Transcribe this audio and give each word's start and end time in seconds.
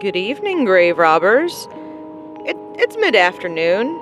Good 0.00 0.14
evening, 0.14 0.64
grave 0.64 0.96
robbers. 0.96 1.66
It, 2.44 2.56
it's 2.78 2.96
mid 2.98 3.16
afternoon, 3.16 3.98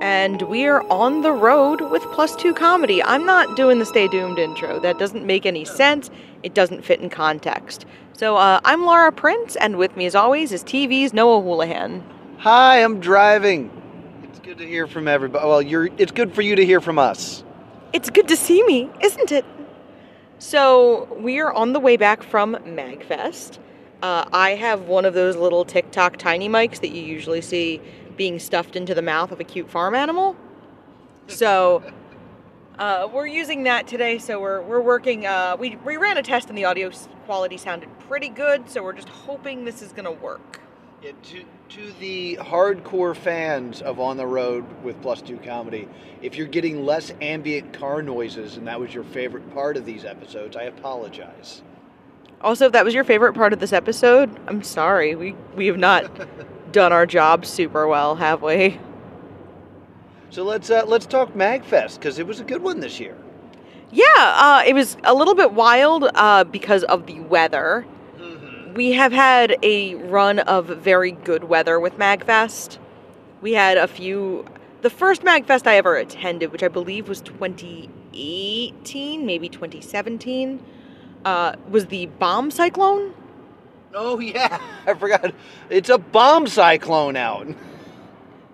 and 0.00 0.42
we 0.42 0.66
are 0.66 0.82
on 0.90 1.22
the 1.22 1.30
road 1.30 1.80
with 1.80 2.02
Plus 2.10 2.34
Two 2.34 2.52
Comedy. 2.52 3.00
I'm 3.04 3.24
not 3.24 3.54
doing 3.54 3.78
the 3.78 3.86
Stay 3.86 4.08
Doomed 4.08 4.40
intro. 4.40 4.80
That 4.80 4.98
doesn't 4.98 5.24
make 5.24 5.46
any 5.46 5.64
sense. 5.64 6.10
It 6.42 6.54
doesn't 6.54 6.84
fit 6.84 7.00
in 7.00 7.08
context. 7.08 7.86
So 8.14 8.36
uh, 8.36 8.58
I'm 8.64 8.84
Laura 8.84 9.12
Prince, 9.12 9.54
and 9.54 9.78
with 9.78 9.96
me, 9.96 10.06
as 10.06 10.16
always, 10.16 10.50
is 10.50 10.64
TV's 10.64 11.12
Noah 11.12 11.40
Houlihan. 11.40 12.02
Hi, 12.38 12.82
I'm 12.82 12.98
driving. 12.98 13.70
It's 14.24 14.40
good 14.40 14.58
to 14.58 14.66
hear 14.66 14.88
from 14.88 15.06
everybody. 15.06 15.46
Well, 15.46 15.62
you're. 15.62 15.88
It's 15.98 16.10
good 16.10 16.34
for 16.34 16.42
you 16.42 16.56
to 16.56 16.66
hear 16.66 16.80
from 16.80 16.98
us. 16.98 17.44
It's 17.92 18.10
good 18.10 18.26
to 18.26 18.36
see 18.36 18.64
me, 18.64 18.90
isn't 19.00 19.30
it? 19.30 19.44
So 20.40 21.16
we 21.20 21.38
are 21.38 21.52
on 21.52 21.74
the 21.74 21.80
way 21.80 21.96
back 21.96 22.24
from 22.24 22.56
MagFest. 22.56 23.60
Uh, 24.02 24.24
I 24.32 24.50
have 24.56 24.82
one 24.88 25.04
of 25.04 25.14
those 25.14 25.36
little 25.36 25.64
TikTok 25.64 26.16
tiny 26.16 26.48
mics 26.48 26.80
that 26.80 26.90
you 26.90 27.02
usually 27.02 27.40
see 27.40 27.80
being 28.16 28.40
stuffed 28.40 28.74
into 28.74 28.94
the 28.94 29.02
mouth 29.02 29.30
of 29.30 29.38
a 29.38 29.44
cute 29.44 29.70
farm 29.70 29.94
animal. 29.94 30.36
So 31.28 31.84
uh, 32.80 33.08
we're 33.12 33.28
using 33.28 33.62
that 33.62 33.86
today. 33.86 34.18
So 34.18 34.40
we're 34.40 34.60
we're 34.62 34.80
working. 34.80 35.24
Uh, 35.24 35.56
we 35.56 35.76
we 35.76 35.96
ran 35.98 36.18
a 36.18 36.22
test 36.22 36.48
and 36.48 36.58
the 36.58 36.64
audio 36.64 36.90
quality 37.26 37.56
sounded 37.56 37.88
pretty 38.00 38.28
good. 38.28 38.68
So 38.68 38.82
we're 38.82 38.92
just 38.92 39.08
hoping 39.08 39.64
this 39.64 39.82
is 39.82 39.92
gonna 39.92 40.10
work. 40.10 40.60
Yeah, 41.00 41.12
to 41.22 41.44
to 41.76 41.92
the 42.00 42.38
hardcore 42.40 43.14
fans 43.14 43.82
of 43.82 44.00
On 44.00 44.16
the 44.16 44.26
Road 44.26 44.64
with 44.82 45.00
Plus 45.00 45.22
Two 45.22 45.38
Comedy, 45.38 45.88
if 46.22 46.36
you're 46.36 46.48
getting 46.48 46.84
less 46.84 47.12
ambient 47.20 47.72
car 47.72 48.02
noises 48.02 48.56
and 48.56 48.66
that 48.66 48.80
was 48.80 48.92
your 48.92 49.04
favorite 49.04 49.54
part 49.54 49.76
of 49.76 49.84
these 49.84 50.04
episodes, 50.04 50.56
I 50.56 50.64
apologize. 50.64 51.62
Also, 52.42 52.66
if 52.66 52.72
that 52.72 52.84
was 52.84 52.94
your 52.94 53.04
favorite 53.04 53.34
part 53.34 53.52
of 53.52 53.60
this 53.60 53.72
episode, 53.72 54.36
I'm 54.48 54.62
sorry. 54.62 55.14
We 55.14 55.36
we 55.54 55.66
have 55.68 55.78
not 55.78 56.10
done 56.72 56.92
our 56.92 57.06
job 57.06 57.46
super 57.46 57.86
well, 57.86 58.16
have 58.16 58.42
we? 58.42 58.80
So 60.30 60.42
let's 60.44 60.70
uh, 60.70 60.84
let's 60.86 61.06
talk 61.06 61.34
Magfest 61.34 61.98
because 61.98 62.18
it 62.18 62.26
was 62.26 62.40
a 62.40 62.44
good 62.44 62.62
one 62.62 62.80
this 62.80 62.98
year. 62.98 63.16
Yeah, 63.90 64.06
uh, 64.16 64.62
it 64.66 64.74
was 64.74 64.96
a 65.04 65.12
little 65.12 65.34
bit 65.34 65.52
wild 65.52 66.10
uh, 66.14 66.44
because 66.44 66.82
of 66.84 67.06
the 67.06 67.20
weather. 67.20 67.84
We 68.74 68.92
have 68.92 69.12
had 69.12 69.58
a 69.62 69.96
run 69.96 70.38
of 70.38 70.68
very 70.68 71.12
good 71.12 71.44
weather 71.44 71.78
with 71.78 71.98
MagFest. 71.98 72.78
We 73.42 73.52
had 73.52 73.76
a 73.76 73.86
few. 73.86 74.46
The 74.80 74.88
first 74.88 75.20
MagFest 75.22 75.66
I 75.66 75.76
ever 75.76 75.96
attended, 75.96 76.50
which 76.50 76.62
I 76.62 76.68
believe 76.68 77.06
was 77.06 77.20
2018, 77.20 79.26
maybe 79.26 79.50
2017, 79.50 80.58
uh, 81.24 81.56
was 81.68 81.86
the 81.86 82.06
bomb 82.06 82.50
cyclone. 82.50 83.14
Oh 83.94 84.18
yeah, 84.18 84.60
I 84.86 84.94
forgot. 84.94 85.34
It's 85.70 85.88
a 85.88 85.98
bomb 85.98 86.46
cyclone 86.46 87.16
out. 87.16 87.46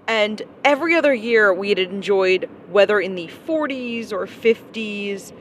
And 0.06 0.40
every 0.64 0.94
other 0.94 1.12
year 1.12 1.52
we 1.52 1.68
had 1.68 1.78
enjoyed 1.78 2.48
weather 2.70 2.98
in 2.98 3.14
the 3.14 3.28
40s 3.46 4.10
or 4.10 4.26
50s. 4.26 5.32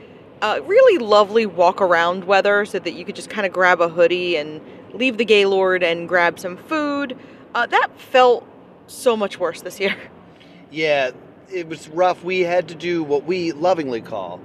Uh, 0.42 0.60
really 0.64 0.98
lovely 0.98 1.46
walk 1.46 1.80
around 1.80 2.24
weather 2.24 2.64
so 2.66 2.78
that 2.78 2.92
you 2.92 3.04
could 3.04 3.16
just 3.16 3.30
kind 3.30 3.46
of 3.46 3.52
grab 3.52 3.80
a 3.80 3.88
hoodie 3.88 4.36
and 4.36 4.60
leave 4.92 5.16
the 5.16 5.24
Gaylord 5.24 5.82
and 5.82 6.06
grab 6.08 6.38
some 6.38 6.56
food. 6.56 7.16
Uh, 7.54 7.66
that 7.66 7.88
felt 7.98 8.46
so 8.88 9.16
much 9.16 9.38
worse 9.38 9.62
this 9.62 9.80
year. 9.80 9.96
Yeah, 10.70 11.12
it 11.50 11.66
was 11.66 11.88
rough. 11.88 12.22
We 12.22 12.40
had 12.40 12.68
to 12.68 12.74
do 12.74 13.02
what 13.02 13.24
we 13.24 13.52
lovingly 13.52 14.02
call 14.02 14.38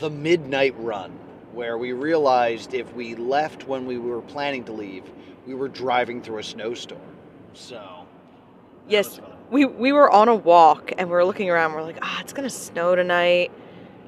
the 0.00 0.08
midnight 0.08 0.74
run, 0.78 1.12
where 1.58 1.76
we 1.76 1.90
realized 1.90 2.72
if 2.72 2.94
we 2.94 3.16
left 3.16 3.66
when 3.66 3.84
we 3.84 3.98
were 3.98 4.22
planning 4.22 4.62
to 4.62 4.70
leave, 4.70 5.02
we 5.44 5.54
were 5.54 5.66
driving 5.66 6.22
through 6.22 6.38
a 6.38 6.42
snowstorm. 6.42 7.00
So, 7.52 8.06
Yes, 8.86 9.20
we 9.50 9.64
we 9.64 9.90
were 9.90 10.08
on 10.08 10.28
a 10.28 10.36
walk 10.36 10.92
and 10.96 11.08
we 11.08 11.12
were 11.12 11.24
looking 11.24 11.50
around. 11.50 11.72
We're 11.72 11.82
like, 11.82 11.98
ah, 12.00 12.20
it's 12.20 12.32
gonna 12.32 12.48
snow 12.48 12.94
tonight, 12.94 13.50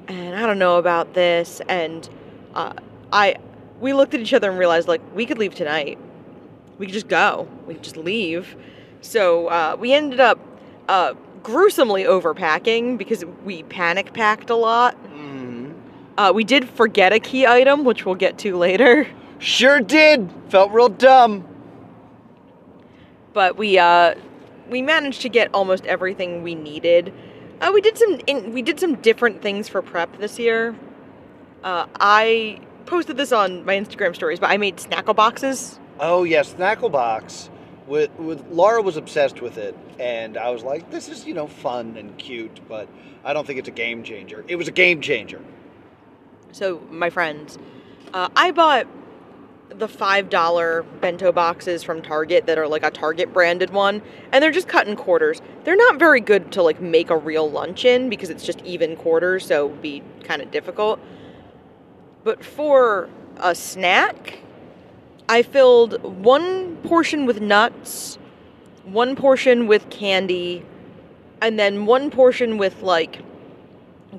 and 0.07 0.33
I 0.33 0.45
don't 0.45 0.59
know 0.59 0.77
about 0.77 1.13
this. 1.13 1.61
And 1.67 2.07
uh, 2.55 2.71
I 3.11 3.35
we 3.81 3.91
looked 3.91 4.13
at 4.13 4.21
each 4.21 4.33
other 4.33 4.49
and 4.49 4.57
realized 4.57 4.87
like 4.87 5.01
we 5.13 5.25
could 5.25 5.37
leave 5.37 5.53
tonight. 5.53 5.99
We 6.77 6.85
could 6.85 6.93
just 6.93 7.09
go. 7.09 7.49
We 7.67 7.73
could 7.73 7.83
just 7.83 7.97
leave. 7.97 8.55
So 9.01 9.47
uh, 9.47 9.75
we 9.77 9.91
ended 9.91 10.21
up 10.21 10.39
uh, 10.87 11.15
gruesomely 11.43 12.05
overpacking 12.05 12.97
because 12.97 13.25
we 13.43 13.63
panic 13.63 14.13
packed 14.13 14.49
a 14.49 14.55
lot. 14.55 14.95
Uh, 16.17 16.31
we 16.35 16.43
did 16.43 16.69
forget 16.69 17.13
a 17.13 17.19
key 17.19 17.47
item, 17.47 17.83
which 17.83 18.05
we'll 18.05 18.15
get 18.15 18.37
to 18.39 18.57
later. 18.57 19.07
Sure 19.39 19.79
did. 19.79 20.29
Felt 20.49 20.71
real 20.71 20.89
dumb. 20.89 21.47
but 23.33 23.57
we 23.57 23.77
uh 23.79 24.15
we 24.69 24.81
managed 24.81 25.21
to 25.21 25.29
get 25.29 25.49
almost 25.53 25.85
everything 25.85 26.43
we 26.43 26.55
needed. 26.55 27.13
Uh, 27.61 27.71
we 27.73 27.81
did 27.81 27.97
some 27.97 28.19
in, 28.27 28.53
we 28.53 28.61
did 28.61 28.79
some 28.79 28.95
different 28.95 29.41
things 29.41 29.67
for 29.69 29.81
prep 29.81 30.17
this 30.19 30.39
year. 30.39 30.75
Uh, 31.63 31.85
I 31.99 32.59
posted 32.85 33.17
this 33.17 33.31
on 33.31 33.65
my 33.65 33.75
Instagram 33.75 34.15
stories, 34.15 34.39
but 34.39 34.49
I 34.49 34.57
made 34.57 34.77
snackle 34.77 35.15
boxes. 35.15 35.79
Oh 35.99 36.23
yes, 36.23 36.53
Snackle 36.53 36.91
Box. 36.91 37.49
With, 37.87 38.11
with 38.17 38.45
Laura 38.51 38.81
was 38.81 38.97
obsessed 38.97 39.41
with 39.41 39.57
it, 39.57 39.75
and 39.99 40.37
I 40.37 40.49
was 40.51 40.63
like, 40.63 40.89
"This 40.91 41.09
is 41.09 41.25
you 41.25 41.33
know 41.33 41.47
fun 41.47 41.97
and 41.97 42.17
cute, 42.17 42.61
but 42.69 42.87
I 43.23 43.33
don't 43.33 43.45
think 43.45 43.59
it's 43.59 43.67
a 43.67 43.71
game 43.73 44.03
changer." 44.03 44.45
It 44.47 44.55
was 44.55 44.67
a 44.67 44.71
game 44.71 45.01
changer. 45.01 45.41
So 46.51 46.81
my 46.89 47.09
friends, 47.09 47.57
uh, 48.13 48.29
I 48.35 48.51
bought 48.51 48.87
the 49.69 49.87
five 49.87 50.29
dollar 50.29 50.83
bento 50.99 51.31
boxes 51.31 51.81
from 51.81 52.01
Target 52.01 52.45
that 52.45 52.57
are 52.57 52.67
like 52.67 52.83
a 52.83 52.91
Target 52.91 53.33
branded 53.33 53.69
one, 53.69 54.01
and 54.31 54.43
they're 54.43 54.51
just 54.51 54.67
cut 54.67 54.87
in 54.87 54.95
quarters. 54.95 55.41
They're 55.63 55.77
not 55.77 55.97
very 55.97 56.19
good 56.19 56.51
to 56.53 56.61
like 56.61 56.81
make 56.81 57.09
a 57.09 57.17
real 57.17 57.49
lunch 57.49 57.85
in 57.85 58.09
because 58.09 58.29
it's 58.29 58.45
just 58.45 58.61
even 58.61 58.95
quarters, 58.95 59.45
so 59.45 59.67
it'd 59.67 59.81
be 59.81 60.03
kind 60.23 60.41
of 60.41 60.51
difficult. 60.51 60.99
But 62.23 62.43
for 62.43 63.09
a 63.37 63.55
snack, 63.55 64.39
I 65.29 65.43
filled 65.43 66.03
one 66.03 66.75
portion 66.77 67.25
with 67.25 67.39
nuts, 67.39 68.19
one 68.83 69.15
portion 69.15 69.67
with 69.67 69.89
candy, 69.89 70.65
and 71.41 71.57
then 71.57 71.85
one 71.85 72.11
portion 72.11 72.57
with 72.57 72.81
like 72.83 73.21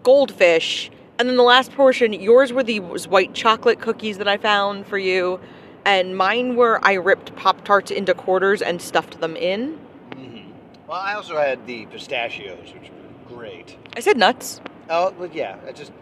goldfish. 0.03 0.91
And 1.23 1.29
then 1.29 1.37
the 1.37 1.45
last 1.45 1.71
portion, 1.75 2.13
yours 2.13 2.53
were 2.53 2.65
these 2.65 3.07
white 3.07 3.33
chocolate 3.33 3.79
cookies 3.79 4.19
that 4.19 4.27
I 4.27 4.39
found 4.39 4.85
for 4.89 4.99
you. 4.99 5.39
And 5.85 6.17
mine 6.17 6.57
were 6.57 6.81
I 6.85 6.95
ripped 6.95 7.37
Pop 7.37 7.65
Tarts 7.65 7.93
into 7.93 8.13
quarters 8.13 8.61
and 8.61 8.83
stuffed 8.83 9.21
them 9.21 9.37
in. 9.37 9.79
hmm 10.17 10.51
Well, 10.89 10.99
I 10.99 11.15
also 11.15 11.37
had 11.37 11.65
the 11.65 11.87
pistachios, 11.87 12.75
which 12.75 12.91
were 12.91 13.37
great. 13.37 13.77
I 13.97 14.01
said 14.01 14.17
nuts. 14.17 14.61
Oh, 14.91 15.15
but 15.17 15.33
yeah, 15.33 15.59
I 15.65 15.71
just 15.71 15.93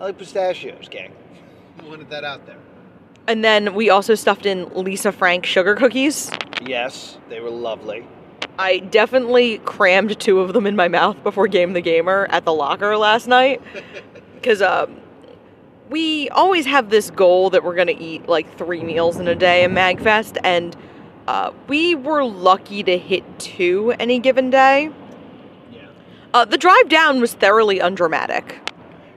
I 0.00 0.06
like 0.06 0.18
pistachios, 0.18 0.88
gang. 0.88 1.12
Wanted 1.84 2.10
that 2.10 2.24
out 2.24 2.44
there. 2.46 2.58
And 3.28 3.44
then 3.44 3.72
we 3.72 3.88
also 3.88 4.16
stuffed 4.16 4.46
in 4.46 4.68
Lisa 4.74 5.12
Frank 5.12 5.46
sugar 5.46 5.76
cookies. 5.76 6.28
Yes, 6.66 7.18
they 7.28 7.38
were 7.38 7.50
lovely. 7.50 8.04
I 8.58 8.78
definitely 8.78 9.58
crammed 9.58 10.18
two 10.18 10.40
of 10.40 10.54
them 10.54 10.66
in 10.66 10.74
my 10.74 10.88
mouth 10.88 11.22
before 11.22 11.46
Game 11.46 11.72
the 11.72 11.80
Gamer 11.80 12.26
at 12.30 12.44
the 12.44 12.52
locker 12.52 12.96
last 12.96 13.28
night. 13.28 13.62
Because 14.46 14.62
um, 14.62 15.00
we 15.90 16.28
always 16.28 16.66
have 16.66 16.88
this 16.88 17.10
goal 17.10 17.50
that 17.50 17.64
we're 17.64 17.74
going 17.74 17.88
to 17.88 18.00
eat 18.00 18.28
like 18.28 18.56
three 18.56 18.84
meals 18.84 19.16
in 19.16 19.26
a 19.26 19.34
day 19.34 19.64
in 19.64 19.72
MagFest. 19.72 20.38
And 20.44 20.76
uh, 21.26 21.50
we 21.66 21.96
were 21.96 22.24
lucky 22.24 22.84
to 22.84 22.96
hit 22.96 23.24
two 23.40 23.92
any 23.98 24.20
given 24.20 24.50
day. 24.50 24.92
Yeah. 25.72 25.88
Uh, 26.32 26.44
the 26.44 26.58
drive 26.58 26.88
down 26.88 27.20
was 27.20 27.34
thoroughly 27.34 27.80
undramatic. 27.80 28.60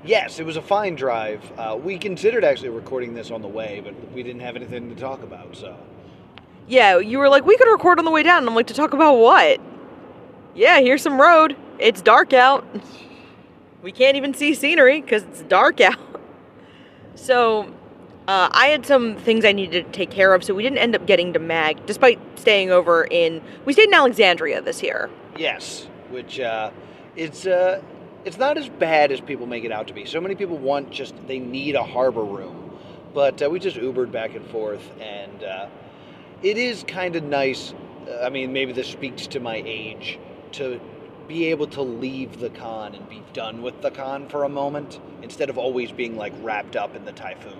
Yes, 0.03 0.39
it 0.39 0.47
was 0.47 0.57
a 0.57 0.63
fine 0.63 0.95
drive. 0.95 1.43
Uh, 1.59 1.77
we 1.79 1.99
considered 1.99 2.43
actually 2.43 2.69
recording 2.69 3.13
this 3.13 3.29
on 3.29 3.43
the 3.43 3.47
way, 3.47 3.83
but 3.85 3.93
we 4.11 4.23
didn't 4.23 4.41
have 4.41 4.55
anything 4.55 4.89
to 4.89 4.99
talk 4.99 5.21
about, 5.21 5.55
so. 5.55 5.77
Yeah, 6.67 6.97
you 6.97 7.19
were 7.19 7.29
like, 7.29 7.45
we 7.45 7.55
could 7.55 7.71
record 7.71 7.99
on 7.99 8.05
the 8.05 8.09
way 8.09 8.23
down. 8.23 8.39
And 8.39 8.49
I'm 8.49 8.55
like, 8.55 8.65
to 8.65 8.73
talk 8.73 8.93
about 8.93 9.13
what? 9.13 9.61
Yeah, 10.55 10.79
here's 10.79 11.03
some 11.03 11.21
road. 11.21 11.55
It's 11.77 12.01
dark 12.01 12.33
out. 12.33 12.65
We 13.81 13.91
can't 13.91 14.17
even 14.17 14.33
see 14.33 14.53
scenery 14.53 15.01
because 15.01 15.23
it's 15.23 15.41
dark 15.43 15.79
out. 15.81 15.97
So, 17.15 17.73
uh, 18.27 18.49
I 18.51 18.67
had 18.67 18.85
some 18.85 19.15
things 19.15 19.43
I 19.43 19.51
needed 19.51 19.85
to 19.85 19.91
take 19.91 20.11
care 20.11 20.33
of, 20.33 20.43
so 20.43 20.53
we 20.53 20.61
didn't 20.61 20.77
end 20.77 20.95
up 20.95 21.07
getting 21.07 21.33
to 21.33 21.39
Mag, 21.39 21.85
despite 21.85 22.19
staying 22.37 22.69
over 22.71 23.05
in. 23.09 23.41
We 23.65 23.73
stayed 23.73 23.87
in 23.87 23.93
Alexandria 23.93 24.61
this 24.61 24.83
year. 24.83 25.09
Yes, 25.37 25.87
which 26.11 26.39
uh, 26.39 26.71
it's 27.15 27.45
uh, 27.47 27.81
it's 28.25 28.37
not 28.37 28.57
as 28.57 28.69
bad 28.69 29.11
as 29.11 29.19
people 29.19 29.47
make 29.47 29.63
it 29.63 29.71
out 29.71 29.87
to 29.87 29.93
be. 29.93 30.05
So 30.05 30.21
many 30.21 30.35
people 30.35 30.57
want 30.57 30.91
just 30.91 31.15
they 31.27 31.39
need 31.39 31.75
a 31.75 31.83
harbor 31.83 32.23
room, 32.23 32.77
but 33.13 33.41
uh, 33.41 33.49
we 33.49 33.59
just 33.59 33.77
Ubered 33.77 34.11
back 34.11 34.35
and 34.35 34.45
forth, 34.47 34.91
and 35.01 35.43
uh, 35.43 35.67
it 36.43 36.57
is 36.57 36.83
kind 36.87 37.15
of 37.15 37.23
nice. 37.23 37.73
uh, 38.07 38.23
I 38.23 38.29
mean, 38.29 38.53
maybe 38.53 38.73
this 38.73 38.87
speaks 38.87 39.25
to 39.27 39.39
my 39.39 39.61
age 39.65 40.19
to 40.53 40.79
be 41.29 41.45
able 41.45 41.67
to 41.67 41.81
leave 41.81 42.39
the 42.39 42.49
con 42.49 42.95
and 42.95 43.07
be 43.07 43.23
done 43.31 43.61
with 43.61 43.81
the 43.81 43.91
con 43.91 44.27
for 44.27 44.43
a 44.43 44.49
moment 44.49 44.99
instead 45.21 45.49
of 45.49 45.57
always 45.57 45.91
being 45.91 46.17
like 46.17 46.33
wrapped 46.41 46.75
up 46.75 46.95
in 46.95 47.05
the 47.05 47.11
typhoon. 47.13 47.53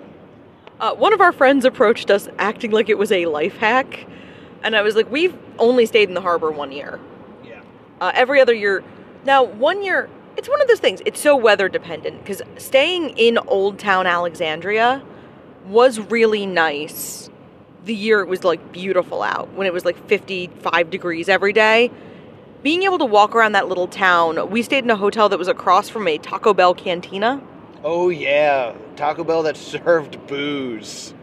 Uh, 0.80 0.94
one 0.94 1.12
of 1.12 1.20
our 1.20 1.32
friends 1.32 1.64
approached 1.64 2.10
us 2.10 2.28
acting 2.38 2.72
like 2.72 2.88
it 2.88 2.98
was 2.98 3.12
a 3.12 3.26
life 3.26 3.56
hack. 3.56 4.06
And 4.62 4.74
I 4.74 4.82
was 4.82 4.96
like, 4.96 5.10
we've 5.10 5.36
only 5.58 5.86
stayed 5.86 6.08
in 6.08 6.14
the 6.14 6.20
harbor 6.20 6.50
one 6.50 6.72
year. 6.72 6.98
Yeah. 7.44 7.62
Uh, 8.00 8.10
every 8.12 8.40
other 8.40 8.52
year. 8.52 8.82
Now, 9.24 9.44
one 9.44 9.82
year, 9.82 10.10
it's 10.36 10.48
one 10.48 10.60
of 10.60 10.68
those 10.68 10.80
things. 10.80 11.00
It's 11.06 11.20
so 11.20 11.36
weather 11.36 11.68
dependent 11.68 12.18
because 12.18 12.42
staying 12.58 13.10
in 13.10 13.38
Old 13.38 13.78
Town 13.78 14.06
Alexandria 14.06 15.02
was 15.66 16.00
really 16.00 16.44
nice. 16.44 17.30
The 17.84 17.94
year 17.94 18.20
it 18.20 18.28
was 18.28 18.42
like 18.42 18.72
beautiful 18.72 19.22
out 19.22 19.52
when 19.52 19.66
it 19.66 19.72
was 19.72 19.84
like 19.84 20.08
55 20.08 20.90
degrees 20.90 21.28
every 21.28 21.52
day. 21.52 21.90
Being 22.62 22.82
able 22.82 22.98
to 22.98 23.06
walk 23.06 23.34
around 23.34 23.52
that 23.52 23.68
little 23.68 23.88
town, 23.88 24.50
we 24.50 24.62
stayed 24.62 24.84
in 24.84 24.90
a 24.90 24.96
hotel 24.96 25.30
that 25.30 25.38
was 25.38 25.48
across 25.48 25.88
from 25.88 26.06
a 26.06 26.18
Taco 26.18 26.52
Bell 26.52 26.74
cantina. 26.74 27.42
Oh 27.82 28.10
yeah, 28.10 28.74
Taco 28.96 29.24
Bell 29.24 29.42
that 29.44 29.56
served 29.56 30.26
booze. 30.26 31.14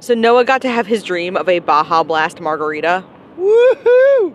So 0.00 0.14
Noah 0.14 0.44
got 0.44 0.62
to 0.62 0.70
have 0.70 0.86
his 0.86 1.02
dream 1.02 1.36
of 1.36 1.48
a 1.48 1.58
Baja 1.58 2.02
Blast 2.02 2.40
margarita. 2.40 3.04
Woohoo! 3.38 4.34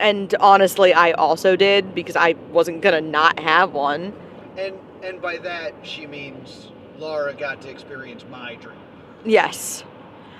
And 0.00 0.34
honestly, 0.40 0.92
I 0.92 1.12
also 1.12 1.54
did 1.54 1.94
because 1.94 2.16
I 2.16 2.32
wasn't 2.50 2.82
gonna 2.82 3.00
not 3.00 3.38
have 3.38 3.72
one. 3.72 4.12
And 4.58 4.74
and 5.04 5.22
by 5.22 5.38
that 5.38 5.72
she 5.82 6.06
means 6.06 6.72
Laura 6.98 7.32
got 7.32 7.62
to 7.62 7.70
experience 7.70 8.24
my 8.28 8.56
dream. 8.56 8.78
Yes. 9.24 9.84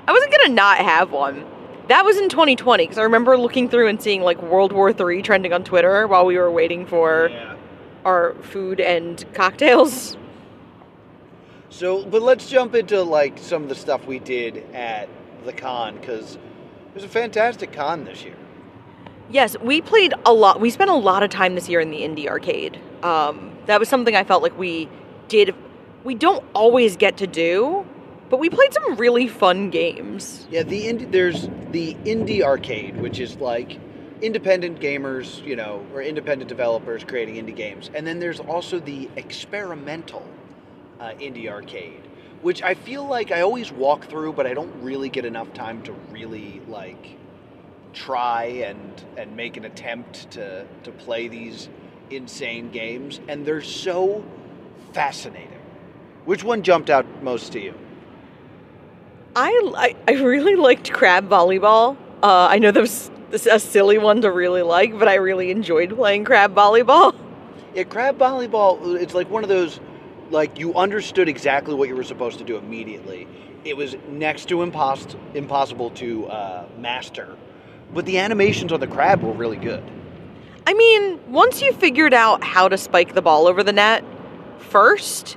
I 0.09 0.13
wasn't 0.13 0.33
gonna 0.33 0.55
not 0.55 0.79
have 0.79 1.13
one. 1.13 1.45
That 1.89 2.05
was 2.05 2.17
in 2.17 2.29
2020 2.29 2.85
because 2.85 2.99
I 2.99 3.03
remember 3.03 3.39
looking 3.39 3.69
through 3.69 3.87
and 3.89 4.03
seeing 4.03 4.23
like 4.23 4.43
World 4.43 4.73
War 4.73 4.91
III 4.91 5.23
trending 5.23 5.53
on 5.53 5.63
Twitter 5.63 6.07
while 6.09 6.27
we 6.27 6.37
were 6.37 6.51
waiting 6.51 6.85
for 6.87 7.29
Yeah. 7.31 7.55
our 8.05 8.35
food 8.43 8.81
and 8.81 9.25
cocktails. 9.35 10.17
So, 11.69 12.05
but 12.05 12.23
let's 12.23 12.49
jump 12.49 12.75
into 12.75 13.03
like 13.03 13.39
some 13.39 13.63
of 13.65 13.69
the 13.69 13.75
stuff 13.75 14.07
we 14.07 14.19
did 14.19 14.65
at 14.75 15.09
the 15.45 15.53
con 15.53 15.97
because 15.97 16.35
it 16.37 16.41
was 16.95 17.05
a 17.05 17.09
fantastic 17.09 17.73
con 17.73 18.05
this 18.05 18.25
year. 18.25 18.35
Yes, 19.31 19.57
we 19.61 19.81
played 19.81 20.15
a 20.25 20.33
lot. 20.33 20.61
We 20.61 20.71
spent 20.71 20.91
a 20.91 20.95
lot 20.95 21.23
of 21.23 21.31
time 21.31 21.55
this 21.55 21.69
year 21.69 21.81
in 21.81 21.91
the 21.91 22.01
indie 22.03 22.27
arcade. 22.29 22.81
Um, 23.03 23.53
that 23.67 23.79
was 23.81 23.89
something 23.89 24.15
I 24.17 24.25
felt 24.25 24.43
like 24.43 24.57
we 24.59 24.89
did. 25.29 25.55
We 26.05 26.15
don't 26.15 26.45
always 26.55 26.97
get 26.97 27.17
to 27.19 27.27
do, 27.27 27.85
but 28.29 28.41
we 28.41 28.51
played 28.51 28.73
some 28.73 28.97
really 28.97 29.29
fun 29.29 29.71
games. 29.71 30.47
Yeah, 30.51 30.63
the 30.63 30.87
indie, 30.87 31.11
there's 31.11 31.49
the 31.71 31.95
indie 32.05 32.43
arcade, 32.43 33.01
which 33.01 33.21
is 33.21 33.37
like 33.37 33.79
independent 34.21 34.81
gamers, 34.81 35.45
you 35.45 35.57
know, 35.57 35.87
or 35.93 36.03
independent 36.03 36.49
developers 36.49 37.05
creating 37.05 37.37
indie 37.37 37.55
games, 37.55 37.91
and 37.95 38.07
then 38.07 38.19
there's 38.19 38.41
also 38.41 38.79
the 38.79 39.09
experimental 39.17 40.27
uh, 41.01 41.11
indie 41.21 41.49
arcade, 41.49 42.03
which 42.43 42.63
I 42.63 42.75
feel 42.75 43.07
like 43.07 43.31
I 43.31 43.43
always 43.43 43.71
walk 43.71 44.07
through, 44.07 44.33
but 44.33 44.47
I 44.47 44.55
don't 44.55 44.83
really 44.83 45.09
get 45.09 45.25
enough 45.25 45.53
time 45.53 45.83
to 45.83 45.93
really 46.11 46.61
like 46.69 47.17
try 47.93 48.45
and 48.45 49.05
and 49.17 49.37
make 49.37 49.57
an 49.57 49.65
attempt 49.65 50.31
to 50.33 50.67
to 50.85 50.93
play 50.93 51.29
these 51.29 51.69
insane 52.11 52.71
games, 52.71 53.21
and 53.29 53.47
they're 53.47 53.63
so 53.63 54.25
fascinating. 54.93 55.51
Which 56.25 56.43
one 56.43 56.63
jumped 56.63 56.91
out 56.91 57.07
most 57.23 57.53
to 57.53 57.61
you? 57.61 57.75
I 59.37 59.51
I, 59.77 59.95
I 60.09 60.13
really 60.23 60.57
liked 60.57 60.93
crab 60.93 61.29
volleyball. 61.29 61.97
Uh, 62.23 62.49
I 62.51 62.59
know 62.59 62.71
that 62.71 62.81
was 62.81 63.11
this 63.31 63.43
is 63.43 63.53
a 63.53 63.59
silly 63.59 63.99
one 63.99 64.23
to 64.23 64.33
really 64.33 64.63
like, 64.63 64.99
but 64.99 65.09
I 65.09 65.17
really 65.17 65.51
enjoyed 65.51 65.95
playing 65.95 66.25
crab 66.25 66.55
volleyball. 66.55 67.15
Yeah, 67.75 67.85
crab 67.85 68.17
volleyball. 68.17 68.99
It's 68.99 69.13
like 69.13 69.29
one 69.29 69.43
of 69.43 69.51
those, 69.51 69.81
like 70.31 70.59
you 70.59 70.75
understood 70.77 71.29
exactly 71.29 71.75
what 71.75 71.89
you 71.91 71.95
were 71.95 72.05
supposed 72.05 72.39
to 72.39 72.45
do 72.45 72.57
immediately. 72.57 73.29
It 73.67 73.77
was 73.77 73.97
next 74.09 74.49
to 74.49 74.63
impost- 74.63 75.15
impossible 75.35 75.91
to 75.91 76.27
uh, 76.29 76.65
master, 76.79 77.37
but 77.93 78.07
the 78.07 78.17
animations 78.17 78.73
on 78.73 78.81
the 78.81 78.87
crab 78.87 79.23
were 79.23 79.35
really 79.35 79.59
good. 79.59 79.85
I 80.67 80.73
mean, 80.73 81.21
once 81.31 81.61
you 81.61 81.75
figured 81.75 82.15
out 82.15 82.43
how 82.43 82.67
to 82.67 82.79
spike 82.79 83.13
the 83.13 83.21
ball 83.21 83.47
over 83.47 83.63
the 83.63 83.75
net 83.75 84.03
first, 84.59 85.37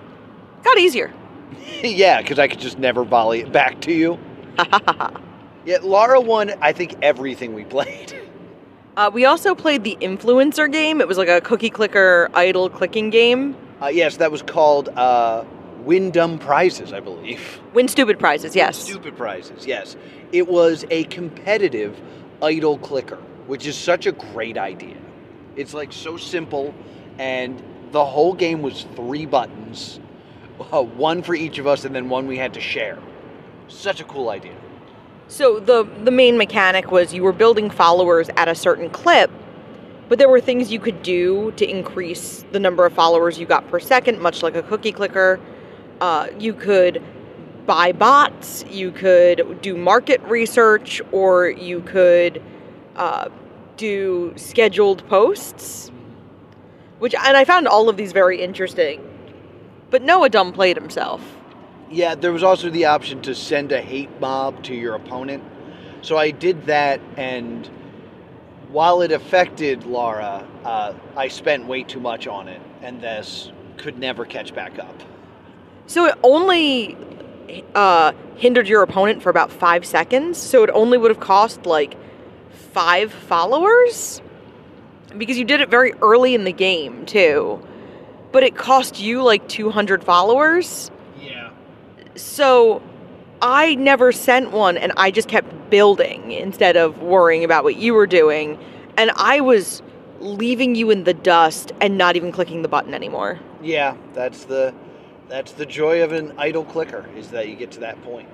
it 0.59 0.63
got 0.63 0.77
easier. 0.77 1.11
yeah, 1.83 2.21
because 2.21 2.39
I 2.39 2.47
could 2.47 2.59
just 2.59 2.79
never 2.79 3.03
volley 3.03 3.41
it 3.41 3.51
back 3.51 3.81
to 3.81 3.91
you. 3.91 4.19
Yeah, 5.65 5.77
Laura 5.83 6.19
won. 6.21 6.53
I 6.61 6.71
think 6.71 6.95
everything 7.01 7.53
we 7.53 7.63
played. 7.65 8.13
Uh, 8.97 9.09
we 9.09 9.23
also 9.23 9.55
played 9.55 9.85
the 9.85 9.97
influencer 10.01 10.69
game. 10.69 10.99
It 10.99 11.07
was 11.07 11.17
like 11.17 11.29
a 11.29 11.39
cookie 11.39 11.69
clicker 11.69 12.29
idle 12.33 12.69
clicking 12.69 13.09
game. 13.09 13.55
Uh, 13.81 13.87
yes, 13.87 14.17
that 14.17 14.29
was 14.29 14.41
called 14.41 14.89
uh, 14.89 15.45
Win 15.85 16.11
Dumb 16.11 16.37
Prizes, 16.37 16.91
I 16.91 16.99
believe. 16.99 17.61
Win 17.73 17.87
stupid 17.87 18.19
prizes, 18.19 18.57
yes. 18.57 18.77
Stupid 18.77 19.15
prizes, 19.15 19.65
yes. 19.65 19.95
It 20.33 20.49
was 20.49 20.83
a 20.89 21.05
competitive 21.05 21.97
idle 22.41 22.77
clicker, 22.79 23.19
which 23.47 23.65
is 23.65 23.77
such 23.77 24.05
a 24.05 24.11
great 24.11 24.57
idea. 24.57 24.97
It's 25.55 25.73
like 25.73 25.93
so 25.93 26.17
simple, 26.17 26.73
and 27.17 27.63
the 27.91 28.03
whole 28.03 28.33
game 28.33 28.61
was 28.61 28.85
three 28.97 29.25
buttons, 29.25 30.01
uh, 30.71 30.81
one 30.81 31.23
for 31.23 31.35
each 31.35 31.57
of 31.57 31.67
us, 31.67 31.85
and 31.85 31.95
then 31.95 32.09
one 32.09 32.27
we 32.27 32.37
had 32.37 32.53
to 32.53 32.61
share. 32.61 32.97
Such 33.67 33.99
a 33.99 34.03
cool 34.03 34.29
idea. 34.29 34.55
So 35.27 35.59
the 35.59 35.83
the 36.03 36.11
main 36.11 36.37
mechanic 36.37 36.91
was 36.91 37.13
you 37.13 37.23
were 37.23 37.33
building 37.33 37.69
followers 37.69 38.29
at 38.35 38.47
a 38.47 38.55
certain 38.55 38.89
clip, 38.89 39.29
but 40.07 40.17
there 40.17 40.29
were 40.29 40.41
things 40.41 40.71
you 40.71 40.79
could 40.79 41.03
do 41.03 41.51
to 41.51 41.69
increase 41.69 42.43
the 42.51 42.59
number 42.59 42.85
of 42.85 42.93
followers 42.93 43.39
you 43.39 43.45
got 43.45 43.67
per 43.69 43.79
second, 43.79 44.19
much 44.19 44.41
like 44.41 44.55
a 44.55 44.63
cookie 44.63 44.91
clicker. 44.91 45.39
Uh, 46.01 46.27
you 46.39 46.53
could 46.53 47.03
buy 47.67 47.91
bots, 47.91 48.65
you 48.69 48.91
could 48.91 49.61
do 49.61 49.77
market 49.77 50.19
research, 50.23 51.01
or 51.11 51.49
you 51.49 51.81
could 51.81 52.41
uh, 52.95 53.29
do 53.77 54.33
scheduled 54.35 55.07
posts. 55.07 55.91
Which 56.97 57.13
and 57.13 57.37
I 57.37 57.45
found 57.45 57.67
all 57.67 57.87
of 57.87 57.95
these 57.95 58.11
very 58.11 58.41
interesting. 58.41 59.08
But 59.89 60.01
Noah 60.03 60.29
dumb 60.29 60.53
played 60.53 60.77
himself. 60.77 61.21
Yeah, 61.89 62.15
there 62.15 62.31
was 62.31 62.43
also 62.43 62.69
the 62.69 62.85
option 62.85 63.21
to 63.23 63.33
send 63.33 63.71
a 63.71 63.81
hate 63.81 64.19
mob 64.19 64.63
to 64.65 64.75
your 64.75 64.95
opponent. 64.95 65.43
So 66.01 66.17
I 66.17 66.31
did 66.31 66.67
that, 66.67 67.01
and 67.17 67.67
while 68.71 69.01
it 69.01 69.11
affected 69.11 69.85
Laura, 69.85 70.47
uh, 70.63 70.93
I 71.17 71.27
spent 71.27 71.65
way 71.65 71.83
too 71.83 71.99
much 71.99 72.27
on 72.27 72.47
it, 72.47 72.61
and 72.81 73.01
this 73.01 73.51
could 73.77 73.97
never 73.97 74.25
catch 74.25 74.53
back 74.53 74.77
up. 74.77 75.01
So 75.87 76.05
it 76.05 76.15
only 76.21 76.95
uh, 77.73 78.13
hindered 78.35 78.67
your 78.67 78.83
opponent 78.83 79.23
for 79.23 79.29
about 79.29 79.51
five 79.51 79.85
seconds. 79.85 80.37
So 80.37 80.63
it 80.63 80.69
only 80.71 80.97
would 80.97 81.09
have 81.09 81.19
cost 81.19 81.65
like 81.65 81.97
five 82.51 83.11
followers 83.11 84.21
because 85.17 85.37
you 85.37 85.45
did 85.45 85.59
it 85.59 85.69
very 85.69 85.93
early 85.93 86.35
in 86.35 86.43
the 86.43 86.51
game 86.51 87.05
too. 87.05 87.65
But 88.31 88.43
it 88.43 88.55
cost 88.55 88.99
you 88.99 89.23
like 89.23 89.47
200 89.47 90.03
followers. 90.03 90.91
Yeah. 91.19 91.51
So 92.15 92.81
I 93.41 93.75
never 93.75 94.11
sent 94.11 94.51
one 94.51 94.77
and 94.77 94.91
I 94.97 95.11
just 95.11 95.27
kept 95.27 95.69
building 95.69 96.31
instead 96.31 96.77
of 96.77 97.01
worrying 97.01 97.43
about 97.43 97.63
what 97.63 97.75
you 97.77 97.93
were 97.93 98.07
doing. 98.07 98.59
And 98.97 99.11
I 99.15 99.39
was 99.41 99.81
leaving 100.19 100.75
you 100.75 100.91
in 100.91 101.05
the 101.05 101.13
dust 101.13 101.71
and 101.79 101.97
not 101.97 102.15
even 102.15 102.31
clicking 102.31 102.61
the 102.61 102.67
button 102.67 102.93
anymore. 102.93 103.39
Yeah, 103.61 103.95
that's 104.13 104.45
the 104.45 104.73
that's 105.27 105.51
the 105.53 105.65
joy 105.65 106.03
of 106.03 106.11
an 106.11 106.33
idle 106.37 106.65
clicker 106.65 107.07
is 107.15 107.29
that 107.29 107.47
you 107.47 107.55
get 107.55 107.71
to 107.71 107.79
that 107.81 108.01
point 108.03 108.27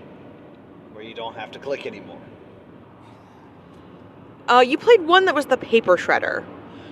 where 0.94 1.04
you 1.04 1.14
don't 1.14 1.36
have 1.36 1.52
to 1.52 1.60
click 1.60 1.86
anymore. 1.86 2.20
Uh, 4.48 4.64
you 4.66 4.78
played 4.78 5.02
one 5.02 5.26
that 5.26 5.36
was 5.36 5.48
the 5.48 5.58
paper 5.58 5.98
shredder. 5.98 6.46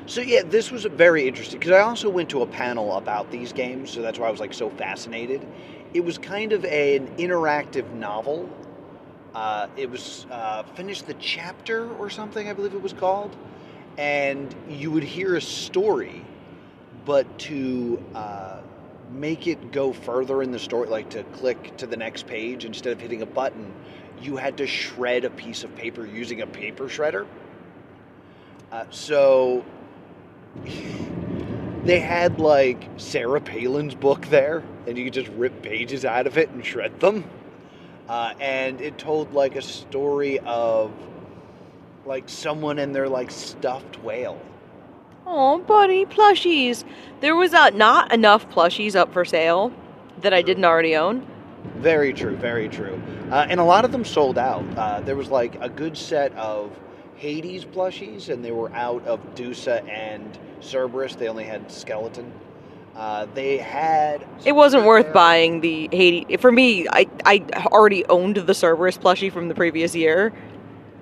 So 0.05 0.19
yeah, 0.19 0.43
this 0.43 0.69
was 0.69 0.83
very 0.83 1.27
interesting 1.29 1.59
because 1.59 1.71
I 1.71 1.79
also 1.79 2.09
went 2.09 2.29
to 2.31 2.41
a 2.41 2.45
panel 2.45 2.97
about 2.97 3.31
these 3.31 3.53
games, 3.53 3.89
so 3.89 4.01
that's 4.01 4.19
why 4.19 4.27
I 4.27 4.31
was 4.31 4.41
like 4.41 4.53
so 4.53 4.69
fascinated. 4.69 5.47
It 5.93 6.03
was 6.03 6.17
kind 6.17 6.51
of 6.51 6.65
an 6.65 7.07
interactive 7.17 7.89
novel. 7.93 8.49
Uh, 9.33 9.67
it 9.77 9.89
was 9.89 10.27
uh, 10.29 10.63
finish 10.75 11.03
the 11.03 11.13
chapter 11.15 11.89
or 11.95 12.09
something, 12.09 12.49
I 12.49 12.53
believe 12.53 12.73
it 12.73 12.81
was 12.81 12.91
called, 12.91 13.33
and 13.97 14.53
you 14.69 14.91
would 14.91 15.03
hear 15.03 15.35
a 15.37 15.41
story, 15.41 16.25
but 17.05 17.39
to 17.39 18.03
uh, 18.13 18.59
make 19.13 19.47
it 19.47 19.71
go 19.71 19.93
further 19.93 20.43
in 20.43 20.51
the 20.51 20.59
story, 20.59 20.89
like 20.89 21.09
to 21.11 21.23
click 21.23 21.77
to 21.77 21.87
the 21.87 21.97
next 21.97 22.27
page 22.27 22.65
instead 22.65 22.91
of 22.91 22.99
hitting 22.99 23.21
a 23.21 23.25
button, 23.25 23.73
you 24.21 24.35
had 24.35 24.57
to 24.57 24.67
shred 24.67 25.23
a 25.23 25.29
piece 25.29 25.63
of 25.63 25.73
paper 25.77 26.05
using 26.05 26.41
a 26.41 26.47
paper 26.47 26.85
shredder. 26.85 27.25
Uh, 28.71 28.85
so 28.89 29.63
they 31.85 31.99
had 31.99 32.39
like 32.39 32.89
Sarah 32.97 33.41
Palin's 33.41 33.95
book 33.95 34.27
there, 34.27 34.63
and 34.87 34.97
you 34.97 35.05
could 35.05 35.13
just 35.13 35.29
rip 35.29 35.61
pages 35.61 36.05
out 36.05 36.27
of 36.27 36.37
it 36.37 36.49
and 36.49 36.65
shred 36.65 36.99
them. 36.99 37.25
Uh, 38.07 38.33
and 38.39 38.81
it 38.81 38.97
told 38.97 39.33
like 39.33 39.55
a 39.55 39.61
story 39.61 40.39
of 40.39 40.91
like 42.05 42.27
someone 42.27 42.79
and 42.79 42.93
their 42.95 43.09
like 43.09 43.31
stuffed 43.31 44.01
whale. 44.03 44.41
Oh, 45.25 45.59
buddy, 45.59 46.05
plushies. 46.05 46.83
There 47.21 47.35
was 47.35 47.53
uh, 47.53 47.69
not 47.69 48.11
enough 48.13 48.49
plushies 48.49 48.95
up 48.95 49.13
for 49.13 49.23
sale 49.23 49.71
that 50.21 50.33
I 50.33 50.41
didn't 50.41 50.65
already 50.65 50.95
own. 50.95 51.25
Very 51.77 52.11
true, 52.11 52.35
very 52.35 52.67
true. 52.67 53.01
Uh, 53.31 53.45
and 53.49 53.59
a 53.59 53.63
lot 53.63 53.85
of 53.85 53.93
them 53.93 54.03
sold 54.03 54.37
out. 54.37 54.65
Uh, 54.77 54.99
there 54.99 55.15
was 55.15 55.29
like 55.29 55.55
a 55.61 55.69
good 55.69 55.97
set 55.97 56.33
of 56.35 56.77
Hades 57.23 57.63
plushies, 57.63 58.27
and 58.27 58.43
they 58.43 58.51
were 58.51 58.69
out 58.73 59.07
of 59.07 59.17
Dusa 59.33 59.87
and 59.87 60.37
Cerberus. 60.59 61.15
They 61.15 61.29
only 61.29 61.45
had 61.45 61.71
skeleton. 61.71 62.33
Uh, 62.97 63.27
they 63.33 63.57
had. 63.57 64.27
It 64.43 64.51
wasn't 64.51 64.83
worth 64.83 65.13
buying 65.13 65.61
the 65.61 65.87
Hades. 65.93 66.41
For 66.41 66.51
me, 66.51 66.85
I, 66.89 67.07
I 67.23 67.45
already 67.67 68.05
owned 68.07 68.35
the 68.35 68.53
Cerberus 68.53 68.97
plushie 68.97 69.31
from 69.31 69.47
the 69.47 69.55
previous 69.55 69.95
year. 69.95 70.33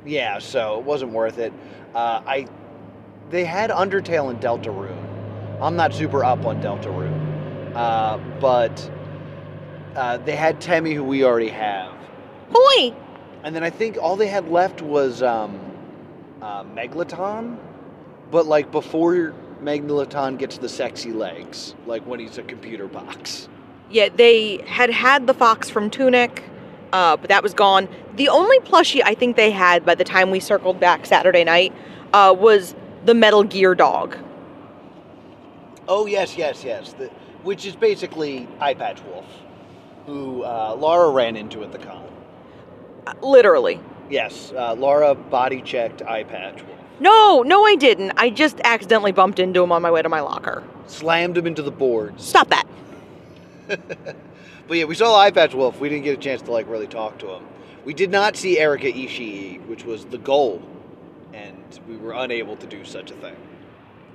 Yeah, 0.06 0.38
so 0.38 0.78
it 0.78 0.86
wasn't 0.86 1.12
worth 1.12 1.40
it. 1.40 1.54
Uh, 1.96 2.22
I 2.24 2.48
they 3.32 3.44
had 3.44 3.72
Undertale 3.72 4.30
and 4.30 4.40
Deltarune. 4.40 5.60
I'm 5.60 5.76
not 5.76 5.92
super 5.92 6.24
up 6.24 6.46
on 6.46 6.62
Deltarune, 6.62 7.76
uh, 7.76 8.20
but 8.40 8.92
uh, 9.96 10.18
they 10.18 10.36
had 10.36 10.62
Temmie, 10.62 10.94
who 10.94 11.04
we 11.04 11.24
already 11.24 11.50
have, 11.50 11.96
Hoi! 12.54 12.94
and 13.44 13.56
then 13.56 13.64
I 13.64 13.72
think 13.72 13.98
all 14.00 14.16
they 14.16 14.28
had 14.28 14.50
left 14.50 14.84
was 14.84 15.24
um, 15.24 15.71
uh, 16.42 16.64
but 18.32 18.46
like 18.46 18.72
before 18.72 19.34
Mettaton 19.62 20.38
gets 20.38 20.58
the 20.58 20.70
sexy 20.70 21.12
legs, 21.12 21.76
like 21.86 22.04
when 22.04 22.20
he's 22.20 22.38
a 22.38 22.44
computer 22.44 22.88
box. 22.88 23.48
Yeah, 23.90 24.10
they 24.10 24.64
had 24.66 24.90
had 24.90 25.28
the 25.28 25.34
fox 25.34 25.70
from 25.70 25.90
Tunic, 25.90 26.44
uh, 26.94 27.18
but 27.18 27.30
that 27.30 27.44
was 27.44 27.54
gone. 27.54 27.88
The 28.16 28.30
only 28.30 28.60
plushie 28.60 29.02
I 29.04 29.14
think 29.14 29.36
they 29.36 29.52
had 29.52 29.86
by 29.86 29.96
the 29.96 30.04
time 30.04 30.32
we 30.32 30.40
circled 30.40 30.80
back 30.80 31.06
Saturday 31.06 31.44
night 31.44 31.74
uh, 32.14 32.36
was 32.38 32.74
the 33.06 33.14
Metal 33.14 33.44
Gear 33.44 33.76
dog. 33.76 34.18
Oh 35.88 36.06
yes, 36.06 36.38
yes, 36.38 36.64
yes. 36.64 36.94
The, 36.94 37.08
which 37.44 37.66
is 37.66 37.76
basically 37.76 38.48
Eyepatch 38.60 39.04
Wolf, 39.06 39.26
who 40.06 40.44
uh, 40.44 40.76
Laura 40.78 41.10
ran 41.10 41.36
into 41.36 41.64
at 41.64 41.72
the 41.72 41.80
con. 41.80 42.08
Uh, 43.08 43.14
Literally. 43.22 43.80
Yes, 44.12 44.52
uh, 44.56 44.76
Laura 44.78 45.16
body 45.16 45.62
checked 45.62 46.02
Eyepatch 46.02 46.62
No, 47.00 47.42
no, 47.44 47.66
I 47.66 47.76
didn't. 47.76 48.12
I 48.18 48.30
just 48.30 48.60
accidentally 48.64 49.12
bumped 49.14 49.40
into 49.40 49.64
him 49.64 49.72
on 49.72 49.82
my 49.82 49.90
way 49.90 50.02
to 50.02 50.10
my 50.10 50.20
locker. 50.20 50.64
slammed 50.88 51.38
him 51.38 51.48
into 51.48 51.62
the 51.62 51.72
boards. 51.72 52.24
Stop 52.28 52.50
that. 52.50 52.68
But 54.68 54.78
yeah, 54.78 54.86
we 54.86 54.96
saw 54.96 55.20
Eyepatch 55.30 55.54
Wolf. 55.54 55.82
We 55.82 55.90
didn't 55.90 56.06
get 56.06 56.18
a 56.18 56.22
chance 56.22 56.42
to 56.44 56.52
like 56.52 56.66
really 56.70 56.88
talk 56.88 57.18
to 57.20 57.30
him. 57.30 57.44
We 57.84 57.94
did 57.94 58.10
not 58.10 58.38
see 58.38 58.58
Erica 58.58 58.86
Ishii, 58.86 59.66
which 59.68 59.84
was 59.84 60.06
the 60.06 60.18
goal, 60.18 60.62
and 61.34 61.58
we 61.90 61.98
were 61.98 62.14
unable 62.14 62.56
to 62.56 62.66
do 62.68 62.86
such 62.86 63.12
a 63.12 63.16
thing. 63.16 63.36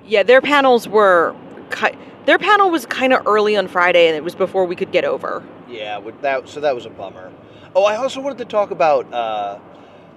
Yeah, 0.06 0.22
their 0.22 0.40
panels 0.40 0.88
were. 0.88 1.36
Ki- 1.70 1.98
their 2.24 2.38
panel 2.38 2.70
was 2.70 2.86
kind 2.86 3.12
of 3.12 3.26
early 3.26 3.54
on 3.54 3.68
Friday, 3.68 4.06
and 4.06 4.16
it 4.16 4.24
was 4.24 4.34
before 4.34 4.64
we 4.64 4.76
could 4.76 4.92
get 4.92 5.04
over. 5.04 5.44
Yeah, 5.68 6.00
that 6.22 6.48
so 6.48 6.60
that 6.60 6.74
was 6.74 6.86
a 6.86 6.90
bummer. 6.90 7.30
Oh, 7.74 7.84
I 7.84 7.96
also 7.96 8.22
wanted 8.22 8.38
to 8.38 8.46
talk 8.46 8.70
about 8.70 9.12
uh, 9.12 9.58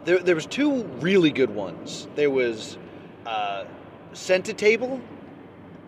there. 0.05 0.19
There 0.19 0.35
was 0.35 0.45
two 0.45 0.83
really 1.01 1.31
good 1.31 1.53
ones. 1.53 2.07
There 2.15 2.29
was 2.29 2.77
uh, 3.25 3.65
Table, 4.13 5.01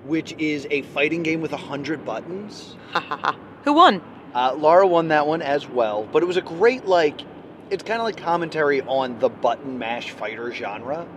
which 0.06 0.34
is 0.38 0.68
a 0.70 0.82
fighting 0.84 1.24
game 1.24 1.42
with 1.42 1.54
a 1.54 1.58
hundred 1.58 2.06
buttons. 2.06 2.76
Ha 2.92 3.00
ha 3.00 3.18
ha. 3.18 3.40
Who 3.64 3.74
won? 3.74 4.02
Uh, 4.34 4.54
Laura 4.58 4.88
won 4.88 5.10
that 5.10 5.28
one 5.28 5.42
as 5.42 5.68
well, 5.68 6.08
but 6.12 6.24
it 6.24 6.26
was 6.26 6.38
a 6.38 6.42
great 6.42 6.86
like. 6.86 7.22
It's 7.70 7.84
kind 7.84 8.02
of 8.02 8.06
like 8.06 8.18
commentary 8.18 8.82
on 8.82 9.18
the 9.20 9.30
button 9.30 9.80
mash 9.80 10.12
fighter 10.12 10.52
genre, 10.54 11.08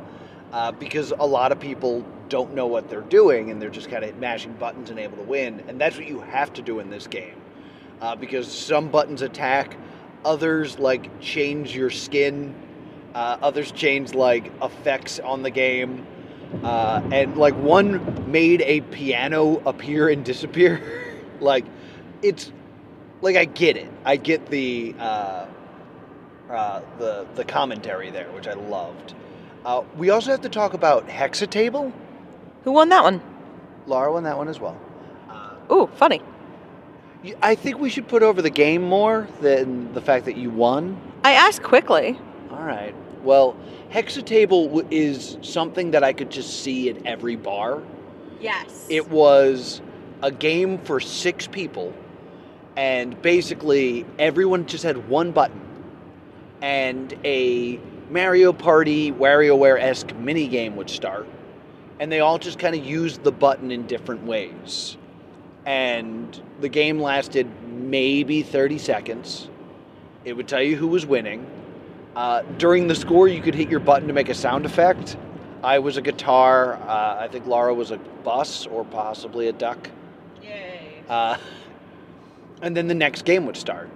uh, 0.52 0.70
because 0.70 1.10
a 1.10 1.26
lot 1.26 1.50
of 1.50 1.58
people 1.58 2.04
don't 2.28 2.54
know 2.54 2.66
what 2.66 2.88
they're 2.88 3.00
doing 3.00 3.50
and 3.50 3.60
they're 3.60 3.68
just 3.70 3.90
kind 3.90 4.04
of 4.04 4.16
mashing 4.18 4.52
buttons 4.54 4.90
and 4.90 4.98
able 4.98 5.16
to 5.16 5.24
win, 5.24 5.64
and 5.66 5.80
that's 5.80 5.96
what 5.96 6.06
you 6.06 6.20
have 6.20 6.52
to 6.52 6.62
do 6.62 6.78
in 6.78 6.90
this 6.90 7.06
game, 7.08 7.34
uh, 8.00 8.14
because 8.14 8.50
some 8.50 8.88
buttons 8.88 9.22
attack, 9.22 9.76
others 10.24 10.78
like 10.78 11.20
change 11.20 11.74
your 11.74 11.90
skin, 11.90 12.54
uh, 13.14 13.38
others 13.42 13.71
change 13.73 14.14
like 14.14 14.50
effects 14.62 15.18
on 15.21 15.42
the 15.42 15.50
game, 15.50 16.06
uh, 16.62 17.02
and 17.12 17.37
like 17.37 17.54
one 17.54 18.30
made 18.30 18.62
a 18.62 18.80
piano 18.80 19.62
appear 19.66 20.09
and 20.09 20.25
disappear, 20.33 21.21
like 21.40 21.64
it's 22.23 22.52
like 23.21 23.37
I 23.37 23.44
get 23.44 23.76
it. 23.76 23.88
I 24.04 24.16
get 24.16 24.47
the 24.47 24.94
uh, 24.99 25.47
uh, 26.50 26.83
the 26.99 27.26
the 27.35 27.44
commentary 27.44 28.11
there, 28.11 28.30
which 28.33 28.47
I 28.47 28.54
loved. 28.54 29.14
Uh, 29.64 29.83
we 29.97 30.11
also 30.11 30.30
have 30.30 30.42
to 30.42 30.49
talk 30.49 30.75
about 30.75 31.09
Hexatable. 31.09 31.92
Who 32.64 32.73
won 32.73 32.90
that 32.90 33.02
one? 33.02 33.23
Laura 33.87 34.12
won 34.12 34.25
that 34.25 34.37
one 34.37 34.49
as 34.49 34.61
well. 34.61 34.78
Uh, 35.28 35.54
Ooh, 35.73 35.90
funny. 35.97 36.21
I 37.42 37.54
think 37.54 37.78
we 37.78 37.88
should 37.88 38.06
put 38.06 38.23
over 38.23 38.42
the 38.42 38.50
game 38.50 38.83
more 38.83 39.26
than 39.40 39.92
the 39.94 40.02
fact 40.02 40.26
that 40.26 40.37
you 40.37 40.50
won. 40.50 41.00
I 41.25 41.33
asked 41.33 41.62
quickly. 41.62 42.18
All 42.50 42.62
right. 42.62 42.94
Well, 43.25 43.57
Hexatable 43.90 44.87
is 44.90 45.38
something 45.43 45.93
that 45.93 46.04
I 46.04 46.12
could 46.12 46.31
just 46.31 46.62
see 46.62 46.90
at 46.90 47.07
every 47.07 47.37
bar. 47.37 47.83
Yes. 48.40 48.87
It 48.88 49.09
was 49.11 49.81
a 50.23 50.31
game 50.31 50.78
for 50.78 51.00
six 51.00 51.47
people, 51.47 51.93
and 52.76 53.21
basically 53.23 54.04
everyone 54.19 54.66
just 54.66 54.85
had 54.85 55.09
one 55.09 55.33
button 55.33 55.61
and 56.64 57.14
a 57.26 57.78
Mario 58.09 58.52
Party 58.54 59.12
WarioWare 59.12 59.78
esque 59.78 60.14
mini 60.16 60.49
game 60.49 60.76
would 60.76 60.88
start, 60.88 61.26
and 62.00 62.11
they 62.11 62.21
all 62.21 62.38
just 62.38 62.59
kind 62.59 62.75
of 62.75 62.83
used 62.83 63.23
the 63.23 63.33
button 63.33 63.71
in 63.71 63.87
different 63.87 64.25
ways. 64.25 64.97
And 65.66 66.40
the 66.61 66.71
game 66.71 66.99
lasted 66.99 67.47
maybe 67.69 68.43
30 68.43 68.78
seconds. 68.78 69.50
It 70.25 70.33
would 70.35 70.49
tell 70.49 70.62
you 70.62 70.76
who 70.76 70.88
was 70.88 71.04
winning. 71.04 71.47
Uh, 72.16 72.42
during 72.59 72.87
the 72.87 72.94
score, 72.94 73.28
you 73.28 73.42
could 73.42 73.54
hit 73.54 73.68
your 73.68 73.80
button 73.80 74.06
to 74.09 74.14
make 74.14 74.28
a 74.28 74.35
sound 74.35 74.64
effect. 74.64 75.16
I 75.62 75.78
was 75.78 75.97
a 75.97 76.02
guitar. 76.02 76.75
Uh, 76.75 77.16
I 77.21 77.28
think 77.28 77.47
Laura 77.47 77.75
was 77.75 77.90
a 77.90 77.97
bus 77.97 78.66
or 78.66 78.85
possibly 78.85 79.49
a 79.49 79.52
duck. 79.52 79.90
Yay. 80.42 81.02
Uh, 81.09 81.37
and 82.62 82.76
then 82.76 82.87
the 82.87 82.94
next 82.94 83.25
game 83.25 83.47
would 83.47 83.56
start. 83.56 83.90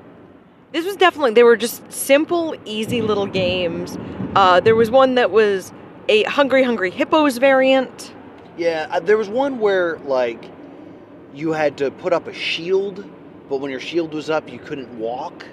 This 0.73 0.85
was 0.85 0.97
definitely, 0.97 1.33
they 1.33 1.45
were 1.45 1.57
just 1.57 1.91
simple, 1.91 2.55
easy 2.65 3.01
little 3.01 3.27
games. 3.27 3.97
Uh, 4.35 4.61
there 4.61 4.75
was 4.75 4.91
one 4.91 5.15
that 5.15 5.31
was 5.31 5.73
a 6.09 6.25
Hungry 6.25 6.63
Hungry 6.63 6.91
Hippos 6.91 7.39
variant. 7.39 8.15
Yeah, 8.57 8.89
uh, 8.91 9.01
there 9.01 9.17
was 9.17 9.29
one 9.29 9.61
where 9.61 9.99
like 10.01 10.45
you 11.33 11.53
had 11.53 11.79
to 11.79 11.91
put 11.91 12.13
up 12.13 12.27
a 12.27 12.35
shield, 12.35 13.09
but 13.49 13.59
when 13.59 13.71
your 13.71 13.81
shield 13.81 14.13
was 14.13 14.29
up, 14.29 14.51
you 14.51 14.59
couldn't 14.59 14.99
walk. 14.99 15.47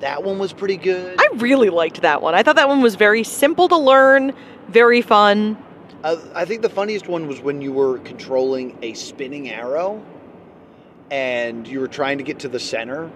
That 0.00 0.22
one 0.22 0.38
was 0.38 0.52
pretty 0.52 0.76
good. 0.76 1.16
I 1.18 1.28
really 1.36 1.70
liked 1.70 2.02
that 2.02 2.22
one. 2.22 2.34
I 2.34 2.42
thought 2.42 2.56
that 2.56 2.68
one 2.68 2.82
was 2.82 2.94
very 2.94 3.24
simple 3.24 3.68
to 3.68 3.76
learn, 3.76 4.32
very 4.68 5.02
fun. 5.02 5.56
Uh, 6.04 6.16
I 6.34 6.44
think 6.44 6.62
the 6.62 6.68
funniest 6.68 7.08
one 7.08 7.26
was 7.26 7.40
when 7.40 7.60
you 7.60 7.72
were 7.72 7.98
controlling 7.98 8.78
a 8.82 8.94
spinning 8.94 9.50
arrow, 9.50 10.04
and 11.10 11.66
you 11.66 11.80
were 11.80 11.88
trying 11.88 12.18
to 12.18 12.24
get 12.24 12.38
to 12.40 12.48
the 12.48 12.60
center. 12.60 13.10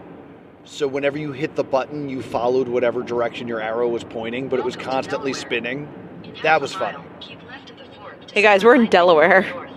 So 0.65 0.89
whenever 0.89 1.19
you 1.19 1.33
hit 1.33 1.55
the 1.55 1.65
button, 1.65 2.09
you 2.09 2.23
followed 2.23 2.67
whatever 2.67 3.03
direction 3.03 3.47
your 3.47 3.61
arrow 3.61 3.89
was 3.89 4.03
pointing, 4.03 4.49
but 4.49 4.59
it 4.59 4.65
was 4.65 4.77
constantly 4.77 5.33
spinning. 5.33 5.89
That 6.43 6.61
was 6.61 6.73
fun. 6.73 6.97
Hey 8.33 8.43
guys, 8.43 8.65
we're 8.65 8.75
in 8.75 8.87
Delaware. 8.87 9.69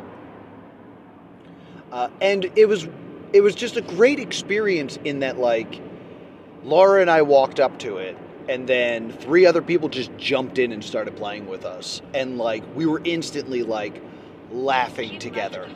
Uh, 1.91 2.09
and 2.21 2.51
it 2.55 2.67
was 2.67 2.88
it 3.33 3.41
was 3.41 3.53
just 3.55 3.77
a 3.77 3.81
great 3.81 4.19
experience 4.19 4.97
in 5.03 5.19
that 5.19 5.38
like 5.38 5.81
Laura 6.65 7.00
and 7.00 7.12
I 7.12 7.22
walked 7.22 7.60
up 7.60 7.77
to 7.79 7.98
it 7.98 8.17
and 8.50 8.67
then 8.67 9.12
three 9.12 9.45
other 9.45 9.62
people 9.62 9.88
just 9.88 10.15
jumped 10.17 10.57
in 10.57 10.72
and 10.72 10.84
started 10.84 11.15
playing 11.15 11.45
with 11.45 11.63
us 11.63 12.01
and 12.15 12.39
like 12.39 12.63
we 12.75 12.88
were 12.88 13.01
instantly 13.03 13.62
like 13.62 14.01
laughing 14.51 15.19
together. 15.19 15.69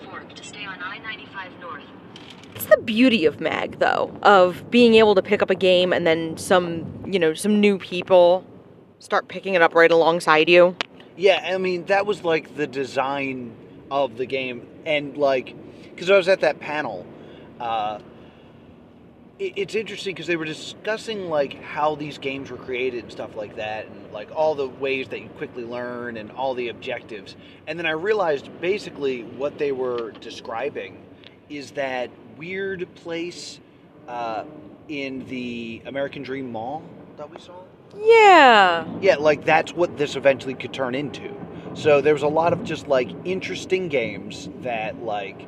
It's 2.55 2.65
the 2.65 2.77
beauty 2.77 3.25
of 3.25 3.39
Mag, 3.39 3.79
though, 3.79 4.11
of 4.23 4.69
being 4.71 4.95
able 4.95 5.13
to 5.15 5.21
pick 5.21 5.41
up 5.41 5.49
a 5.49 5.55
game 5.55 5.93
and 5.93 6.05
then 6.05 6.35
some, 6.37 6.85
you 7.05 7.19
know, 7.19 7.33
some 7.33 7.61
new 7.61 7.77
people 7.77 8.43
start 8.97 9.27
picking 9.27 9.53
it 9.53 9.61
up 9.61 9.75
right 9.75 9.91
alongside 9.91 10.49
you. 10.49 10.75
Yeah, 11.15 11.41
I 11.53 11.57
mean 11.59 11.85
that 11.85 12.05
was 12.07 12.23
like 12.23 12.55
the 12.55 12.65
design 12.67 13.55
of 13.91 14.17
the 14.17 14.25
game 14.25 14.67
and 14.85 15.15
like 15.17 15.55
because 15.83 16.09
I 16.09 16.17
was 16.17 16.27
at 16.27 16.41
that 16.41 16.59
panel 16.59 17.05
uh 17.59 17.99
it- 17.99 18.08
it's 19.39 19.73
interesting 19.73 20.13
because 20.13 20.27
they 20.27 20.35
were 20.35 20.45
discussing 20.45 21.29
like 21.29 21.61
how 21.63 21.95
these 21.95 22.17
games 22.17 22.51
were 22.51 22.57
created 22.57 23.03
and 23.03 23.11
stuff 23.11 23.35
like 23.37 23.55
that 23.55 23.85
and 23.85 24.11
like 24.11 24.29
all 24.35 24.53
the 24.53 24.67
ways 24.67 25.07
that 25.07 25.21
you 25.21 25.29
quickly 25.29 25.63
learn 25.63 26.17
and 26.17 26.29
all 26.31 26.53
the 26.53 26.67
objectives. 26.67 27.37
And 27.65 27.79
then 27.79 27.85
i 27.85 27.91
realized 27.91 28.49
basically 28.59 29.23
what 29.23 29.57
they 29.57 29.71
were 29.71 30.11
describing 30.19 31.01
is 31.49 31.71
that 31.71 32.09
weird 32.37 32.87
place 32.95 33.59
uh, 34.07 34.43
in 34.87 35.25
the 35.27 35.81
american 35.85 36.21
dream 36.21 36.51
mall 36.51 36.83
that 37.17 37.29
we 37.29 37.39
saw. 37.39 37.53
Yeah. 37.97 38.85
yeah 39.01 39.15
like 39.15 39.45
that's 39.45 39.73
what 39.73 39.97
this 39.97 40.15
eventually 40.17 40.53
could 40.53 40.73
turn 40.73 40.95
into. 40.95 41.33
So 41.75 42.01
there 42.01 42.13
was 42.13 42.23
a 42.23 42.27
lot 42.27 42.51
of 42.51 42.63
just 42.65 42.87
like 42.87 43.09
interesting 43.23 43.87
games 43.87 44.49
that 44.61 45.01
like 45.01 45.39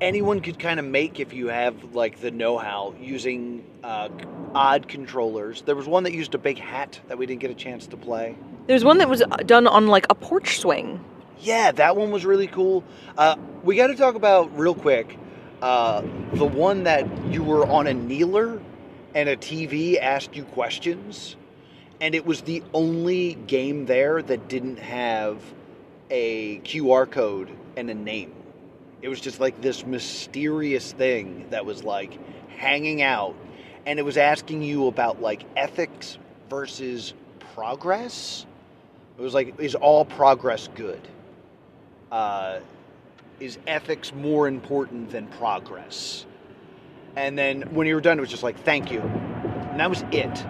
anyone 0.00 0.40
could 0.40 0.58
kind 0.58 0.78
of 0.78 0.86
make 0.86 1.20
if 1.20 1.32
you 1.32 1.48
have 1.48 1.94
like 1.94 2.20
the 2.20 2.30
know-how 2.30 2.94
using 3.00 3.64
uh, 3.82 4.08
odd 4.54 4.88
controllers. 4.88 5.62
There 5.62 5.76
was 5.76 5.86
one 5.86 6.04
that 6.04 6.12
used 6.12 6.34
a 6.34 6.38
big 6.38 6.58
hat 6.58 7.00
that 7.08 7.18
we 7.18 7.26
didn't 7.26 7.40
get 7.40 7.50
a 7.50 7.54
chance 7.54 7.86
to 7.88 7.96
play. 7.96 8.36
There's 8.66 8.84
one 8.84 8.98
that 8.98 9.08
was 9.08 9.22
uh, 9.22 9.26
done 9.46 9.66
on 9.66 9.86
like 9.86 10.06
a 10.10 10.14
porch 10.14 10.58
swing. 10.58 11.04
Yeah, 11.40 11.72
that 11.72 11.96
one 11.96 12.10
was 12.10 12.24
really 12.24 12.48
cool. 12.48 12.84
Uh, 13.16 13.36
we 13.62 13.76
got 13.76 13.88
to 13.88 13.94
talk 13.94 14.14
about 14.14 14.56
real 14.58 14.74
quick 14.74 15.18
uh, 15.62 16.02
the 16.34 16.44
one 16.44 16.84
that 16.84 17.06
you 17.26 17.42
were 17.42 17.66
on 17.66 17.86
a 17.86 17.94
kneeler 17.94 18.60
and 19.14 19.28
a 19.28 19.36
TV 19.36 19.98
asked 20.00 20.36
you 20.36 20.44
questions, 20.44 21.36
and 22.00 22.14
it 22.14 22.24
was 22.24 22.42
the 22.42 22.62
only 22.72 23.34
game 23.34 23.86
there 23.86 24.22
that 24.22 24.48
didn't 24.48 24.78
have 24.78 25.42
a 26.10 26.58
QR 26.60 27.10
code 27.10 27.50
and 27.76 27.90
a 27.90 27.94
name. 27.94 28.32
It 29.00 29.08
was 29.08 29.20
just 29.20 29.40
like 29.40 29.60
this 29.60 29.86
mysterious 29.86 30.92
thing 30.92 31.46
that 31.50 31.64
was 31.64 31.84
like 31.84 32.18
hanging 32.48 33.02
out, 33.02 33.34
and 33.86 33.98
it 33.98 34.02
was 34.02 34.16
asking 34.16 34.62
you 34.62 34.88
about 34.88 35.20
like 35.22 35.44
ethics 35.56 36.18
versus 36.50 37.14
progress. 37.54 38.46
It 39.18 39.22
was 39.22 39.34
like, 39.34 39.58
is 39.60 39.74
all 39.74 40.04
progress 40.04 40.68
good? 40.74 41.00
Uh, 42.10 42.60
is 43.40 43.58
ethics 43.66 44.12
more 44.12 44.48
important 44.48 45.10
than 45.10 45.26
progress? 45.26 46.26
And 47.16 47.36
then 47.36 47.62
when 47.74 47.86
you 47.86 47.94
were 47.94 48.00
done, 48.00 48.18
it 48.18 48.20
was 48.20 48.30
just 48.30 48.42
like, 48.42 48.58
thank 48.64 48.90
you. 48.90 49.00
And 49.00 49.80
that 49.80 49.90
was 49.90 50.04
it. 50.12 50.44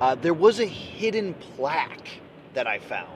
Uh, 0.00 0.14
there 0.14 0.34
was 0.34 0.60
a 0.60 0.66
hidden 0.66 1.34
plaque 1.34 2.08
that 2.54 2.66
I 2.66 2.78
found 2.78 3.08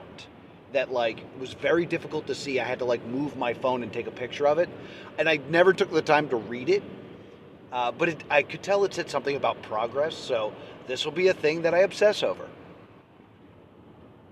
that 0.73 0.91
like 0.91 1.19
was 1.39 1.53
very 1.53 1.85
difficult 1.85 2.27
to 2.27 2.35
see. 2.35 2.59
I 2.59 2.63
had 2.63 2.79
to 2.79 2.85
like 2.85 3.03
move 3.05 3.35
my 3.37 3.53
phone 3.53 3.83
and 3.83 3.91
take 3.91 4.07
a 4.07 4.11
picture 4.11 4.47
of 4.47 4.57
it, 4.59 4.69
and 5.17 5.27
I 5.27 5.39
never 5.49 5.73
took 5.73 5.91
the 5.91 6.01
time 6.01 6.29
to 6.29 6.37
read 6.37 6.69
it. 6.69 6.83
Uh, 7.71 7.91
but 7.91 8.09
it, 8.09 8.23
I 8.29 8.41
could 8.43 8.63
tell 8.63 8.83
it 8.83 8.93
said 8.93 9.09
something 9.09 9.35
about 9.35 9.61
progress, 9.61 10.15
so 10.15 10.53
this 10.87 11.05
will 11.05 11.11
be 11.11 11.27
a 11.27 11.33
thing 11.33 11.61
that 11.63 11.73
I 11.73 11.79
obsess 11.79 12.23
over. 12.23 12.47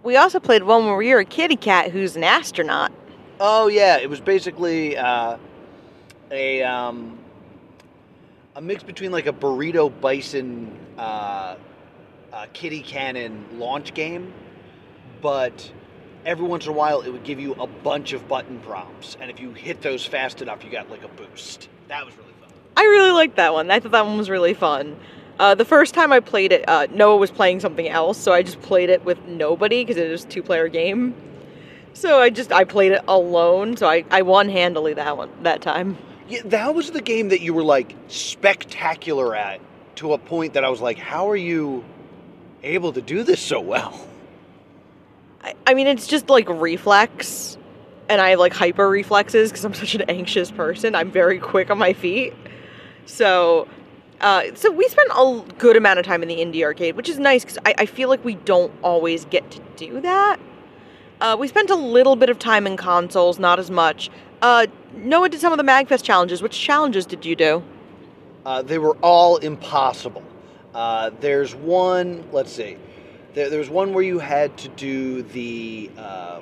We 0.03 0.15
also 0.15 0.39
played 0.39 0.63
one 0.63 0.86
where 0.86 1.01
you're 1.01 1.20
a 1.20 1.25
kitty 1.25 1.56
cat 1.56 1.91
who's 1.91 2.15
an 2.15 2.24
astronaut. 2.24 2.91
Oh 3.39 3.67
yeah, 3.67 3.98
it 3.98 4.10
was 4.10 4.20
basically 4.20 4.98
uh, 4.98 5.38
a 6.32 6.63
um, 6.63 7.20
a 8.56 8.62
mix 8.62 8.82
between 8.82 9.12
like 9.12 9.27
a 9.27 9.34
burrito 9.34 9.91
bison 10.01 10.75
uh, 10.98 11.56
uh, 12.34 12.46
kitty 12.53 12.82
cannon 12.82 13.46
launch 13.60 13.94
game, 13.94 14.34
but 15.22 15.72
every 16.27 16.46
once 16.46 16.65
in 16.65 16.72
a 16.72 16.75
while 16.75 17.01
it 17.01 17.10
would 17.10 17.24
give 17.24 17.39
you 17.39 17.53
a 17.53 17.65
bunch 17.65 18.12
of 18.12 18.27
button 18.27 18.60
prompts, 18.60 19.17
and 19.19 19.31
if 19.31 19.39
you 19.39 19.53
hit 19.53 19.81
those 19.81 20.05
fast 20.05 20.41
enough, 20.41 20.63
you 20.63 20.69
got 20.69 20.91
like 20.91 21.03
a 21.03 21.07
boost. 21.07 21.69
That 21.88 22.05
was 22.05 22.15
really 22.17 22.34
fun. 22.41 22.50
I 22.75 22.84
really 22.84 23.12
liked 23.12 23.38
that 23.38 23.53
one. 23.53 23.72
I 23.72 23.79
thought 23.79 23.93
that 23.93 24.05
one 24.05 24.17
was 24.17 24.29
really 24.29 24.53
fun. 24.53 25.00
Uh, 25.39 25.55
the 25.55 25.65
first 25.65 25.93
time 25.93 26.12
I 26.12 26.19
played 26.19 26.51
it, 26.51 26.67
uh, 26.67 26.88
Noah 26.91 27.17
was 27.17 27.31
playing 27.31 27.62
something 27.62 27.88
else, 27.88 28.17
so 28.17 28.34
I 28.34 28.43
just 28.43 28.62
played 28.62 28.89
it 28.89 29.05
with 29.05 29.24
nobody 29.25 29.84
because 29.84 29.98
it 29.98 30.10
was 30.10 30.25
a 30.25 30.27
two-player 30.27 30.67
game. 30.67 31.15
So 31.93 32.19
I 32.19 32.29
just 32.29 32.51
I 32.51 32.63
played 32.63 32.91
it 32.91 33.01
alone. 33.07 33.77
So 33.77 33.88
I, 33.88 34.03
I 34.12 34.22
won 34.22 34.50
handily 34.50 34.93
that 34.96 35.17
one 35.17 35.31
that 35.43 35.62
time. 35.62 35.98
Yeah, 36.27 36.41
that 36.46 36.75
was 36.75 36.91
the 36.91 37.01
game 37.01 37.29
that 37.29 37.41
you 37.41 37.53
were 37.53 37.63
like 37.63 37.96
spectacular 38.07 39.36
at 39.36 39.62
to 39.96 40.13
a 40.13 40.17
point 40.17 40.53
that 40.53 40.65
I 40.65 40.69
was 40.69 40.81
like, 40.81 40.98
how 40.98 41.29
are 41.29 41.36
you 41.36 41.86
able 42.63 42.91
to 42.93 43.01
do 43.01 43.24
this 43.24 43.39
so 43.39 43.62
well? 43.62 44.07
I, 45.44 45.56
I 45.67 45.74
mean, 45.74 45.88
it's 45.88 46.08
just 46.08 46.29
like 46.29 46.48
reflex, 46.50 47.58
and 48.10 48.22
I 48.22 48.32
have 48.32 48.39
like 48.39 48.53
hyper 48.53 48.89
reflexes 48.89 49.51
because 49.51 49.65
I'm 49.65 49.74
such 49.74 49.96
an 49.96 50.03
anxious 50.10 50.51
person. 50.51 50.96
I'm 50.96 51.12
very 51.12 51.39
quick 51.39 51.70
on 51.70 51.77
my 51.77 51.94
feet. 51.94 52.34
So, 53.06 53.67
uh, 54.22 54.44
so 54.56 54.72
we 54.72 54.88
spent 54.88 55.10
a 55.12 55.44
good 55.58 55.77
amount 55.77 56.00
of 56.00 56.06
time 56.06 56.22
in 56.22 56.27
the 56.27 56.38
indie 56.38 56.63
arcade, 56.63 56.96
which 56.96 57.10
is 57.10 57.20
nice 57.20 57.44
because 57.44 57.58
I, 57.65 57.75
I 57.79 57.86
feel 57.86 58.10
like 58.10 58.24
we 58.25 58.36
don't 58.36 58.74
always 58.82 59.25
get 59.25 59.50
to 59.51 59.62
do 59.75 60.01
that. 60.01 60.39
Uh, 61.20 61.36
we 61.39 61.48
spent 61.48 61.70
a 61.70 61.75
little 61.75 62.15
bit 62.15 62.29
of 62.29 62.38
time 62.38 62.67
in 62.67 62.77
consoles, 62.77 63.39
not 63.39 63.60
as 63.60 63.71
much. 63.71 64.10
Uh, 64.41 64.67
Noah 64.93 65.30
did 65.30 65.39
some 65.39 65.52
of 65.52 65.58
the 65.58 65.63
MagFest 65.63 66.04
challenges. 66.04 66.41
Which 66.41 66.60
challenges 66.60 67.06
did 67.06 67.26
you 67.26 67.36
do? 67.36 67.63
Uh, 68.45 68.62
they 68.62 68.78
were 68.78 68.95
all 68.97 69.38
impossible. 69.38 70.23
Uh, 70.73 71.10
there's 71.19 71.56
one, 71.56 72.23
let's 72.32 72.52
see, 72.52 72.78
there, 73.33 73.59
was 73.59 73.69
one 73.69 73.93
where 73.93 74.03
you 74.03 74.19
had 74.19 74.57
to 74.59 74.69
do 74.69 75.23
the 75.23 75.89
uh, 75.97 76.39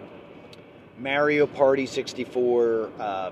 Mario 0.97 1.47
Party 1.47 1.85
64 1.85 2.89
uh, 2.99 3.31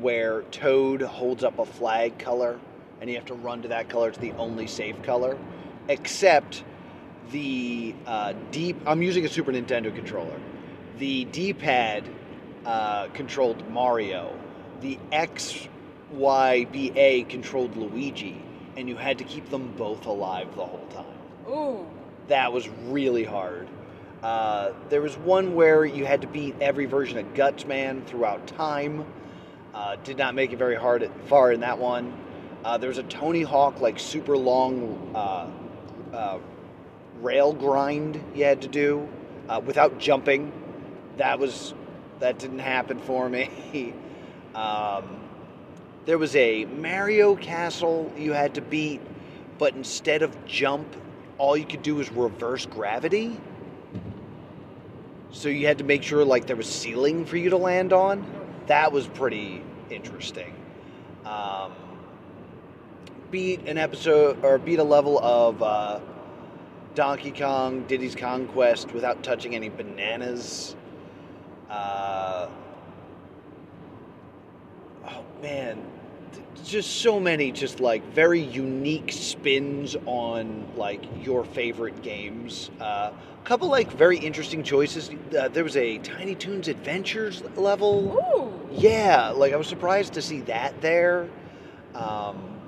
where 0.00 0.42
Toad 0.50 1.02
holds 1.02 1.44
up 1.44 1.58
a 1.58 1.66
flag 1.66 2.18
color 2.18 2.58
and 3.00 3.10
you 3.10 3.16
have 3.16 3.26
to 3.26 3.34
run 3.34 3.62
to 3.62 3.68
that 3.68 3.88
color. 3.88 4.08
It's 4.08 4.18
the 4.18 4.32
only 4.32 4.66
safe 4.66 5.02
color. 5.02 5.36
Except 5.88 6.62
the 7.32 7.94
uh, 8.06 8.34
D. 8.52 8.76
I'm 8.86 9.02
using 9.02 9.24
a 9.24 9.28
Super 9.28 9.52
Nintendo 9.52 9.94
controller. 9.94 10.40
The 10.98 11.24
D-pad 11.24 12.08
uh, 12.64 13.08
controlled 13.08 13.68
Mario. 13.70 14.38
The 14.80 14.98
X, 15.10 15.66
Y, 16.12 16.66
B, 16.70 16.92
A 16.94 17.24
controlled 17.24 17.76
Luigi, 17.76 18.40
and 18.76 18.88
you 18.88 18.96
had 18.96 19.18
to 19.18 19.24
keep 19.24 19.48
them 19.50 19.72
both 19.76 20.06
alive 20.06 20.54
the 20.54 20.64
whole 20.64 20.86
time. 20.88 21.52
Ooh. 21.52 22.01
That 22.28 22.52
was 22.52 22.68
really 22.86 23.24
hard. 23.24 23.68
Uh, 24.22 24.72
there 24.88 25.02
was 25.02 25.16
one 25.18 25.54
where 25.54 25.84
you 25.84 26.06
had 26.06 26.20
to 26.22 26.28
beat 26.28 26.54
every 26.60 26.86
version 26.86 27.18
of 27.18 27.34
Gutsman 27.34 28.06
throughout 28.06 28.46
time. 28.46 29.04
Uh, 29.74 29.96
did 30.04 30.16
not 30.16 30.34
make 30.34 30.52
it 30.52 30.58
very 30.58 30.76
hard 30.76 31.02
at, 31.02 31.28
far 31.28 31.50
in 31.50 31.60
that 31.60 31.78
one. 31.78 32.12
Uh, 32.64 32.78
there 32.78 32.88
was 32.88 32.98
a 32.98 33.02
Tony 33.02 33.42
Hawk 33.42 33.80
like 33.80 33.98
super 33.98 34.36
long 34.36 35.10
uh, 35.14 35.50
uh, 36.14 36.38
rail 37.20 37.52
grind 37.52 38.22
you 38.34 38.44
had 38.44 38.62
to 38.62 38.68
do 38.68 39.08
uh, 39.48 39.60
without 39.64 39.98
jumping. 39.98 40.52
That 41.16 41.38
was 41.38 41.74
that 42.20 42.38
didn't 42.38 42.60
happen 42.60 43.00
for 43.00 43.28
me. 43.28 43.94
um, 44.54 45.20
there 46.04 46.18
was 46.18 46.36
a 46.36 46.64
Mario 46.66 47.34
Castle 47.34 48.12
you 48.16 48.32
had 48.32 48.54
to 48.54 48.60
beat, 48.60 49.00
but 49.58 49.74
instead 49.74 50.22
of 50.22 50.44
jump, 50.46 50.86
all 51.42 51.56
you 51.56 51.66
could 51.66 51.82
do 51.82 51.96
was 51.96 52.08
reverse 52.12 52.66
gravity. 52.66 53.36
So 55.32 55.48
you 55.48 55.66
had 55.66 55.78
to 55.78 55.84
make 55.84 56.04
sure 56.04 56.24
like 56.24 56.46
there 56.46 56.54
was 56.54 56.68
ceiling 56.68 57.26
for 57.26 57.36
you 57.36 57.50
to 57.50 57.56
land 57.56 57.92
on. 57.92 58.24
That 58.66 58.92
was 58.92 59.08
pretty 59.08 59.60
interesting. 59.90 60.54
Um, 61.24 61.72
beat 63.32 63.66
an 63.66 63.76
episode 63.76 64.44
or 64.44 64.56
beat 64.58 64.78
a 64.78 64.84
level 64.84 65.18
of 65.18 65.60
uh, 65.60 65.98
Donkey 66.94 67.32
Kong 67.32 67.86
Diddy's 67.88 68.14
Kong 68.14 68.46
Quest 68.46 68.92
without 68.92 69.24
touching 69.24 69.56
any 69.56 69.68
bananas. 69.68 70.76
Uh, 71.68 72.46
oh 75.06 75.24
man, 75.42 75.82
just 76.64 77.00
so 77.00 77.18
many 77.18 77.52
just 77.52 77.80
like 77.80 78.04
very 78.14 78.40
unique 78.40 79.12
spins 79.12 79.96
on 80.06 80.66
like 80.76 81.04
your 81.24 81.44
favorite 81.44 82.02
games. 82.02 82.70
Uh, 82.80 83.10
a 83.12 83.44
couple 83.44 83.68
like 83.68 83.92
very 83.92 84.18
interesting 84.18 84.62
choices. 84.62 85.10
Uh, 85.36 85.48
there 85.48 85.64
was 85.64 85.76
a 85.76 85.98
Tiny 85.98 86.34
Toons 86.34 86.68
Adventures 86.68 87.42
level. 87.56 88.16
Ooh. 88.36 88.52
Yeah, 88.70 89.30
like 89.30 89.52
I 89.52 89.56
was 89.56 89.66
surprised 89.66 90.14
to 90.14 90.22
see 90.22 90.40
that 90.42 90.80
there. 90.80 91.28
Um, 91.94 92.60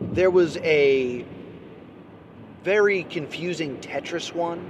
there 0.00 0.30
was 0.30 0.56
a 0.58 1.24
very 2.62 3.04
confusing 3.04 3.78
Tetris 3.78 4.34
one 4.34 4.60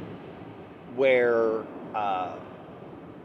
where 0.95 1.65
uh, 1.95 2.37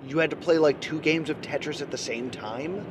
you 0.07 0.17
had 0.17 0.29
to 0.31 0.35
play 0.35 0.57
like 0.57 0.79
two 0.79 0.99
games 0.99 1.29
of 1.29 1.39
Tetris 1.41 1.81
at 1.81 1.91
the 1.91 1.97
same 1.97 2.29
time, 2.29 2.85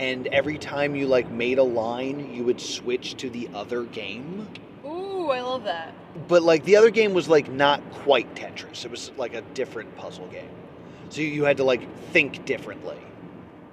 and 0.00 0.26
every 0.28 0.58
time 0.58 0.94
you 0.96 1.06
like 1.06 1.30
made 1.30 1.58
a 1.58 1.62
line, 1.62 2.32
you 2.34 2.44
would 2.44 2.60
switch 2.60 3.16
to 3.18 3.30
the 3.30 3.48
other 3.54 3.84
game. 3.84 4.48
Ooh, 4.84 5.30
I 5.30 5.40
love 5.40 5.64
that. 5.64 5.94
But 6.28 6.42
like 6.42 6.64
the 6.64 6.76
other 6.76 6.90
game 6.90 7.14
was 7.14 7.28
like 7.28 7.50
not 7.50 7.82
quite 7.92 8.34
Tetris. 8.34 8.84
It 8.84 8.90
was 8.90 9.10
like 9.16 9.34
a 9.34 9.42
different 9.42 9.96
puzzle 9.96 10.26
game. 10.28 10.48
So 11.10 11.20
you 11.20 11.44
had 11.44 11.58
to 11.58 11.64
like 11.64 11.88
think 12.10 12.44
differently. 12.44 12.98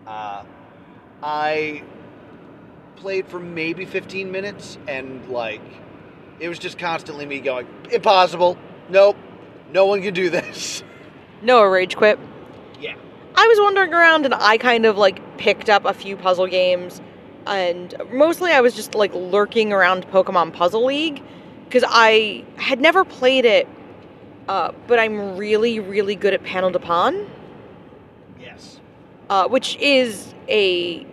Uh, 0.06 0.44
I 1.24 1.84
played 2.98 3.28
for 3.28 3.40
maybe 3.40 3.86
15 3.86 4.32
minutes 4.32 4.78
and 4.88 5.28
like 5.28 5.62
it 6.40 6.50
was 6.50 6.60
just 6.60 6.78
constantly 6.78 7.26
me 7.26 7.40
going, 7.40 7.68
impossible. 7.92 8.58
Nope. 8.90 9.18
No 9.72 9.86
one 9.86 10.02
can 10.02 10.14
do 10.14 10.30
this. 10.30 10.84
Noah 11.42 11.70
rage 11.70 11.96
quit. 11.96 12.20
I 13.36 13.48
was 13.48 13.60
wandering 13.60 13.94
around 13.94 14.26
and 14.26 14.34
I 14.34 14.58
kind 14.58 14.86
of 14.86 14.98
like 14.98 15.38
picked 15.38 15.70
up 15.70 15.86
a 15.86 15.94
few 15.94 16.16
puzzle 16.18 16.48
games 16.48 17.02
and 17.48 17.94
mostly 18.12 18.52
I 18.52 18.62
was 18.62 18.76
just 18.76 18.94
like 18.94 19.14
lurking 19.14 19.74
around 19.74 20.08
Pokemon 20.08 20.54
Puzzle 20.54 20.86
League 20.86 21.22
because 21.66 21.84
I 21.88 22.44
had 22.58 22.80
never 22.82 23.06
played 23.06 23.46
it, 23.46 23.68
uh, 24.48 24.74
but 24.88 25.00
I'm 25.00 25.38
really, 25.38 25.80
really 25.80 26.16
good 26.16 26.34
at 26.34 26.44
Panel 26.44 26.70
de 26.70 26.80
Pon, 26.80 27.28
Yes. 28.40 28.80
uh, 29.30 29.48
which 29.48 29.78
is 29.78 30.34
a 30.50 31.06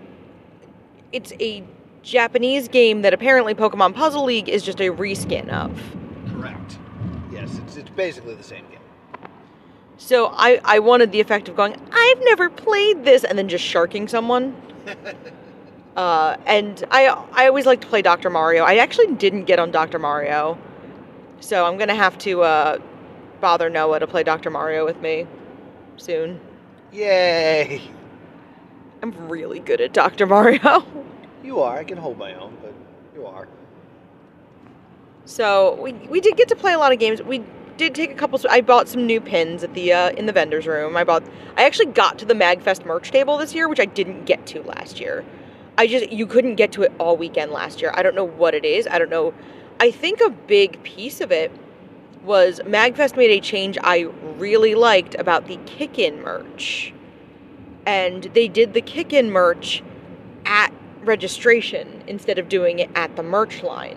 it's 1.12 1.32
a 1.40 1.62
Japanese 2.02 2.68
game 2.68 3.02
that 3.02 3.14
apparently 3.14 3.54
Pokemon 3.54 3.94
Puzzle 3.94 4.24
League 4.24 4.48
is 4.48 4.62
just 4.62 4.80
a 4.80 4.90
reskin 4.90 5.48
of. 5.48 5.80
Correct. 6.32 6.78
Yes, 7.32 7.56
it's, 7.58 7.76
it's 7.76 7.90
basically 7.90 8.34
the 8.34 8.42
same 8.42 8.64
game. 8.68 8.77
So 9.98 10.32
I, 10.32 10.60
I 10.64 10.78
wanted 10.78 11.10
the 11.10 11.20
effect 11.20 11.48
of 11.48 11.56
going, 11.56 11.76
I've 11.92 12.20
never 12.22 12.48
played 12.48 13.04
this, 13.04 13.24
and 13.24 13.36
then 13.36 13.48
just 13.48 13.64
sharking 13.64 14.06
someone. 14.06 14.56
uh, 15.96 16.36
and 16.46 16.82
I 16.90 17.08
I 17.32 17.48
always 17.48 17.66
like 17.66 17.80
to 17.80 17.88
play 17.88 18.00
Dr. 18.00 18.30
Mario. 18.30 18.62
I 18.62 18.76
actually 18.76 19.14
didn't 19.14 19.44
get 19.44 19.58
on 19.58 19.72
Dr. 19.72 19.98
Mario. 19.98 20.56
So 21.40 21.66
I'm 21.66 21.76
going 21.76 21.88
to 21.88 21.94
have 21.96 22.16
to 22.18 22.42
uh, 22.42 22.78
bother 23.40 23.68
Noah 23.68 23.98
to 23.98 24.06
play 24.06 24.22
Dr. 24.22 24.50
Mario 24.50 24.84
with 24.84 25.00
me 25.00 25.26
soon. 25.96 26.40
Yay! 26.92 27.82
I'm 29.02 29.28
really 29.28 29.60
good 29.60 29.80
at 29.80 29.92
Dr. 29.92 30.26
Mario. 30.26 30.84
You 31.40 31.60
are. 31.60 31.78
I 31.78 31.84
can 31.84 31.96
hold 31.96 32.18
my 32.18 32.34
own, 32.34 32.58
but 32.60 32.74
you 33.14 33.24
are. 33.24 33.46
So 35.24 35.80
we 35.80 35.92
we 35.92 36.20
did 36.20 36.36
get 36.36 36.48
to 36.48 36.56
play 36.56 36.72
a 36.72 36.78
lot 36.78 36.92
of 36.92 36.98
games. 36.98 37.22
We 37.22 37.44
did 37.78 37.94
take 37.94 38.10
a 38.10 38.14
couple. 38.14 38.38
I 38.50 38.60
bought 38.60 38.88
some 38.88 39.06
new 39.06 39.20
pins 39.20 39.64
at 39.64 39.72
the 39.72 39.92
uh, 39.92 40.10
in 40.10 40.26
the 40.26 40.32
vendors 40.32 40.66
room. 40.66 40.96
I 40.96 41.04
bought. 41.04 41.22
I 41.56 41.64
actually 41.64 41.86
got 41.86 42.18
to 42.18 42.26
the 42.26 42.34
Magfest 42.34 42.84
merch 42.84 43.10
table 43.10 43.38
this 43.38 43.54
year, 43.54 43.68
which 43.68 43.80
I 43.80 43.86
didn't 43.86 44.24
get 44.24 44.46
to 44.48 44.62
last 44.64 45.00
year. 45.00 45.24
I 45.78 45.86
just 45.86 46.10
you 46.10 46.26
couldn't 46.26 46.56
get 46.56 46.72
to 46.72 46.82
it 46.82 46.92
all 46.98 47.16
weekend 47.16 47.52
last 47.52 47.80
year. 47.80 47.92
I 47.94 48.02
don't 48.02 48.14
know 48.14 48.26
what 48.26 48.54
it 48.54 48.64
is. 48.64 48.86
I 48.86 48.98
don't 48.98 49.08
know. 49.08 49.32
I 49.80 49.90
think 49.90 50.20
a 50.20 50.28
big 50.28 50.82
piece 50.82 51.20
of 51.20 51.32
it 51.32 51.52
was 52.24 52.60
Magfest 52.66 53.16
made 53.16 53.30
a 53.30 53.40
change 53.40 53.78
I 53.82 54.00
really 54.36 54.74
liked 54.74 55.14
about 55.14 55.46
the 55.46 55.56
kick-in 55.64 56.20
merch, 56.20 56.92
and 57.86 58.24
they 58.34 58.48
did 58.48 58.74
the 58.74 58.80
kick-in 58.80 59.30
merch 59.30 59.82
at 60.44 60.72
registration 61.02 62.02
instead 62.08 62.38
of 62.38 62.48
doing 62.48 62.80
it 62.80 62.90
at 62.96 63.14
the 63.14 63.22
merch 63.22 63.62
line. 63.62 63.96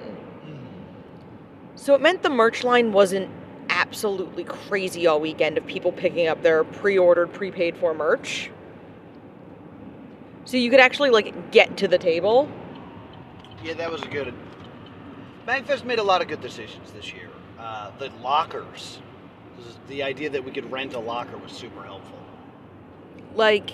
So 1.76 1.96
it 1.96 2.02
meant 2.02 2.22
the 2.22 2.30
merch 2.30 2.64
line 2.64 2.94
wasn't 2.94 3.32
absolutely 3.92 4.46
crazy 4.46 5.06
all 5.06 5.20
weekend 5.20 5.58
of 5.58 5.68
people 5.68 5.92
picking 5.92 6.26
up 6.28 6.42
their 6.42 6.64
pre-ordered, 6.64 7.34
prepaid 7.34 7.76
for 7.76 7.94
merch. 7.94 8.50
So 10.46 10.56
you 10.56 10.70
could 10.70 10.80
actually 10.80 11.10
like 11.10 11.52
get 11.52 11.76
to 11.76 11.90
the 11.90 11.98
table. 11.98 12.50
Yeah, 13.62 13.74
that 13.74 13.92
was 13.92 14.02
a 14.02 14.08
good. 14.08 14.34
Magfest 15.46 15.84
made 15.84 16.00
a 16.00 16.04
lot 16.04 16.22
of 16.22 16.30
good 16.30 16.40
decisions 16.40 16.90
this 16.94 17.12
year. 17.12 17.28
Uh, 17.60 17.92
the 18.00 18.10
lockers, 18.24 19.00
the 19.90 20.04
idea 20.04 20.30
that 20.30 20.46
we 20.46 20.52
could 20.52 20.72
rent 20.72 20.94
a 20.94 21.00
locker 21.00 21.36
was 21.38 21.52
super 21.52 21.84
helpful. 21.84 22.18
Like 23.36 23.72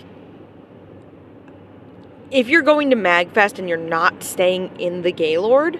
if 2.32 2.50
you're 2.50 2.64
going 2.64 2.90
to 2.90 2.96
Magfest 2.96 3.60
and 3.60 3.70
you're 3.70 3.78
not 3.78 4.24
staying 4.24 4.80
in 4.80 5.04
the 5.04 5.12
Gaylord, 5.12 5.80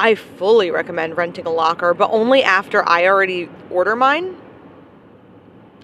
I 0.00 0.16
fully 0.16 0.72
recommend 0.72 1.16
renting 1.16 1.46
a 1.46 1.52
locker, 1.52 1.94
but 1.94 2.10
only 2.10 2.42
after 2.42 2.86
I 2.88 3.06
already 3.06 3.48
order 3.70 3.96
mine. 3.96 4.36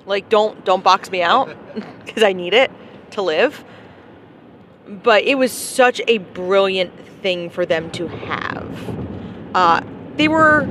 Like 0.06 0.28
don't 0.28 0.64
don't 0.64 0.84
box 0.84 1.10
me 1.10 1.22
out 1.22 1.54
because 2.04 2.22
I 2.22 2.32
need 2.32 2.54
it 2.54 2.70
to 3.12 3.22
live. 3.22 3.64
But 4.86 5.24
it 5.24 5.36
was 5.36 5.52
such 5.52 6.00
a 6.06 6.18
brilliant 6.18 6.92
thing 7.22 7.50
for 7.50 7.64
them 7.64 7.90
to 7.92 8.06
have. 8.06 8.96
Uh, 9.54 9.82
they 10.16 10.28
were 10.28 10.68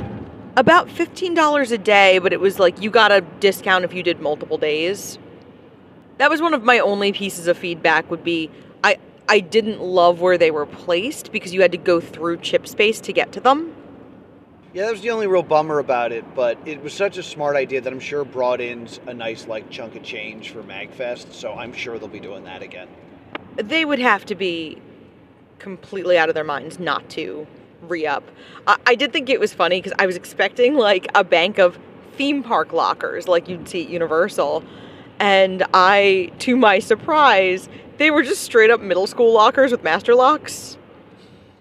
about 0.55 0.87
$15 0.87 1.71
a 1.71 1.77
day, 1.79 2.19
but 2.19 2.31
it 2.31 2.39
was 2.39 2.59
like 2.59 2.79
you 2.79 2.91
got 2.91 3.11
a 3.11 3.21
discount 3.39 3.85
if 3.85 3.93
you 3.93 4.03
did 4.03 4.21
multiple 4.21 4.57
days. 4.57 5.17
That 6.19 6.29
was 6.29 6.41
one 6.41 6.53
of 6.53 6.63
my 6.63 6.77
only 6.79 7.11
pieces 7.11 7.47
of 7.47 7.57
feedback 7.57 8.09
would 8.11 8.23
be 8.23 8.51
I 8.83 8.97
I 9.27 9.39
didn't 9.39 9.81
love 9.81 10.21
where 10.21 10.37
they 10.37 10.51
were 10.51 10.65
placed 10.65 11.31
because 11.31 11.53
you 11.53 11.61
had 11.61 11.71
to 11.71 11.77
go 11.77 11.99
through 11.99 12.37
chip 12.37 12.67
space 12.67 12.99
to 13.01 13.13
get 13.13 13.31
to 13.31 13.39
them. 13.39 13.72
Yeah, 14.73 14.85
that 14.85 14.91
was 14.91 15.01
the 15.01 15.11
only 15.11 15.27
real 15.27 15.43
bummer 15.43 15.77
about 15.77 16.11
it, 16.11 16.25
but 16.33 16.57
it 16.65 16.81
was 16.81 16.95
such 16.95 17.19
a 17.19 17.23
smart 17.23 17.55
idea 17.55 17.79
that 17.79 17.93
I'm 17.93 17.99
sure 17.99 18.25
brought 18.25 18.59
in 18.59 18.87
a 19.05 19.13
nice 19.13 19.45
like 19.45 19.69
chunk 19.69 19.95
of 19.95 20.01
change 20.01 20.49
for 20.49 20.63
Magfest, 20.63 21.31
so 21.31 21.53
I'm 21.53 21.73
sure 21.73 21.99
they'll 21.99 22.07
be 22.07 22.19
doing 22.19 22.45
that 22.45 22.63
again. 22.63 22.87
They 23.55 23.85
would 23.85 23.99
have 23.99 24.25
to 24.25 24.35
be 24.35 24.81
completely 25.59 26.17
out 26.17 26.27
of 26.27 26.33
their 26.33 26.43
minds 26.43 26.79
not 26.79 27.07
to 27.11 27.45
re-up. 27.83 28.23
I, 28.65 28.77
I 28.87 28.95
did 28.95 29.13
think 29.13 29.29
it 29.29 29.39
was 29.39 29.53
funny 29.53 29.77
because 29.79 29.93
I 29.99 30.07
was 30.07 30.15
expecting 30.15 30.73
like 30.73 31.07
a 31.13 31.23
bank 31.23 31.59
of 31.59 31.77
theme 32.17 32.41
park 32.41 32.73
lockers 32.73 33.27
like 33.27 33.47
you'd 33.47 33.69
see 33.69 33.83
at 33.83 33.89
Universal. 33.89 34.63
And 35.19 35.63
I, 35.71 36.31
to 36.39 36.55
my 36.55 36.79
surprise, 36.79 37.69
they 37.97 38.09
were 38.09 38.23
just 38.23 38.41
straight 38.41 38.71
up 38.71 38.81
middle 38.81 39.05
school 39.05 39.33
lockers 39.33 39.69
with 39.69 39.83
master 39.83 40.15
locks. 40.15 40.79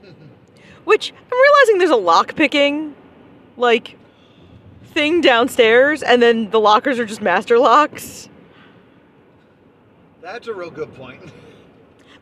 Which 0.85 1.13
I'm 1.31 1.39
realizing 1.39 1.77
there's 1.77 1.91
a 1.91 1.97
lock 1.97 2.37
picking 2.37 2.95
like 3.57 3.99
thing 4.85 5.21
downstairs, 5.21 6.03
and 6.03 6.21
then 6.23 6.51
the 6.51 6.61
lockers 6.61 6.99
are 6.99 7.07
just 7.07 7.23
master 7.23 7.59
locks. 7.59 8.29
That's 10.21 10.47
a 10.47 10.55
real 10.55 10.71
good 10.71 10.95
point. 10.95 11.33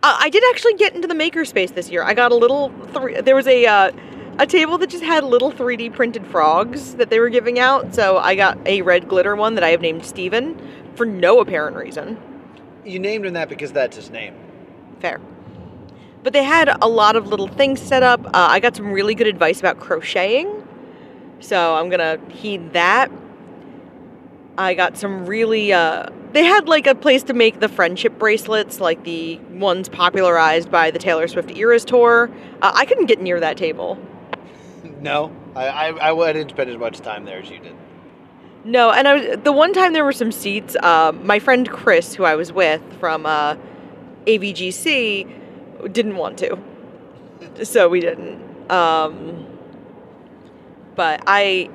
Uh, 0.02 0.16
I 0.18 0.30
did 0.30 0.42
actually 0.48 0.72
get 0.76 0.94
into 0.94 1.06
the 1.06 1.12
makerspace 1.12 1.74
this 1.74 1.90
year. 1.90 2.02
I 2.02 2.14
got 2.14 2.32
a 2.32 2.34
little. 2.34 2.70
Three, 2.94 3.20
there 3.20 3.36
was 3.36 3.46
a 3.46 3.66
uh, 3.66 3.92
a 4.38 4.46
table 4.46 4.78
that 4.78 4.88
just 4.88 5.04
had 5.04 5.24
little 5.24 5.52
3D 5.52 5.92
printed 5.92 6.26
frogs 6.26 6.94
that 6.94 7.10
they 7.10 7.20
were 7.20 7.28
giving 7.28 7.58
out. 7.58 7.94
So 7.94 8.16
I 8.16 8.34
got 8.34 8.58
a 8.66 8.80
red 8.80 9.06
glitter 9.08 9.36
one 9.36 9.54
that 9.56 9.64
I 9.64 9.68
have 9.68 9.82
named 9.82 10.06
Steven 10.06 10.58
for 10.94 11.04
no 11.04 11.40
apparent 11.40 11.76
reason. 11.76 12.18
You 12.82 12.98
named 12.98 13.26
him 13.26 13.34
that 13.34 13.50
because 13.50 13.72
that's 13.72 13.94
his 13.94 14.08
name. 14.08 14.34
Fair. 15.00 15.20
But 16.22 16.32
they 16.32 16.44
had 16.44 16.74
a 16.80 16.88
lot 16.88 17.16
of 17.16 17.26
little 17.26 17.48
things 17.48 17.80
set 17.80 18.02
up. 18.02 18.24
Uh, 18.28 18.30
I 18.32 18.60
got 18.60 18.74
some 18.74 18.92
really 18.92 19.14
good 19.14 19.26
advice 19.26 19.60
about 19.60 19.80
crocheting. 19.80 20.66
So 21.40 21.74
I'm 21.74 21.88
going 21.88 22.00
to 22.00 22.34
heed 22.34 22.72
that. 22.74 23.10
I 24.58 24.74
got 24.74 24.96
some 24.96 25.26
really. 25.26 25.72
Uh, 25.72 26.06
they 26.32 26.44
had 26.44 26.68
like 26.68 26.86
a 26.86 26.94
place 26.94 27.22
to 27.24 27.32
make 27.32 27.60
the 27.60 27.68
friendship 27.68 28.18
bracelets, 28.18 28.78
like 28.80 29.02
the 29.04 29.38
ones 29.50 29.88
popularized 29.88 30.70
by 30.70 30.90
the 30.90 30.98
Taylor 30.98 31.26
Swift 31.26 31.50
Eras 31.50 31.84
tour. 31.84 32.30
Uh, 32.62 32.70
I 32.74 32.84
couldn't 32.84 33.06
get 33.06 33.20
near 33.20 33.40
that 33.40 33.56
table. 33.56 33.98
No, 35.00 35.34
I, 35.54 35.66
I, 35.66 36.12
I 36.12 36.32
didn't 36.34 36.50
spend 36.50 36.68
as 36.68 36.76
much 36.76 36.98
time 37.00 37.24
there 37.24 37.38
as 37.38 37.48
you 37.48 37.58
did. 37.58 37.74
No, 38.64 38.90
and 38.90 39.08
I 39.08 39.14
was 39.14 39.38
the 39.42 39.52
one 39.52 39.72
time 39.72 39.94
there 39.94 40.04
were 40.04 40.12
some 40.12 40.30
seats. 40.30 40.76
Uh, 40.76 41.12
my 41.22 41.38
friend 41.38 41.68
Chris, 41.70 42.14
who 42.14 42.24
I 42.24 42.34
was 42.34 42.52
with 42.52 42.82
from 42.98 43.24
uh, 43.24 43.56
AVGC, 44.26 45.92
didn't 45.92 46.16
want 46.16 46.38
to, 46.38 46.58
so 47.62 47.88
we 47.88 48.00
didn't. 48.00 48.70
Um, 48.70 49.46
but 51.00 51.22
I, 51.26 51.70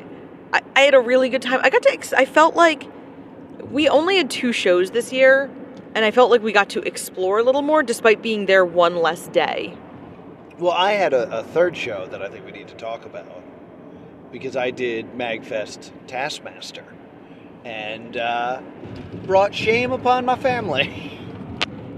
I, 0.54 0.62
I 0.76 0.82
had 0.82 0.94
a 0.94 1.00
really 1.00 1.30
good 1.30 1.42
time. 1.42 1.60
I 1.64 1.72
got 1.72 1.82
to. 1.82 1.92
Ex- 1.92 2.14
I 2.14 2.26
felt 2.26 2.56
like 2.56 2.88
we 3.72 3.90
only 3.90 4.18
had 4.18 4.30
two 4.30 4.54
shows 4.54 4.92
this 4.92 5.12
year, 5.12 5.50
and 5.96 6.06
I 6.06 6.12
felt 6.12 6.30
like 6.30 6.44
we 6.44 6.52
got 6.52 6.70
to 6.70 6.82
explore 6.82 7.40
a 7.40 7.44
little 7.44 7.64
more, 7.64 7.82
despite 7.82 8.22
being 8.22 8.46
there 8.46 8.64
one 8.64 8.98
less 8.98 9.28
day. 9.30 9.76
Well, 10.60 10.74
I 10.74 10.92
had 10.92 11.16
a, 11.16 11.40
a 11.40 11.44
third 11.44 11.76
show 11.76 12.06
that 12.12 12.22
I 12.22 12.30
think 12.30 12.46
we 12.46 12.52
need 12.52 12.68
to 12.68 12.76
talk 12.76 13.04
about 13.04 13.26
because 14.32 14.56
I 14.56 14.70
did 14.70 15.14
Magfest 15.14 15.90
Taskmaster 16.06 16.86
and 17.64 18.18
uh, 18.18 18.62
brought 19.26 19.56
shame 19.56 19.92
upon 19.92 20.26
my 20.26 20.36
family. 20.36 21.20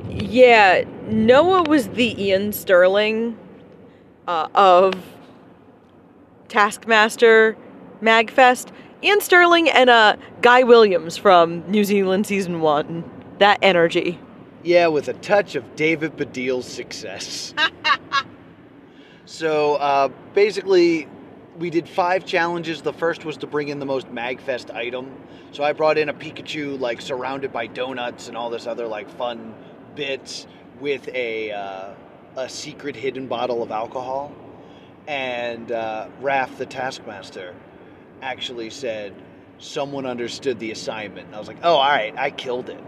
Yeah, 0.09 0.85
Noah 1.07 1.63
was 1.63 1.89
the 1.89 2.31
Iain 2.31 2.53
Stirling 2.53 3.37
uh, 4.29 4.47
of 4.55 4.93
Taskmaster 6.49 7.57
Magfest. 8.01 8.71
Iain 9.03 9.21
Stirling 9.21 9.69
and 9.69 9.89
uh, 9.89 10.15
Guy 10.41 10.63
Williams 10.63 11.17
from 11.17 11.69
New 11.69 11.83
Zealand 11.83 12.25
season 12.25 12.61
one. 12.61 13.03
That 13.39 13.59
energy. 13.61 14.19
Yeah, 14.63 14.87
with 14.87 15.07
a 15.07 15.13
touch 15.13 15.55
of 15.55 15.75
David 15.75 16.17
Baddiel's 16.17 16.65
success. 16.67 17.53
so 19.25 19.75
uh, 19.75 20.09
basically, 20.33 21.07
we 21.57 21.69
did 21.69 21.87
five 21.87 22.25
challenges. 22.25 22.81
The 22.81 22.93
first 22.93 23.23
was 23.23 23.37
to 23.37 23.47
bring 23.47 23.67
in 23.67 23.79
the 23.79 23.85
most 23.85 24.07
Magfest 24.07 24.73
item. 24.73 25.11
So 25.51 25.63
I 25.63 25.73
brought 25.73 25.97
in 25.97 26.09
a 26.09 26.13
Pikachu 26.13 26.79
like 26.79 27.01
surrounded 27.01 27.53
by 27.53 27.67
donuts 27.67 28.27
and 28.27 28.35
all 28.35 28.49
this 28.49 28.67
other 28.67 28.87
like 28.87 29.09
fun 29.17 29.53
bits 29.95 30.47
with 30.79 31.07
a 31.09 31.51
uh, 31.51 31.93
a 32.35 32.49
secret 32.49 32.95
hidden 32.95 33.27
bottle 33.27 33.63
of 33.63 33.71
alcohol. 33.71 34.31
And 35.07 35.71
uh, 35.71 36.09
Raph, 36.21 36.57
the 36.57 36.65
Taskmaster, 36.65 37.55
actually 38.21 38.69
said 38.69 39.13
someone 39.57 40.05
understood 40.05 40.59
the 40.59 40.71
assignment. 40.71 41.27
And 41.27 41.35
I 41.35 41.39
was 41.39 41.47
like, 41.47 41.59
oh, 41.63 41.75
all 41.75 41.89
right, 41.89 42.13
I 42.17 42.29
killed 42.29 42.69
it. 42.69 42.83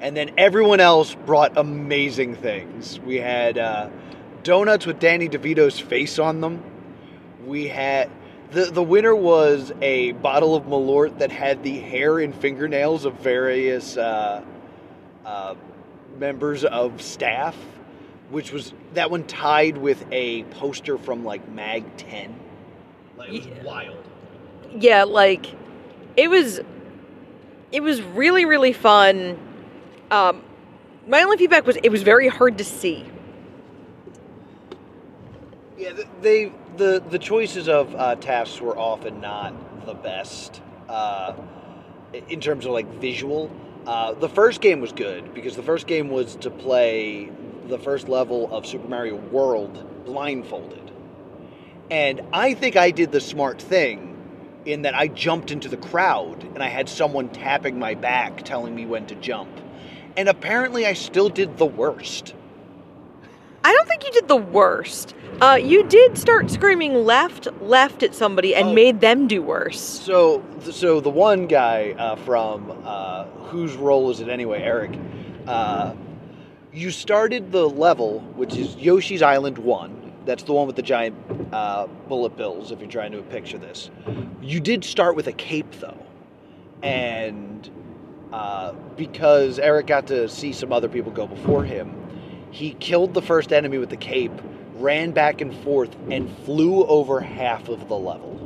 And 0.00 0.16
then 0.16 0.32
everyone 0.38 0.80
else 0.80 1.14
brought 1.14 1.56
amazing 1.56 2.36
things. 2.36 3.00
We 3.00 3.16
had 3.16 3.58
uh, 3.58 3.90
donuts 4.42 4.86
with 4.86 5.00
Danny 5.00 5.28
DeVito's 5.28 5.80
face 5.80 6.18
on 6.18 6.40
them. 6.40 6.62
We 7.46 7.68
had 7.68 8.10
the 8.50 8.66
the 8.66 8.82
winner 8.82 9.14
was 9.14 9.72
a 9.82 10.12
bottle 10.12 10.54
of 10.54 10.64
Malort 10.64 11.18
that 11.18 11.32
had 11.32 11.62
the 11.62 11.78
hair 11.78 12.18
and 12.18 12.34
fingernails 12.34 13.04
of 13.04 13.14
various 13.14 13.96
uh, 13.96 14.44
uh, 15.24 15.54
members 16.18 16.64
of 16.64 17.02
staff. 17.02 17.56
Which 18.30 18.52
was 18.52 18.72
that 18.94 19.10
one 19.10 19.24
tied 19.24 19.78
with 19.78 20.04
a 20.10 20.44
poster 20.44 20.98
from 20.98 21.24
like 21.24 21.48
Mag 21.50 21.84
10. 21.96 22.34
Like, 23.16 23.30
it 23.30 23.34
was 23.34 23.46
Yeah. 23.46 23.62
wild. 23.64 24.04
yeah, 24.76 25.04
like 25.04 25.46
it 26.16 26.28
was 26.28 26.60
it 27.72 27.82
was 27.82 28.02
really 28.02 28.44
really 28.44 28.72
fun. 28.72 29.38
Um 30.10 30.42
my 31.06 31.22
only 31.22 31.36
feedback 31.36 31.66
was 31.66 31.76
it 31.82 31.90
was 31.90 32.02
very 32.02 32.28
hard 32.28 32.58
to 32.58 32.64
see. 32.64 33.04
Yeah, 35.76 35.92
they 36.22 36.52
the 36.76 37.02
the 37.10 37.18
choices 37.18 37.68
of 37.68 37.94
uh, 37.94 38.14
tasks 38.16 38.60
were 38.60 38.78
often 38.78 39.20
not 39.20 39.86
the 39.86 39.94
best 39.94 40.62
uh, 40.88 41.34
in 42.28 42.40
terms 42.40 42.64
of 42.64 42.72
like 42.72 42.86
visual. 43.00 43.50
Uh, 43.86 44.12
the 44.14 44.28
first 44.28 44.60
game 44.60 44.80
was 44.80 44.92
good 44.92 45.34
because 45.34 45.56
the 45.56 45.62
first 45.62 45.86
game 45.86 46.08
was 46.08 46.36
to 46.36 46.50
play 46.50 47.30
the 47.68 47.78
first 47.78 48.08
level 48.08 48.48
of 48.52 48.66
Super 48.66 48.88
Mario 48.88 49.16
World 49.16 50.04
blindfolded, 50.04 50.90
and 51.90 52.20
I 52.32 52.54
think 52.54 52.76
I 52.76 52.90
did 52.90 53.12
the 53.12 53.20
smart 53.20 53.60
thing 53.60 54.10
in 54.64 54.82
that 54.82 54.94
I 54.94 55.08
jumped 55.08 55.50
into 55.50 55.68
the 55.68 55.76
crowd 55.76 56.42
and 56.54 56.62
I 56.62 56.68
had 56.68 56.88
someone 56.88 57.28
tapping 57.28 57.78
my 57.78 57.94
back 57.94 58.44
telling 58.44 58.74
me 58.74 58.86
when 58.86 59.06
to 59.06 59.14
jump, 59.16 59.50
and 60.16 60.28
apparently 60.28 60.86
I 60.86 60.92
still 60.94 61.28
did 61.28 61.58
the 61.58 61.66
worst. 61.66 62.34
I 63.66 63.72
don't 63.72 63.88
think 63.88 64.04
you 64.04 64.12
did 64.12 64.28
the 64.28 64.36
worst. 64.36 65.14
Uh, 65.40 65.58
you 65.60 65.84
did 65.84 66.18
start 66.18 66.50
screaming 66.50 66.94
left, 67.06 67.48
left 67.62 68.02
at 68.02 68.14
somebody 68.14 68.54
and 68.54 68.68
Oh. 68.68 68.72
made 68.74 69.00
them 69.00 69.26
do 69.26 69.40
worse. 69.42 69.80
So, 69.80 70.44
so 70.70 71.00
the 71.00 71.08
one 71.10 71.46
guy 71.46 71.94
uh, 71.98 72.16
from 72.16 72.70
uh, 72.84 73.24
whose 73.48 73.74
role 73.74 74.10
is 74.10 74.20
it 74.20 74.28
anyway, 74.28 74.62
Eric? 74.62 74.98
You 76.74 76.90
started 76.90 77.52
the 77.52 77.68
level, 77.68 78.20
which 78.34 78.56
is 78.56 78.74
Yoshi's 78.74 79.22
Island 79.22 79.58
One. 79.58 80.12
That's 80.24 80.42
the 80.42 80.52
one 80.52 80.66
with 80.66 80.74
the 80.74 80.82
giant 80.82 81.16
uh, 81.52 81.86
bullet 81.86 82.36
bills. 82.36 82.72
If 82.72 82.80
you're 82.80 82.90
trying 82.90 83.12
to 83.12 83.22
picture 83.22 83.58
this, 83.58 83.90
you 84.42 84.58
did 84.58 84.84
start 84.84 85.14
with 85.14 85.28
a 85.28 85.32
cape 85.32 85.72
though, 85.78 86.04
and 86.82 87.70
uh, 88.32 88.72
because 88.96 89.60
Eric 89.60 89.86
got 89.86 90.08
to 90.08 90.28
see 90.28 90.52
some 90.52 90.72
other 90.72 90.88
people 90.88 91.12
go 91.12 91.28
before 91.28 91.62
him, 91.62 91.94
he 92.50 92.72
killed 92.72 93.14
the 93.14 93.22
first 93.22 93.52
enemy 93.52 93.78
with 93.78 93.90
the 93.90 93.96
cape, 93.96 94.32
ran 94.74 95.12
back 95.12 95.40
and 95.40 95.54
forth, 95.62 95.94
and 96.10 96.28
flew 96.38 96.84
over 96.86 97.20
half 97.20 97.68
of 97.68 97.88
the 97.88 97.96
level 97.96 98.40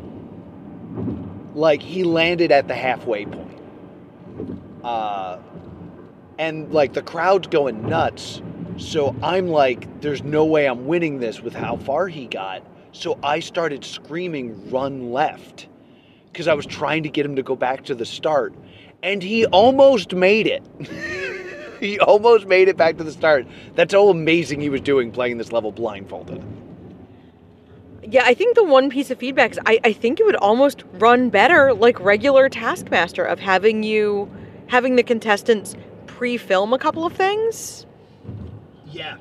like 1.55 1.83
he 1.83 2.05
landed 2.05 2.53
at 2.53 2.69
the 2.69 2.75
halfway 2.75 3.25
point 3.25 3.59
uh 4.85 5.39
and 6.39 6.73
like 6.73 6.93
the 6.93 7.03
crowd's 7.03 7.49
going 7.49 7.89
nuts. 7.89 8.43
So 8.79 9.15
i'm 9.23 9.49
like 9.49 10.01
there's 10.01 10.23
no 10.23 10.45
way 10.45 10.67
i'm 10.67 10.87
winning 10.87 11.19
this 11.19 11.41
with 11.41 11.55
how 11.55 11.77
far 11.77 12.09
he 12.09 12.27
got. 12.27 12.63
So 12.93 13.19
i 13.23 13.41
started 13.41 13.85
screaming 13.85 14.71
run 14.71 15.13
left 15.13 15.69
because 16.33 16.49
i 16.49 16.55
was 16.55 16.67
trying 16.67 17.03
to 17.03 17.09
get 17.09 17.27
him 17.27 17.37
to 17.37 17.43
go 17.43 17.57
back 17.57 17.85
to 17.87 17.95
the 17.95 18.07
start. 18.07 18.55
And 19.03 19.23
he 19.23 19.47
almost 19.47 20.13
made 20.13 20.47
it. 20.47 20.63
He 21.81 21.99
almost 22.01 22.47
made 22.47 22.69
it 22.69 22.77
back 22.77 22.97
to 22.99 23.05
the 23.05 23.13
start. 23.13 23.47
That's 23.75 23.95
how 23.95 24.09
amazing 24.09 24.61
he 24.61 24.69
was 24.69 24.81
doing 24.81 25.13
playing 25.13 25.39
this 25.39 25.53
level 25.53 25.73
blindfolded. 25.73 26.43
Yeah, 28.03 28.23
I 28.25 28.35
think 28.35 28.57
the 28.57 28.65
one 28.65 28.91
piece 28.91 29.11
of 29.11 29.19
feedback 29.19 29.53
is 29.53 29.61
I, 29.67 29.79
I 29.85 29.93
think 29.93 30.19
it 30.19 30.27
would 30.27 30.37
almost 30.37 30.85
run 30.95 31.31
better 31.31 31.75
like 31.75 32.01
regular 32.01 32.49
Taskmaster 32.49 33.25
of 33.25 33.39
having 33.39 33.83
you 33.83 34.31
having 34.69 34.97
the 34.97 35.03
contestants 35.03 35.75
pre-film 36.19 36.73
a 36.73 36.79
couple 36.79 37.07
of 37.07 37.13
things 37.13 37.87
yeah 38.87 39.17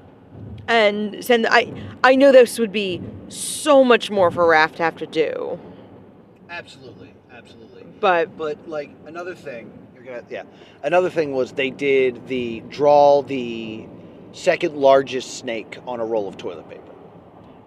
and 0.68 1.24
send 1.24 1.46
I 1.48 1.72
I 2.04 2.16
know 2.16 2.32
this 2.32 2.58
would 2.58 2.72
be 2.72 3.02
so 3.30 3.84
much 3.84 4.10
more 4.10 4.32
for 4.32 4.44
Raph 4.46 4.76
to 4.78 4.84
have 4.84 4.98
to 4.98 5.06
do. 5.08 5.60
absolutely 6.50 7.14
absolutely 7.32 7.84
But 8.00 8.36
But 8.38 8.68
like 8.68 8.90
another 9.06 9.36
thing, 9.36 9.72
you're 9.94 10.04
gonna 10.04 10.24
yeah. 10.30 10.44
Another 10.84 11.10
thing 11.10 11.34
was 11.34 11.52
they 11.52 11.70
did 11.70 12.28
the 12.28 12.62
draw 12.70 13.22
the 13.22 13.86
second 14.32 14.76
largest 14.76 15.38
snake 15.38 15.78
on 15.88 16.00
a 16.00 16.06
roll 16.06 16.28
of 16.28 16.38
toilet 16.38 16.68
paper, 16.70 16.96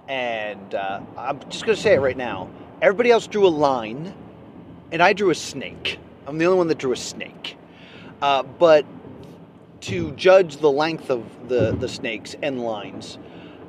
and 0.08 0.74
uh, 0.74 1.00
I'm 1.16 1.38
just 1.50 1.64
gonna 1.64 1.76
say 1.76 1.94
it 1.94 2.00
right 2.00 2.16
now. 2.16 2.50
Everybody 2.82 3.10
else 3.10 3.26
drew 3.28 3.46
a 3.46 3.54
line, 3.68 4.12
and 4.92 5.02
I 5.02 5.12
drew 5.12 5.30
a 5.30 5.34
snake. 5.34 5.98
I'm 6.26 6.38
the 6.38 6.46
only 6.46 6.58
one 6.58 6.68
that 6.68 6.78
drew 6.78 6.92
a 6.92 6.96
snake. 6.96 7.56
Uh, 8.22 8.42
but 8.42 8.84
to 9.82 10.12
judge 10.12 10.58
the 10.58 10.70
length 10.70 11.10
of 11.10 11.48
the 11.48 11.72
the 11.72 11.88
snakes 11.88 12.36
and 12.42 12.62
lines, 12.62 13.18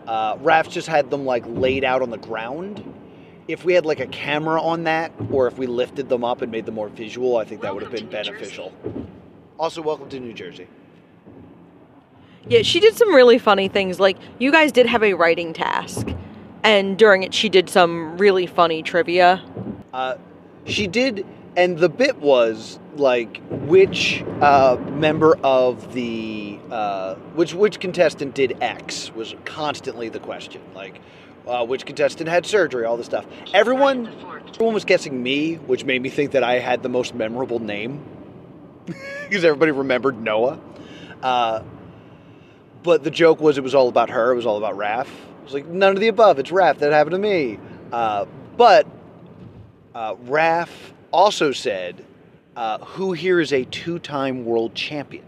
uh, 0.08 0.36
Raph 0.38 0.70
just 0.70 0.88
had 0.88 1.10
them 1.10 1.26
like 1.26 1.44
laid 1.48 1.84
out 1.84 2.02
on 2.02 2.10
the 2.10 2.18
ground 2.18 2.84
if 3.48 3.66
we 3.66 3.74
had 3.74 3.86
like 3.86 4.00
a 4.00 4.08
camera 4.08 4.62
on 4.62 4.84
that, 4.86 5.12
or 5.32 5.48
if 5.48 5.58
we 5.58 5.68
lifted 5.68 6.10
them 6.10 6.24
up 6.24 6.42
and 6.42 6.52
made 6.52 6.66
them 6.66 6.76
more 6.76 6.90
visual, 6.90 7.38
I 7.38 7.46
think 7.46 7.62
that 7.62 7.74
would 7.74 7.84
have 7.84 7.92
been 7.92 8.10
Welcome 8.10 8.24
to 8.24 8.32
New 8.32 8.38
beneficial. 8.38 8.74
Also, 9.60 9.82
welcome 9.82 10.10
to 10.10 10.20
New 10.20 10.34
Jersey. 10.34 10.68
yeah, 12.48 12.62
she 12.62 12.80
did 12.80 12.96
some 12.96 13.14
really 13.14 13.38
funny 13.38 13.68
things. 13.68 14.00
Like 14.00 14.18
you 14.40 14.52
guys 14.52 14.72
did 14.72 14.86
have 14.86 15.04
a 15.04 15.14
writing 15.14 15.54
task, 15.54 16.08
and 16.64 16.98
during 16.98 17.24
it 17.24 17.34
she 17.34 17.50
did 17.50 17.70
some 17.70 18.18
really 18.18 18.48
funny 18.48 18.82
trivia. 18.84 19.44
Uh, 19.94 20.16
she 20.66 20.88
did, 20.88 21.26
and 21.56 21.78
the 21.78 21.90
bit 21.90 22.18
was 22.18 22.80
like 22.96 23.42
which 23.50 24.24
uh, 24.42 24.78
member 24.92 25.38
of 25.44 25.94
the 25.94 26.60
uh, 26.70 27.16
which 27.36 27.54
which 27.54 27.80
contestant 27.80 28.36
did 28.36 28.58
X 28.62 29.14
was 29.14 29.36
constantly 29.46 30.10
the 30.10 30.20
question. 30.20 30.62
Like 30.74 31.02
uh, 31.48 31.66
which 31.66 31.86
contestant 31.86 32.30
had 32.30 32.46
surgery, 32.46 32.86
all 32.86 32.98
this 32.98 33.06
stuff. 33.06 33.26
Everyone 33.54 34.08
everyone 34.54 34.74
was 34.74 34.86
guessing 34.86 35.22
me, 35.22 35.56
which 35.56 35.84
made 35.84 36.02
me 36.02 36.10
think 36.10 36.32
that 36.32 36.44
I 36.44 36.60
had 36.60 36.84
the 36.84 36.90
most 36.90 37.14
memorable 37.14 37.60
name 37.60 38.04
because 38.86 39.44
everybody 39.44 39.72
remembered 39.72 40.22
Noah. 40.22 40.60
Uh, 41.22 41.64
but 42.84 43.04
the 43.04 43.12
joke 43.12 43.40
was 43.42 43.58
it 43.58 43.64
was 43.64 43.76
all 43.76 43.90
about 43.90 44.10
her. 44.10 44.32
It 44.32 44.36
was 44.36 44.46
all 44.46 44.58
about 44.58 44.76
Raph. 44.76 45.08
It 45.08 45.44
was 45.44 45.54
like 45.54 45.68
none 45.68 45.94
of 45.94 46.00
the 46.00 46.08
above. 46.08 46.40
It's 46.40 46.52
Raph. 46.52 46.80
That 46.80 46.94
happened 46.94 47.14
to 47.14 47.20
me. 47.20 47.60
Uh, 47.92 48.26
but 48.58 48.88
uh, 49.94 50.16
Raph 50.16 50.70
also 51.12 51.52
said, 51.52 52.04
uh, 52.56 52.80
"Who 52.80 53.14
here 53.14 53.40
is 53.40 53.54
a 53.54 53.66
two-time 53.66 54.46
world 54.46 54.76
champion?" 54.76 55.26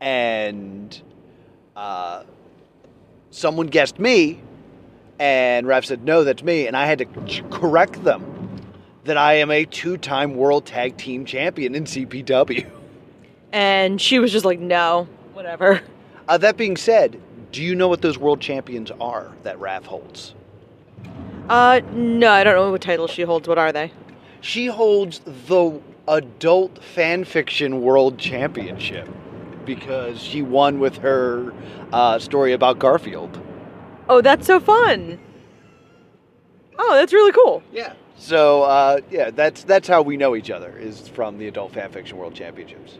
And 0.00 1.00
uh, 1.76 2.24
someone 3.30 3.66
guessed 3.66 3.98
me, 3.98 4.40
and 5.18 5.66
Raph 5.66 5.84
said, 5.84 6.04
"No, 6.04 6.24
that's 6.24 6.42
me." 6.42 6.66
And 6.66 6.76
I 6.76 6.86
had 6.86 6.98
to 6.98 7.42
correct 7.50 8.04
them 8.04 8.38
that 9.08 9.16
I 9.16 9.34
am 9.34 9.50
a 9.50 9.64
two-time 9.64 10.36
world 10.36 10.66
tag 10.66 10.96
team 10.96 11.24
champion 11.24 11.74
in 11.74 11.84
CPW. 11.84 12.70
And 13.52 14.00
she 14.00 14.18
was 14.18 14.30
just 14.30 14.44
like, 14.44 14.60
no, 14.60 15.08
whatever. 15.32 15.80
Uh, 16.28 16.36
that 16.36 16.58
being 16.58 16.76
said, 16.76 17.18
do 17.50 17.62
you 17.62 17.74
know 17.74 17.88
what 17.88 18.02
those 18.02 18.18
world 18.18 18.40
champions 18.40 18.90
are 19.00 19.32
that 19.42 19.58
Raph 19.58 19.84
holds? 19.84 20.34
Uh, 21.48 21.80
no, 21.92 22.30
I 22.30 22.44
don't 22.44 22.54
know 22.54 22.70
what 22.70 22.82
title 22.82 23.08
she 23.08 23.22
holds. 23.22 23.48
What 23.48 23.56
are 23.56 23.72
they? 23.72 23.90
She 24.40 24.66
holds 24.66 25.20
the 25.24 25.80
adult 26.06 26.82
fan 26.82 27.24
fiction 27.24 27.82
world 27.82 28.18
championship 28.18 29.08
because 29.64 30.20
she 30.20 30.40
won 30.42 30.80
with 30.80 30.96
her 30.98 31.52
uh, 31.92 32.18
story 32.18 32.52
about 32.52 32.78
Garfield. 32.78 33.40
Oh, 34.08 34.20
that's 34.22 34.46
so 34.46 34.58
fun. 34.58 35.20
Oh, 36.78 36.94
that's 36.94 37.12
really 37.12 37.32
cool. 37.32 37.62
Yeah. 37.72 37.92
So 38.16 38.62
uh, 38.62 39.00
yeah, 39.10 39.30
that's 39.30 39.64
that's 39.64 39.86
how 39.86 40.02
we 40.02 40.16
know 40.16 40.34
each 40.34 40.50
other 40.50 40.76
is 40.78 41.08
from 41.08 41.38
the 41.38 41.48
adult 41.48 41.72
fan 41.72 41.90
fiction 41.90 42.16
world 42.16 42.34
championships. 42.34 42.98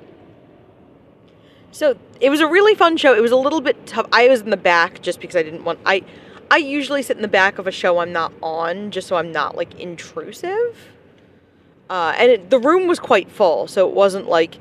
So 1.70 1.96
it 2.20 2.30
was 2.30 2.40
a 2.40 2.46
really 2.46 2.74
fun 2.74 2.96
show. 2.96 3.14
It 3.14 3.22
was 3.22 3.32
a 3.32 3.36
little 3.36 3.60
bit 3.60 3.86
tough. 3.86 4.06
I 4.12 4.28
was 4.28 4.40
in 4.40 4.50
the 4.50 4.56
back 4.56 5.00
just 5.00 5.20
because 5.20 5.36
I 5.36 5.42
didn't 5.42 5.64
want. 5.64 5.78
I 5.86 6.04
I 6.50 6.58
usually 6.58 7.02
sit 7.02 7.16
in 7.16 7.22
the 7.22 7.28
back 7.28 7.58
of 7.58 7.66
a 7.66 7.72
show 7.72 7.98
I'm 7.98 8.12
not 8.12 8.32
on, 8.42 8.90
just 8.90 9.08
so 9.08 9.16
I'm 9.16 9.32
not 9.32 9.56
like 9.56 9.78
intrusive. 9.78 10.88
Uh, 11.90 12.14
and 12.18 12.30
it, 12.30 12.50
the 12.50 12.58
room 12.58 12.86
was 12.86 12.98
quite 12.98 13.30
full, 13.30 13.66
so 13.66 13.88
it 13.88 13.94
wasn't 13.94 14.28
like, 14.28 14.58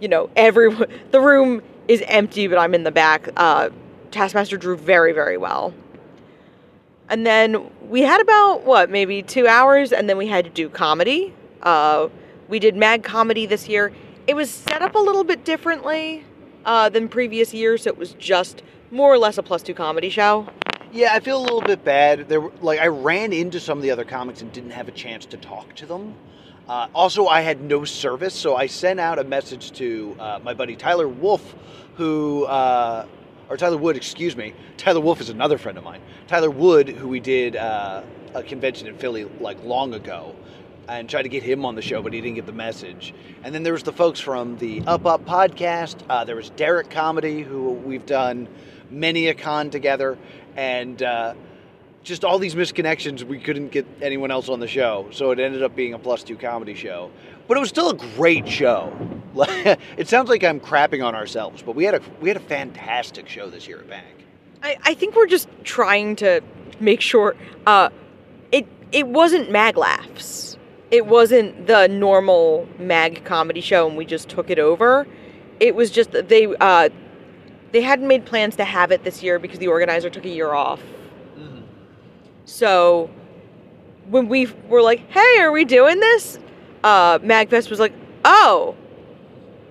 you 0.00 0.08
know, 0.08 0.30
everyone. 0.36 0.88
The 1.10 1.20
room 1.20 1.62
is 1.88 2.02
empty, 2.06 2.46
but 2.46 2.58
I'm 2.58 2.74
in 2.74 2.84
the 2.84 2.92
back. 2.92 3.28
Uh, 3.36 3.70
Taskmaster 4.10 4.56
drew 4.56 4.76
very 4.76 5.12
very 5.12 5.36
well. 5.36 5.74
And 7.08 7.26
then 7.26 7.68
we 7.88 8.02
had 8.02 8.20
about 8.20 8.62
what 8.62 8.88
maybe 8.90 9.22
two 9.22 9.48
hours, 9.48 9.92
and 9.92 10.08
then 10.08 10.16
we 10.16 10.28
had 10.28 10.44
to 10.44 10.50
do 10.50 10.68
comedy. 10.68 11.34
Uh, 11.62 12.08
we 12.48 12.58
did 12.60 12.76
Mad 12.76 13.02
Comedy 13.02 13.46
this 13.46 13.68
year. 13.68 13.92
It 14.26 14.34
was 14.34 14.48
set 14.50 14.80
up 14.80 14.94
a 14.94 14.98
little 14.98 15.24
bit 15.24 15.44
differently 15.44 16.24
uh, 16.64 16.88
than 16.88 17.08
previous 17.08 17.52
years, 17.52 17.82
so 17.82 17.90
it 17.90 17.98
was 17.98 18.12
just 18.14 18.62
more 18.92 19.12
or 19.12 19.18
less 19.18 19.38
a 19.38 19.42
plus 19.42 19.62
two 19.62 19.74
comedy 19.74 20.08
show. 20.08 20.46
Yeah, 20.92 21.14
I 21.14 21.20
feel 21.20 21.38
a 21.38 21.42
little 21.42 21.60
bit 21.60 21.84
bad. 21.84 22.28
There, 22.28 22.48
like 22.60 22.80
I 22.80 22.88
ran 22.88 23.32
into 23.32 23.60
some 23.60 23.78
of 23.78 23.82
the 23.82 23.90
other 23.90 24.04
comics 24.04 24.42
and 24.42 24.52
didn't 24.52 24.70
have 24.70 24.88
a 24.88 24.92
chance 24.92 25.26
to 25.26 25.36
talk 25.36 25.74
to 25.76 25.86
them. 25.86 26.14
Uh, 26.70 26.86
also, 26.94 27.26
I 27.26 27.40
had 27.40 27.60
no 27.60 27.84
service, 27.84 28.32
so 28.32 28.54
I 28.54 28.68
sent 28.68 29.00
out 29.00 29.18
a 29.18 29.24
message 29.24 29.72
to 29.72 30.14
uh, 30.20 30.38
my 30.44 30.54
buddy 30.54 30.76
Tyler 30.76 31.08
Wolf, 31.08 31.56
who 31.96 32.44
uh, 32.44 33.06
or 33.48 33.56
Tyler 33.56 33.76
Wood, 33.76 33.96
excuse 33.96 34.36
me. 34.36 34.54
Tyler 34.76 35.00
Wolf 35.00 35.20
is 35.20 35.30
another 35.30 35.58
friend 35.58 35.76
of 35.78 35.82
mine. 35.82 36.00
Tyler 36.28 36.48
Wood, 36.48 36.88
who 36.88 37.08
we 37.08 37.18
did 37.18 37.56
uh, 37.56 38.04
a 38.34 38.44
convention 38.44 38.86
in 38.86 38.96
Philly 38.98 39.24
like 39.40 39.60
long 39.64 39.94
ago, 39.94 40.36
and 40.86 41.10
tried 41.10 41.22
to 41.22 41.28
get 41.28 41.42
him 41.42 41.64
on 41.64 41.74
the 41.74 41.82
show, 41.82 42.02
but 42.02 42.12
he 42.12 42.20
didn't 42.20 42.36
get 42.36 42.46
the 42.46 42.52
message. 42.52 43.14
And 43.42 43.52
then 43.52 43.64
there 43.64 43.72
was 43.72 43.82
the 43.82 43.92
folks 43.92 44.20
from 44.20 44.56
the 44.58 44.84
Up 44.86 45.06
Up 45.06 45.24
podcast. 45.24 45.96
Uh, 46.08 46.22
there 46.22 46.36
was 46.36 46.50
Derek 46.50 46.88
Comedy, 46.88 47.42
who 47.42 47.70
we've 47.70 48.06
done 48.06 48.46
many 48.90 49.26
a 49.26 49.34
con 49.34 49.70
together, 49.70 50.16
and 50.54 51.02
uh, 51.02 51.34
just 52.02 52.24
all 52.24 52.38
these 52.38 52.54
misconnections. 52.54 53.22
We 53.22 53.38
couldn't 53.38 53.68
get 53.68 53.86
anyone 54.00 54.30
else 54.30 54.48
on 54.48 54.60
the 54.60 54.68
show, 54.68 55.08
so 55.10 55.30
it 55.30 55.38
ended 55.38 55.62
up 55.62 55.76
being 55.76 55.94
a 55.94 55.98
plus 55.98 56.22
two 56.22 56.36
comedy 56.36 56.74
show. 56.74 57.10
But 57.48 57.56
it 57.56 57.60
was 57.60 57.68
still 57.68 57.90
a 57.90 57.96
great 57.96 58.48
show. 58.48 58.92
it 59.96 60.08
sounds 60.08 60.28
like 60.28 60.44
I'm 60.44 60.60
crapping 60.60 61.04
on 61.04 61.14
ourselves, 61.14 61.62
but 61.62 61.74
we 61.74 61.84
had 61.84 61.94
a 61.94 62.00
we 62.20 62.28
had 62.28 62.36
a 62.36 62.40
fantastic 62.40 63.28
show 63.28 63.50
this 63.50 63.66
year 63.68 63.78
at 63.78 63.88
Bank. 63.88 64.06
I, 64.62 64.76
I 64.82 64.94
think 64.94 65.14
we're 65.14 65.26
just 65.26 65.48
trying 65.64 66.16
to 66.16 66.42
make 66.80 67.00
sure 67.00 67.34
uh, 67.66 67.90
it 68.52 68.66
it 68.92 69.06
wasn't 69.06 69.50
mag 69.50 69.76
laughs 69.76 70.50
it 70.90 71.06
wasn't 71.06 71.66
the 71.66 71.86
normal 71.86 72.68
mag 72.78 73.24
comedy 73.24 73.60
show 73.60 73.86
and 73.86 73.96
we 73.96 74.04
just 74.04 74.28
took 74.28 74.50
it 74.50 74.58
over. 74.58 75.06
It 75.60 75.74
was 75.74 75.90
just 75.90 76.10
they 76.12 76.46
uh, 76.46 76.88
they 77.72 77.82
hadn't 77.82 78.08
made 78.08 78.26
plans 78.26 78.56
to 78.56 78.64
have 78.64 78.90
it 78.90 79.04
this 79.04 79.22
year 79.22 79.38
because 79.38 79.58
the 79.58 79.68
organizer 79.68 80.10
took 80.10 80.24
a 80.24 80.28
year 80.28 80.52
off. 80.52 80.80
So 82.50 83.08
when 84.08 84.28
we 84.28 84.48
were 84.68 84.82
like, 84.82 85.08
"Hey, 85.08 85.38
are 85.38 85.52
we 85.52 85.64
doing 85.64 86.00
this?" 86.00 86.38
Uh, 86.82 87.20
Magfest 87.20 87.70
was 87.70 87.78
like, 87.78 87.92
"Oh, 88.24 88.74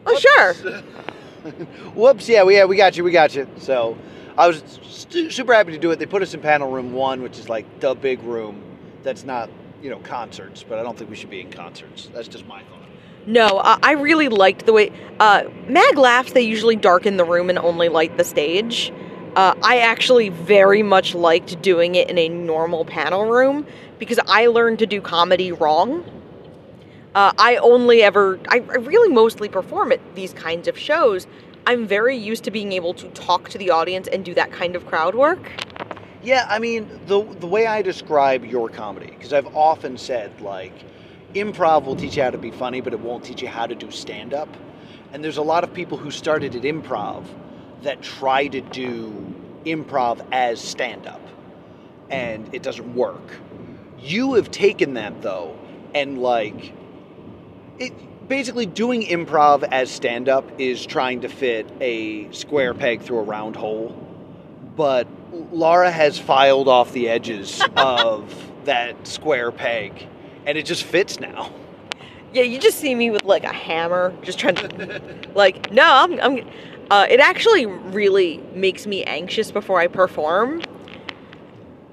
oh 0.06 0.12
Whoops. 0.12 0.22
sure." 0.22 0.54
Whoops! 1.94 2.30
Yeah, 2.30 2.44
we 2.44 2.56
yeah 2.56 2.66
we 2.66 2.78
got 2.78 2.96
you, 2.96 3.04
we 3.04 3.12
got 3.12 3.36
you. 3.36 3.48
So 3.58 3.98
I 4.38 4.48
was 4.48 4.64
st- 4.84 5.32
super 5.32 5.54
happy 5.54 5.74
to 5.74 5.78
do 5.78 5.92
it. 5.92 6.00
They 6.00 6.06
put 6.06 6.22
us 6.22 6.34
in 6.34 6.40
panel 6.40 6.72
room 6.72 6.94
one, 6.94 7.22
which 7.22 7.38
is 7.38 7.50
like 7.50 7.82
the 7.82 7.96
big 7.96 8.24
room. 8.24 8.64
That's 9.04 9.26
not 9.26 9.50
you 9.84 9.90
know 9.90 10.00
concerts, 10.00 10.64
but 10.64 10.80
I 10.80 10.84
don't 10.84 10.98
think 10.98 11.10
we 11.10 11.18
should 11.18 11.30
be 11.30 11.42
in 11.42 11.52
concerts. 11.52 12.10
That's 12.14 12.30
just 12.30 12.48
my 12.48 12.64
thought. 12.64 12.80
No, 13.28 13.60
uh, 13.60 13.78
I 13.84 13.92
really 13.92 14.30
liked 14.30 14.66
the 14.66 14.74
way 14.74 14.92
uh, 15.20 15.44
Mag 15.68 15.98
laughs. 15.98 16.32
They 16.32 16.42
usually 16.42 16.78
darken 16.78 17.18
the 17.18 17.26
room 17.26 17.50
and 17.50 17.60
only 17.60 17.90
light 17.90 18.18
the 18.18 18.24
stage. 18.24 18.94
Uh, 19.36 19.54
I 19.62 19.80
actually 19.80 20.30
very 20.30 20.84
much 20.84 21.14
liked 21.14 21.62
doing 21.62 21.96
it 21.96 22.10
in 22.10 22.18
a 22.18 22.30
normal 22.30 22.84
panel 22.84 23.26
room 23.26 23.66
because 24.00 24.20
I 24.28 24.48
learned 24.48 24.80
to 24.80 24.88
do 24.88 25.02
comedy 25.02 25.52
wrong. 25.52 26.04
Uh, 27.14 27.32
I 27.38 27.58
only 27.58 28.02
ever, 28.02 28.40
I, 28.48 28.58
I 28.58 28.76
really 28.76 29.14
mostly 29.14 29.50
perform 29.50 29.92
at 29.92 30.00
these 30.16 30.34
kinds 30.34 30.68
of 30.68 30.78
shows. 30.78 31.28
I'm 31.68 31.86
very 31.86 32.16
used 32.18 32.44
to 32.46 32.52
being 32.52 32.72
able 32.74 32.94
to 32.96 33.08
talk 33.10 33.50
to 33.50 33.58
the 33.58 33.70
audience 33.70 34.08
and 34.08 34.26
do 34.26 34.34
that 34.34 34.52
kind 34.52 34.76
of 34.76 34.86
crowd 34.88 35.16
work. 35.16 35.52
Yeah, 36.22 36.46
I 36.50 36.60
mean, 36.60 36.90
the 37.06 37.24
the 37.24 37.48
way 37.48 37.66
I 37.66 37.82
describe 37.82 38.44
your 38.44 38.68
comedy, 38.68 39.08
because 39.08 39.32
I've 39.32 39.56
often 39.56 39.98
said 39.98 40.42
like, 40.42 40.74
improv 41.34 41.86
will 41.86 41.96
teach 41.96 42.18
you 42.18 42.24
how 42.24 42.32
to 42.32 42.38
be 42.38 42.52
funny, 42.52 42.82
but 42.82 42.94
it 42.94 43.00
won't 43.00 43.24
teach 43.24 43.42
you 43.42 43.48
how 43.48 43.68
to 43.68 43.76
do 43.76 43.90
stand 43.92 44.34
up. 44.34 44.50
And 45.14 45.24
there's 45.24 45.38
a 45.38 45.42
lot 45.44 45.64
of 45.64 45.74
people 45.74 45.98
who 45.98 46.12
started 46.12 46.56
at 46.56 46.64
improv 46.64 47.26
that 47.84 48.02
try 48.02 48.48
to 48.48 48.62
do 48.62 49.14
improv 49.66 50.26
as 50.32 50.60
stand 50.60 51.08
up, 51.08 51.22
and 52.10 52.54
it 52.54 52.64
doesn't 52.64 52.96
work. 52.96 53.38
You 54.00 54.34
have 54.36 54.52
taken 54.52 54.94
that 54.96 55.22
though, 55.22 55.58
and 55.94 56.22
like, 56.22 56.74
it 57.78 57.94
basically 58.28 58.66
doing 58.66 59.04
improv 59.04 59.68
as 59.72 59.90
stand 59.90 60.30
up 60.30 60.50
is 60.60 60.86
trying 60.86 61.22
to 61.22 61.30
fit 61.30 61.68
a 61.82 62.32
square 62.32 62.74
peg 62.74 63.02
through 63.02 63.18
a 63.18 63.24
round 63.24 63.56
hole, 63.56 63.90
but 64.76 65.08
Laura 65.52 65.92
has 65.92 66.18
filed 66.18 66.68
off 66.68 66.92
the 66.94 67.10
edges 67.10 67.62
of 67.76 68.52
that 68.66 69.08
square 69.08 69.52
peg, 69.52 70.08
and 70.46 70.58
it 70.58 70.66
just 70.66 70.84
fits 70.84 71.20
now. 71.20 71.52
Yeah, 72.32 72.44
you 72.44 72.60
just 72.60 72.78
see 72.78 72.94
me 72.94 73.10
with 73.10 73.24
like 73.24 73.44
a 73.44 73.54
hammer, 73.54 74.14
just 74.22 74.38
trying 74.38 74.56
to, 74.56 75.12
like, 75.34 75.72
no, 75.72 75.84
I'm, 75.84 76.20
I'm 76.20 76.48
uh, 76.90 77.06
it 77.10 77.20
actually 77.20 77.66
really 77.66 78.38
makes 78.54 78.88
me 78.88 79.04
anxious 79.04 79.52
before 79.52 79.80
I 79.80 79.88
perform 79.88 80.62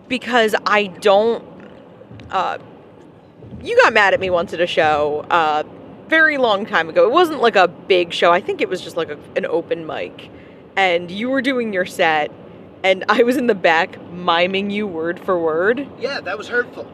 because 0.09 0.55
I 0.65 0.87
don't. 0.87 1.45
Uh, 2.31 2.59
you 3.63 3.77
got 3.83 3.93
mad 3.93 4.15
at 4.15 4.21
me 4.21 4.31
once 4.31 4.53
at 4.53 4.61
a 4.61 4.67
show, 4.67 5.25
uh, 5.31 5.63
very 6.09 6.39
long 6.39 6.67
time 6.67 6.89
ago. 6.89 7.07
It 7.07 7.13
wasn't 7.13 7.41
like 7.41 7.57
a 7.57 7.69
big 7.69 8.13
show. 8.13 8.33
I 8.33 8.41
think 8.41 8.61
it 8.61 8.69
was 8.69 8.81
just 8.81 8.97
like 8.97 9.11
a, 9.11 9.19
an 9.37 9.47
open 9.47 9.87
mic, 9.87 10.31
and 10.77 11.11
you 11.11 11.29
were 11.31 11.43
doing 11.43 11.73
your 11.73 11.87
set, 11.87 12.31
and 12.83 13.05
I 13.09 13.23
was 13.23 13.37
in 13.37 13.47
the 13.47 13.55
back 13.55 14.01
miming 14.13 14.71
you 14.71 14.87
word 14.87 15.21
for 15.21 15.39
word. 15.39 15.87
Yeah, 15.99 16.21
that 16.21 16.39
was 16.39 16.49
hurtful. 16.49 16.91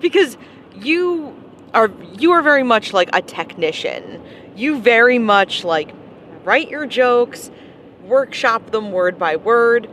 Because 0.00 0.36
you 0.76 1.34
are 1.72 1.90
you 2.18 2.32
are 2.32 2.42
very 2.42 2.64
much 2.64 2.92
like 2.92 3.08
a 3.12 3.22
technician. 3.22 4.22
You 4.56 4.80
very 4.80 5.18
much 5.18 5.64
like 5.64 5.94
write 6.44 6.68
your 6.68 6.86
jokes, 6.86 7.50
workshop 8.04 8.70
them 8.70 8.92
word 8.92 9.18
by 9.18 9.36
word. 9.36 9.88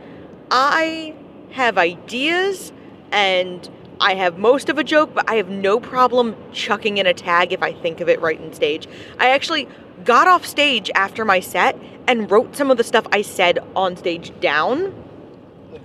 I 0.50 1.14
have 1.52 1.78
ideas 1.78 2.72
and 3.10 3.68
I 4.00 4.14
have 4.14 4.38
most 4.38 4.68
of 4.68 4.78
a 4.78 4.84
joke, 4.84 5.14
but 5.14 5.28
I 5.28 5.34
have 5.34 5.48
no 5.48 5.80
problem 5.80 6.36
chucking 6.52 6.98
in 6.98 7.06
a 7.06 7.14
tag 7.14 7.52
if 7.52 7.62
I 7.62 7.72
think 7.72 8.00
of 8.00 8.08
it 8.08 8.20
right 8.20 8.40
in 8.40 8.52
stage. 8.52 8.86
I 9.18 9.30
actually 9.30 9.68
got 10.04 10.28
off 10.28 10.46
stage 10.46 10.90
after 10.94 11.24
my 11.24 11.40
set 11.40 11.76
and 12.06 12.30
wrote 12.30 12.54
some 12.54 12.70
of 12.70 12.76
the 12.76 12.84
stuff 12.84 13.06
I 13.12 13.22
said 13.22 13.58
on 13.74 13.96
stage 13.96 14.32
down 14.40 14.92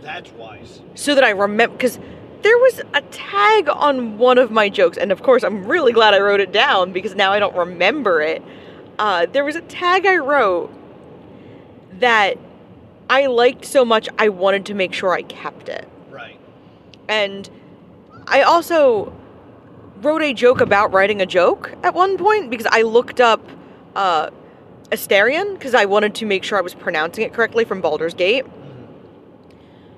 that's 0.03 0.31
wise. 0.33 0.81
So 0.95 1.15
that 1.15 1.23
I 1.23 1.31
remember, 1.31 1.75
because 1.75 1.97
there 2.41 2.57
was 2.57 2.81
a 2.93 3.01
tag 3.01 3.69
on 3.69 4.17
one 4.17 4.37
of 4.37 4.51
my 4.51 4.69
jokes, 4.69 4.97
and 4.97 5.11
of 5.11 5.23
course, 5.23 5.43
I'm 5.43 5.65
really 5.65 5.93
glad 5.93 6.13
I 6.13 6.19
wrote 6.19 6.41
it 6.41 6.51
down 6.51 6.91
because 6.91 7.15
now 7.15 7.31
I 7.31 7.39
don't 7.39 7.55
remember 7.55 8.21
it. 8.21 8.43
Uh, 8.99 9.25
there 9.25 9.43
was 9.43 9.55
a 9.55 9.61
tag 9.61 10.05
I 10.05 10.17
wrote 10.17 10.71
that 11.99 12.37
I 13.09 13.27
liked 13.27 13.65
so 13.65 13.83
much, 13.85 14.07
I 14.17 14.29
wanted 14.29 14.65
to 14.67 14.73
make 14.73 14.93
sure 14.93 15.13
I 15.13 15.23
kept 15.23 15.69
it. 15.69 15.87
Right. 16.09 16.39
And 17.07 17.49
I 18.27 18.41
also 18.43 19.13
wrote 20.01 20.21
a 20.21 20.33
joke 20.33 20.61
about 20.61 20.91
writing 20.91 21.21
a 21.21 21.25
joke 21.25 21.73
at 21.83 21.93
one 21.93 22.17
point 22.17 22.49
because 22.49 22.67
I 22.69 22.81
looked 22.81 23.21
up 23.21 23.47
uh, 23.95 24.29
Astarion 24.91 25.53
because 25.53 25.73
I 25.73 25.85
wanted 25.85 26.15
to 26.15 26.25
make 26.25 26.43
sure 26.43 26.57
I 26.57 26.61
was 26.61 26.73
pronouncing 26.73 27.23
it 27.23 27.33
correctly 27.33 27.65
from 27.65 27.81
Baldur's 27.81 28.13
Gate. 28.13 28.45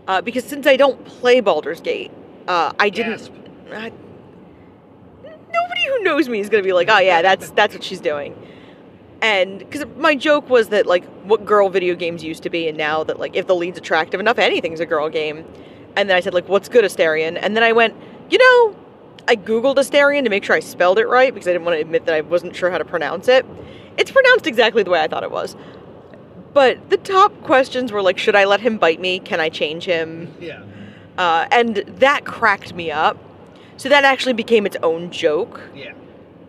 Uh, 0.07 0.21
because 0.21 0.43
since 0.43 0.67
I 0.67 0.77
don't 0.77 1.03
play 1.05 1.39
Baldur's 1.39 1.81
Gate, 1.81 2.11
uh, 2.47 2.73
I 2.79 2.89
didn't. 2.89 3.29
Uh, 3.71 3.89
nobody 5.23 5.85
who 5.87 6.03
knows 6.03 6.29
me 6.29 6.39
is 6.39 6.49
gonna 6.49 6.63
be 6.63 6.73
like, 6.73 6.89
oh 6.89 6.99
yeah, 6.99 7.21
that's 7.21 7.49
that's 7.51 7.73
what 7.73 7.83
she's 7.83 7.99
doing. 7.99 8.35
And 9.21 9.59
because 9.59 9.85
my 9.97 10.15
joke 10.15 10.49
was 10.49 10.69
that 10.69 10.85
like 10.85 11.05
what 11.23 11.45
girl 11.45 11.69
video 11.69 11.95
games 11.95 12.23
used 12.23 12.43
to 12.43 12.49
be, 12.49 12.67
and 12.67 12.77
now 12.77 13.03
that 13.03 13.19
like 13.19 13.35
if 13.35 13.47
the 13.47 13.55
lead's 13.55 13.77
attractive 13.77 14.19
enough, 14.19 14.37
anything's 14.37 14.79
a 14.79 14.85
girl 14.85 15.09
game. 15.09 15.45
And 15.95 16.09
then 16.09 16.17
I 16.17 16.19
said 16.19 16.33
like, 16.33 16.49
what's 16.49 16.67
good 16.67 16.83
Astarion? 16.83 17.39
And 17.41 17.55
then 17.55 17.63
I 17.63 17.71
went, 17.71 17.95
you 18.29 18.37
know, 18.37 18.75
I 19.27 19.35
googled 19.35 19.77
Astarion 19.77 20.23
to 20.23 20.29
make 20.29 20.43
sure 20.43 20.55
I 20.55 20.59
spelled 20.59 20.99
it 20.99 21.07
right 21.07 21.33
because 21.33 21.47
I 21.47 21.53
didn't 21.53 21.65
want 21.65 21.77
to 21.77 21.81
admit 21.81 22.05
that 22.05 22.13
I 22.13 22.21
wasn't 22.21 22.55
sure 22.55 22.69
how 22.69 22.77
to 22.77 22.85
pronounce 22.85 23.27
it. 23.27 23.45
It's 23.97 24.11
pronounced 24.11 24.45
exactly 24.45 24.83
the 24.83 24.89
way 24.89 25.01
I 25.01 25.07
thought 25.07 25.23
it 25.23 25.31
was. 25.31 25.55
But 26.53 26.89
the 26.89 26.97
top 26.97 27.41
questions 27.43 27.91
were 27.91 28.01
like, 28.01 28.17
should 28.17 28.35
I 28.35 28.45
let 28.45 28.61
him 28.61 28.77
bite 28.77 28.99
me? 28.99 29.19
Can 29.19 29.39
I 29.39 29.49
change 29.49 29.85
him? 29.85 30.33
Yeah. 30.39 30.63
Uh, 31.17 31.47
and 31.51 31.77
that 31.77 32.25
cracked 32.25 32.73
me 32.73 32.91
up. 32.91 33.17
So 33.77 33.89
that 33.89 34.05
actually 34.05 34.33
became 34.33 34.65
its 34.65 34.77
own 34.83 35.11
joke. 35.11 35.61
Yeah. 35.73 35.93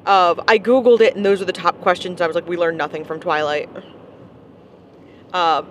Of 0.06 0.40
I 0.46 0.58
googled 0.58 1.00
it, 1.00 1.16
and 1.16 1.26
those 1.26 1.40
were 1.40 1.46
the 1.46 1.52
top 1.52 1.80
questions. 1.80 2.20
I 2.20 2.26
was 2.26 2.34
like, 2.34 2.46
we 2.46 2.56
learned 2.56 2.78
nothing 2.78 3.04
from 3.04 3.18
Twilight. 3.18 3.68
Uh, 5.32 5.62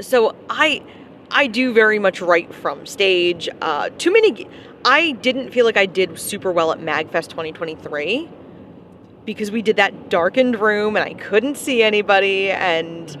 so 0.00 0.36
I, 0.50 0.82
I 1.30 1.46
do 1.46 1.72
very 1.72 1.98
much 1.98 2.20
write 2.20 2.54
from 2.54 2.86
stage. 2.86 3.48
Uh, 3.60 3.88
too 3.96 4.12
many. 4.12 4.46
I 4.84 5.12
didn't 5.12 5.50
feel 5.50 5.64
like 5.64 5.76
I 5.78 5.86
did 5.86 6.18
super 6.18 6.52
well 6.52 6.70
at 6.70 6.78
Magfest 6.78 7.30
2023 7.30 8.28
because 9.24 9.50
we 9.50 9.62
did 9.62 9.76
that 9.76 10.10
darkened 10.10 10.60
room 10.60 10.96
and 10.96 11.04
I 11.04 11.14
couldn't 11.14 11.56
see 11.56 11.82
anybody. 11.82 12.50
And 12.50 13.16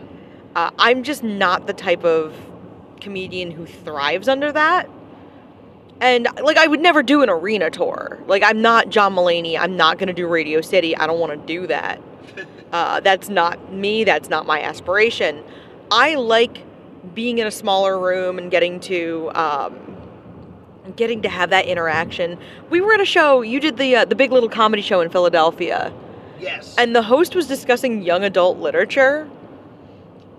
uh, 0.54 0.70
I'm 0.78 1.02
just 1.02 1.22
not 1.22 1.66
the 1.66 1.72
type 1.72 2.04
of 2.04 2.36
comedian 3.00 3.50
who 3.50 3.66
thrives 3.66 4.28
under 4.28 4.52
that. 4.52 4.88
And 6.04 6.28
like, 6.42 6.58
I 6.58 6.66
would 6.66 6.80
never 6.80 7.02
do 7.02 7.22
an 7.22 7.30
arena 7.30 7.70
tour. 7.70 8.18
Like, 8.26 8.42
I'm 8.42 8.60
not 8.60 8.90
John 8.90 9.14
Mulaney. 9.14 9.58
I'm 9.58 9.74
not 9.74 9.96
going 9.96 10.08
to 10.08 10.12
do 10.12 10.26
Radio 10.26 10.60
City. 10.60 10.94
I 10.94 11.06
don't 11.06 11.18
want 11.18 11.32
to 11.32 11.46
do 11.46 11.66
that. 11.66 12.00
Uh, 12.72 12.98
that's 12.98 13.28
not 13.28 13.72
me. 13.72 14.02
That's 14.02 14.28
not 14.28 14.46
my 14.46 14.60
aspiration. 14.60 15.44
I 15.92 16.16
like 16.16 16.64
being 17.14 17.38
in 17.38 17.46
a 17.46 17.50
smaller 17.52 17.96
room 17.96 18.36
and 18.36 18.50
getting 18.50 18.80
to 18.80 19.30
um, 19.32 19.96
getting 20.96 21.22
to 21.22 21.28
have 21.28 21.50
that 21.50 21.66
interaction. 21.66 22.36
We 22.70 22.80
were 22.80 22.92
at 22.94 23.00
a 23.00 23.04
show. 23.04 23.42
You 23.42 23.60
did 23.60 23.76
the 23.76 23.94
uh, 23.94 24.04
the 24.06 24.16
Big 24.16 24.32
Little 24.32 24.48
Comedy 24.48 24.82
Show 24.82 25.02
in 25.02 25.08
Philadelphia. 25.08 25.92
Yes. 26.40 26.74
And 26.76 26.96
the 26.96 27.02
host 27.02 27.36
was 27.36 27.46
discussing 27.46 28.02
young 28.02 28.24
adult 28.24 28.58
literature, 28.58 29.30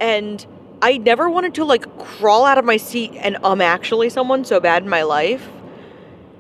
and 0.02 0.46
I 0.82 0.98
never 0.98 1.30
wanted 1.30 1.54
to 1.54 1.64
like 1.64 1.98
crawl 2.00 2.44
out 2.44 2.58
of 2.58 2.66
my 2.66 2.76
seat 2.76 3.14
and 3.16 3.38
um 3.46 3.62
actually 3.62 4.10
someone 4.10 4.44
so 4.44 4.60
bad 4.60 4.84
in 4.84 4.90
my 4.90 5.04
life. 5.04 5.50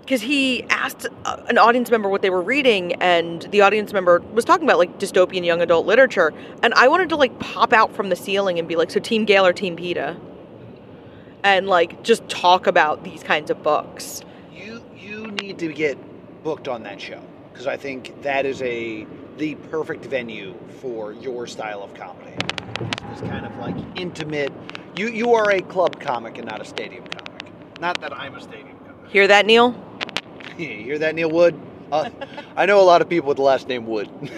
Because 0.05 0.21
he 0.21 0.61
asked 0.69 1.07
uh, 1.25 1.41
an 1.49 1.57
audience 1.57 1.89
member 1.89 2.07
what 2.07 2.21
they 2.21 2.29
were 2.29 2.43
reading, 2.43 2.93
and 3.01 3.41
the 3.41 3.61
audience 3.61 3.91
member 3.91 4.19
was 4.33 4.45
talking 4.45 4.63
about 4.63 4.77
like 4.77 4.99
dystopian 4.99 5.43
young 5.43 5.61
adult 5.61 5.87
literature. 5.87 6.31
And 6.61 6.75
I 6.75 6.87
wanted 6.87 7.09
to 7.09 7.15
like 7.15 7.39
pop 7.39 7.73
out 7.73 7.95
from 7.95 8.09
the 8.09 8.15
ceiling 8.15 8.59
and 8.59 8.67
be 8.67 8.75
like, 8.75 8.91
So, 8.91 8.99
Team 8.99 9.25
Gale 9.25 9.45
or 9.45 9.51
Team 9.53 9.75
Peeta? 9.75 10.19
And 11.43 11.67
like 11.67 12.03
just 12.03 12.27
talk 12.29 12.67
about 12.67 13.03
these 13.03 13.23
kinds 13.23 13.49
of 13.49 13.63
books. 13.63 14.21
You 14.53 14.83
you 14.95 15.31
need 15.31 15.57
to 15.59 15.73
get 15.73 15.97
booked 16.43 16.67
on 16.67 16.83
that 16.83 17.01
show 17.01 17.21
because 17.51 17.65
I 17.65 17.75
think 17.75 18.21
that 18.21 18.45
is 18.45 18.61
a 18.61 19.07
the 19.37 19.55
perfect 19.55 20.05
venue 20.05 20.53
for 20.81 21.13
your 21.13 21.47
style 21.47 21.81
of 21.81 21.93
comedy. 21.95 22.35
It's 23.11 23.21
kind 23.21 23.45
of 23.45 23.55
like 23.57 23.75
intimate. 23.95 24.53
You 24.95 25.07
you 25.09 25.33
are 25.33 25.49
a 25.51 25.61
club 25.61 25.99
comic 25.99 26.37
and 26.37 26.47
not 26.47 26.61
a 26.61 26.65
stadium 26.65 27.05
comic. 27.07 27.79
Not 27.79 27.99
that 28.01 28.13
I'm 28.13 28.35
a 28.35 28.41
stadium 28.41 28.77
comic. 28.79 29.09
Hear 29.09 29.27
that, 29.27 29.45
Neil? 29.45 29.73
you 30.57 30.67
hear 30.67 30.99
that, 30.99 31.15
Neil 31.15 31.29
Wood? 31.31 31.59
Uh, 31.91 32.09
I 32.55 32.65
know 32.65 32.81
a 32.81 32.83
lot 32.83 33.01
of 33.01 33.09
people 33.09 33.27
with 33.29 33.37
the 33.37 33.43
last 33.43 33.67
name 33.67 33.85
Wood. 33.85 34.09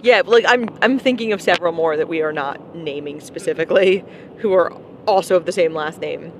Yeah, 0.00 0.22
like 0.24 0.44
I'm 0.46 0.68
I'm 0.80 0.98
thinking 0.98 1.32
of 1.32 1.42
several 1.42 1.72
more 1.72 1.96
that 1.96 2.08
we 2.08 2.22
are 2.22 2.32
not 2.32 2.74
naming 2.76 3.20
specifically 3.20 4.04
who 4.38 4.52
are 4.52 4.72
also 5.06 5.34
of 5.36 5.44
the 5.44 5.52
same 5.52 5.74
last 5.74 6.00
name. 6.00 6.32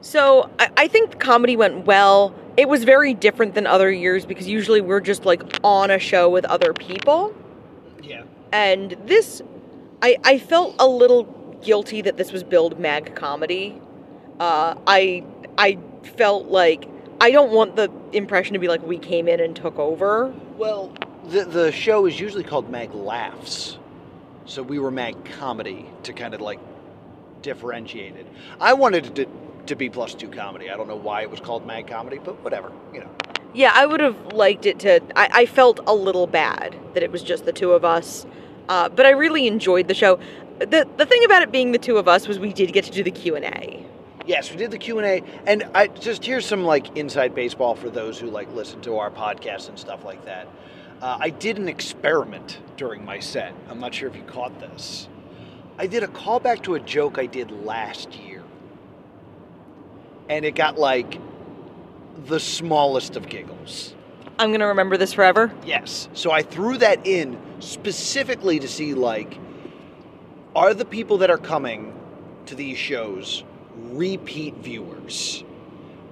So 0.00 0.50
I, 0.58 0.70
I 0.76 0.88
think 0.88 1.10
the 1.10 1.16
comedy 1.16 1.56
went 1.56 1.86
well. 1.86 2.34
It 2.56 2.68
was 2.68 2.84
very 2.84 3.14
different 3.14 3.54
than 3.54 3.66
other 3.66 3.90
years 3.90 4.24
because 4.26 4.46
usually 4.48 4.80
we're 4.80 5.00
just 5.00 5.24
like 5.24 5.42
on 5.64 5.90
a 5.90 5.98
show 5.98 6.28
with 6.30 6.44
other 6.44 6.72
people. 6.72 7.34
yeah. 8.02 8.22
And 8.52 8.92
this 9.06 9.42
I 10.02 10.16
I 10.24 10.38
felt 10.38 10.76
a 10.78 10.86
little 10.86 11.24
guilty 11.62 12.00
that 12.02 12.16
this 12.16 12.32
was 12.32 12.44
billed 12.44 12.78
mag 12.78 13.14
comedy. 13.16 13.80
Uh 14.38 14.76
I 14.86 15.24
I 15.58 15.78
felt 16.16 16.46
like 16.46 16.88
I 17.20 17.30
don't 17.30 17.52
want 17.52 17.76
the 17.76 17.90
impression 18.12 18.54
to 18.54 18.58
be 18.58 18.68
like 18.68 18.82
we 18.82 18.98
came 18.98 19.28
in 19.28 19.40
and 19.40 19.56
took 19.56 19.78
over. 19.78 20.34
Well, 20.56 20.92
the 21.28 21.44
the 21.44 21.72
show 21.72 22.06
is 22.06 22.20
usually 22.20 22.44
called 22.44 22.70
Mag 22.70 22.94
Laughs, 22.94 23.78
so 24.44 24.62
we 24.62 24.78
were 24.78 24.90
Mag 24.90 25.24
Comedy 25.24 25.86
to 26.04 26.12
kind 26.12 26.34
of 26.34 26.40
like 26.40 26.60
differentiate 27.42 28.16
it. 28.16 28.26
I 28.60 28.74
wanted 28.74 29.06
it 29.06 29.14
to, 29.16 29.26
to 29.66 29.76
be 29.76 29.88
plus 29.88 30.14
two 30.14 30.28
comedy. 30.28 30.70
I 30.70 30.76
don't 30.76 30.88
know 30.88 30.96
why 30.96 31.22
it 31.22 31.30
was 31.30 31.40
called 31.40 31.66
Mag 31.66 31.86
Comedy, 31.86 32.18
but 32.22 32.42
whatever, 32.44 32.70
you 32.92 33.00
know. 33.00 33.10
Yeah, 33.54 33.72
I 33.74 33.86
would 33.86 34.00
have 34.00 34.32
liked 34.32 34.66
it 34.66 34.78
to. 34.80 35.00
I, 35.16 35.28
I 35.32 35.46
felt 35.46 35.80
a 35.86 35.94
little 35.94 36.26
bad 36.26 36.76
that 36.94 37.02
it 37.02 37.10
was 37.10 37.22
just 37.22 37.46
the 37.46 37.52
two 37.52 37.72
of 37.72 37.84
us, 37.84 38.26
uh, 38.68 38.88
but 38.88 39.06
I 39.06 39.10
really 39.10 39.46
enjoyed 39.46 39.88
the 39.88 39.94
show. 39.94 40.18
the 40.58 40.86
The 40.96 41.06
thing 41.06 41.24
about 41.24 41.42
it 41.42 41.50
being 41.50 41.72
the 41.72 41.78
two 41.78 41.96
of 41.96 42.08
us 42.08 42.28
was 42.28 42.38
we 42.38 42.52
did 42.52 42.72
get 42.72 42.84
to 42.84 42.90
do 42.90 43.02
the 43.02 43.10
Q 43.10 43.36
and 43.36 43.46
A. 43.46 43.86
Yes, 44.26 44.50
we 44.50 44.56
did 44.56 44.72
the 44.72 44.78
Q 44.78 44.98
and 44.98 45.06
A, 45.06 45.22
and 45.46 45.64
I 45.72 45.86
just 45.86 46.24
here's 46.24 46.44
some 46.44 46.64
like 46.64 46.96
inside 46.96 47.34
baseball 47.34 47.76
for 47.76 47.88
those 47.88 48.18
who 48.18 48.28
like 48.28 48.52
listen 48.52 48.80
to 48.82 48.98
our 48.98 49.10
podcast 49.10 49.68
and 49.68 49.78
stuff 49.78 50.04
like 50.04 50.24
that. 50.24 50.48
Uh, 51.00 51.16
I 51.20 51.30
did 51.30 51.58
an 51.58 51.68
experiment 51.68 52.58
during 52.76 53.04
my 53.04 53.20
set. 53.20 53.54
I'm 53.68 53.78
not 53.78 53.94
sure 53.94 54.08
if 54.08 54.16
you 54.16 54.22
caught 54.22 54.58
this. 54.58 55.08
I 55.78 55.86
did 55.86 56.02
a 56.02 56.08
callback 56.08 56.62
to 56.64 56.74
a 56.74 56.80
joke 56.80 57.18
I 57.18 57.26
did 57.26 57.52
last 57.64 58.14
year, 58.14 58.42
and 60.28 60.44
it 60.44 60.56
got 60.56 60.76
like 60.76 61.20
the 62.26 62.40
smallest 62.40 63.14
of 63.14 63.28
giggles. 63.28 63.94
I'm 64.40 64.50
gonna 64.50 64.66
remember 64.66 64.96
this 64.96 65.12
forever. 65.12 65.52
Yes. 65.64 66.08
So 66.14 66.32
I 66.32 66.42
threw 66.42 66.78
that 66.78 67.06
in 67.06 67.38
specifically 67.60 68.58
to 68.58 68.66
see 68.66 68.94
like 68.94 69.38
are 70.56 70.74
the 70.74 70.84
people 70.84 71.18
that 71.18 71.30
are 71.30 71.38
coming 71.38 71.94
to 72.46 72.56
these 72.56 72.76
shows 72.78 73.44
repeat 73.76 74.54
viewers? 74.56 75.44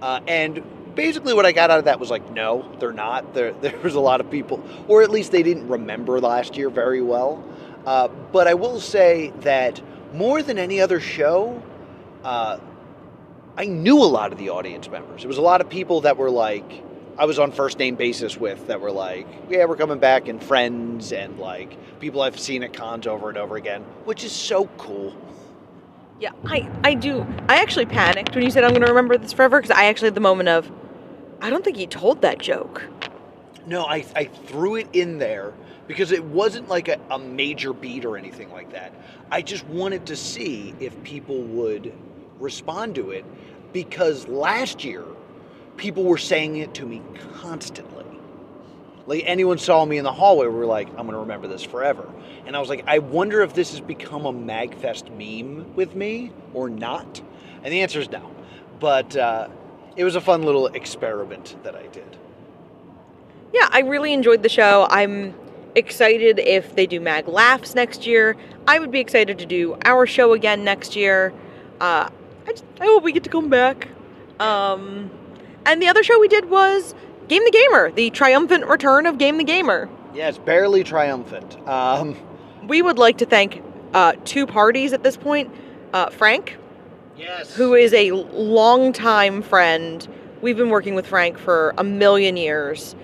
Uh, 0.01 0.21
and 0.27 0.63
basically 0.95 1.35
what 1.35 1.47
I 1.47 1.53
got 1.53 1.71
out 1.71 1.79
of 1.79 1.85
that 1.87 1.99
was 1.99 2.11
like 2.11 2.31
no, 2.31 2.71
they're 2.79 2.93
not. 2.93 3.35
There 3.35 3.53
there 3.61 3.79
was 3.81 3.95
a 3.95 4.01
lot 4.01 4.21
of 4.21 4.31
people 4.31 4.63
or 4.89 5.03
at 5.03 5.11
least 5.11 5.33
they 5.33 5.43
didn't 5.43 5.69
remember 5.69 6.21
last 6.21 6.57
year 6.57 6.71
very 6.71 7.03
well. 7.03 7.45
Uh, 7.87 8.09
but 8.09 8.47
I 8.47 8.55
will 8.55 8.81
say 8.81 9.33
that 9.41 9.81
more 10.15 10.43
than 10.43 10.59
any 10.59 10.81
other 10.81 11.01
show, 11.01 11.63
uh, 12.23 12.59
I 13.57 13.67
knew 13.67 14.03
a 14.03 14.05
lot 14.05 14.33
of 14.33 14.39
the 14.39 14.51
audience 14.51 14.89
members. 14.89 15.23
It 15.23 15.29
was 15.29 15.37
a 15.37 15.43
lot 15.43 15.61
of 15.61 15.69
people 15.69 16.03
that 16.03 16.17
were 16.17 16.31
like 16.31 16.83
I 17.17 17.27
was 17.27 17.39
on 17.39 17.53
first 17.53 17.79
name 17.79 17.95
basis 17.95 18.37
with 18.37 18.67
that 18.67 18.81
were 18.81 18.91
like, 18.91 19.27
yeah, 19.49 19.67
we're 19.67 19.77
coming 19.77 20.01
back 20.01 20.27
and 20.27 20.43
friends 20.43 21.13
and 21.13 21.39
like 21.39 21.77
people 22.01 22.23
I've 22.23 22.39
seen 22.39 22.65
at 22.65 22.73
cons 22.73 23.07
over 23.07 23.29
and 23.29 23.39
over 23.39 23.57
again, 23.57 23.83
which 24.05 24.25
is 24.25 24.33
so 24.33 24.67
cool. 24.79 25.15
Yeah, 26.21 26.33
I 26.47 26.71
I 26.85 26.95
do. 26.95 27.27
I 27.49 27.57
actually 27.57 27.87
panicked 27.87 28.35
when 28.35 28.45
you 28.45 28.51
said 28.51 28.65
I'm 28.65 28.73
gonna 28.73 28.87
remember 28.87 29.17
this 29.19 29.33
forever 29.33 29.61
because 29.61 29.77
I 29.77 29.87
actually 29.87 30.07
had 30.09 30.15
the 30.15 30.21
moment 30.21 30.49
of, 30.49 30.71
I 31.41 31.51
don't 31.51 31.65
think 31.65 31.77
he 31.77 31.87
told 31.87 32.23
that 32.23 32.39
joke. 32.39 32.83
No, 33.67 33.85
I, 33.85 34.05
I 34.15 34.25
threw 34.25 34.77
it 34.77 34.89
in 34.93 35.19
there 35.19 35.53
because 35.87 36.13
it 36.13 36.25
wasn't 36.25 36.69
like 36.69 36.89
a, 36.89 36.99
a 37.11 37.19
major 37.19 37.73
beat 37.73 38.05
or 38.05 38.17
anything 38.17 38.51
like 38.53 38.73
that. 38.73 38.93
I 39.31 39.43
just 39.43 39.67
wanted 39.67 40.07
to 40.07 40.17
see 40.17 40.75
if 40.81 41.03
people 41.03 41.43
would 41.43 41.93
respond 42.39 42.95
to 42.97 43.11
it 43.11 43.25
because 43.73 44.29
last 44.29 44.85
year 44.85 45.05
people 45.77 46.05
were 46.05 46.19
saying 46.19 46.57
it 46.57 46.75
to 46.75 46.87
me 46.87 47.03
constantly. 47.35 47.94
Like 49.07 49.25
anyone 49.27 49.59
saw 49.59 49.85
me 49.85 49.99
in 49.99 50.05
the 50.05 50.13
hallway, 50.13 50.47
we 50.47 50.55
were 50.55 50.67
like, 50.67 50.89
I'm 50.91 51.07
gonna 51.07 51.19
remember 51.19 51.47
this 51.47 51.63
forever. 51.63 52.09
And 52.47 52.57
I 52.57 52.61
was 52.61 52.69
like, 52.69 52.85
I 52.87 53.01
wonder 53.01 53.43
if 53.43 53.55
this 53.55 53.73
has 53.73 53.81
become 53.81 54.25
a 54.25 54.33
Magfest 54.33 55.11
meme 55.11 55.75
with 55.75 55.95
me 55.95 56.33
or 56.55 56.71
not. 56.71 57.21
And 57.63 57.73
the 57.73 57.83
answer 57.83 58.01
is 58.01 58.11
no. 58.11 58.31
But 58.81 59.15
uh, 59.17 59.49
it 59.97 60.05
was 60.05 60.17
a 60.17 60.21
fun 60.21 60.43
little 60.43 60.69
experiment 60.69 61.57
that 61.65 61.75
I 61.75 61.87
did. 61.89 62.17
Yeah, 63.53 63.69
I 63.71 63.81
really 63.81 64.13
enjoyed 64.13 64.43
the 64.43 64.49
show. 64.49 64.87
I'm 64.91 65.35
excited 65.75 66.39
if 66.39 66.75
they 66.75 66.87
do 66.87 67.01
Mag 67.01 67.29
Laughs 67.29 67.75
next 67.75 68.07
year. 68.07 68.37
I 68.67 68.79
would 68.79 68.91
be 68.91 69.01
excited 69.01 69.39
to 69.39 69.47
do 69.47 69.77
our 69.85 70.07
show 70.07 70.33
again 70.33 70.65
next 70.65 70.97
year. 70.97 71.33
Uh, 71.81 72.09
I, 72.47 72.51
just, 72.51 72.65
I 72.81 72.87
hope 72.87 73.03
we 73.03 73.13
get 73.13 73.25
to 73.25 73.31
come 73.31 73.51
back. 73.51 73.89
Um, 74.41 75.11
and 75.67 75.81
the 75.81 75.89
other 75.89 76.03
show 76.03 76.19
we 76.19 76.29
did 76.29 76.51
was 76.51 76.95
Game 77.29 77.43
the 77.45 77.51
Gamer, 77.51 77.91
the 77.91 78.11
triumphant 78.11 78.67
return 78.67 79.07
of 79.07 79.19
Game 79.19 79.39
the 79.39 79.45
Gamer. 79.45 79.89
Yes, 80.13 80.39
barely 80.39 80.85
triumphant. 80.85 81.57
Um, 81.69 82.17
We 82.67 82.83
would 82.83 82.99
like 82.99 83.19
to 83.19 83.27
thank 83.27 83.63
uh, 83.93 84.15
two 84.25 84.47
parties 84.47 84.93
at 84.93 85.03
this 85.03 85.17
point 85.17 85.51
uh, 85.93 86.11
Frank, 86.11 86.57
yes. 87.17 87.55
who 87.55 87.75
is 87.75 87.95
a 87.95 88.11
longtime 88.11 89.43
friend. 89.43 90.07
We've 90.43 90.57
been 90.57 90.71
working 90.71 90.95
with 90.95 91.07
Frank 91.07 91.39
for 91.39 91.75
a 91.79 91.85
million 91.85 92.37
years, 92.37 92.95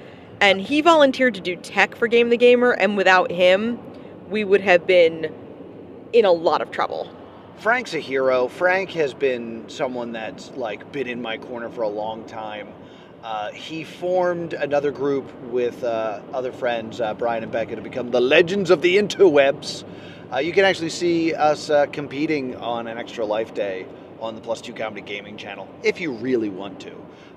and 0.40 0.60
he 0.60 0.80
volunteered 0.80 1.34
to 1.34 1.40
do 1.40 1.56
tech 1.56 1.94
for 1.94 2.08
Game 2.08 2.28
the 2.28 2.36
Gamer, 2.36 2.72
and 2.72 2.96
without 2.96 3.30
him, 3.30 3.78
we 4.28 4.44
would 4.44 4.60
have 4.60 4.86
been 4.86 5.32
in 6.12 6.24
a 6.24 6.32
lot 6.32 6.60
of 6.60 6.70
trouble. 6.70 7.08
Frank's 7.58 7.94
a 7.94 8.00
hero. 8.00 8.48
Frank 8.48 8.90
has 8.90 9.14
been 9.14 9.68
someone 9.68 10.12
that's 10.12 10.50
like 10.52 10.90
been 10.92 11.06
in 11.06 11.20
my 11.20 11.36
corner 11.38 11.68
for 11.70 11.82
a 11.82 11.88
long 11.88 12.24
time. 12.24 12.68
Uh, 13.22 13.50
he 13.52 13.84
formed 13.84 14.54
another 14.54 14.90
group 14.90 15.30
with 15.44 15.84
uh, 15.84 16.20
other 16.32 16.52
friends, 16.52 17.02
uh, 17.02 17.12
Brian 17.12 17.42
and 17.42 17.52
Becca, 17.52 17.76
to 17.76 17.82
become 17.82 18.10
the 18.10 18.20
Legends 18.20 18.70
of 18.70 18.80
the 18.80 18.96
Interwebs. 18.96 19.84
Uh, 20.32 20.38
you 20.38 20.52
can 20.52 20.64
actually 20.64 20.88
see 20.88 21.34
us 21.34 21.68
uh, 21.68 21.84
competing 21.86 22.56
on 22.56 22.86
an 22.86 22.96
Extra 22.96 23.26
Life 23.26 23.52
Day 23.52 23.84
on 24.20 24.36
the 24.36 24.40
Plus 24.40 24.62
Two 24.62 24.72
Comedy 24.72 25.02
Gaming 25.02 25.36
channel 25.36 25.68
if 25.82 26.00
you 26.00 26.12
really 26.12 26.48
want 26.48 26.80
to. 26.80 26.92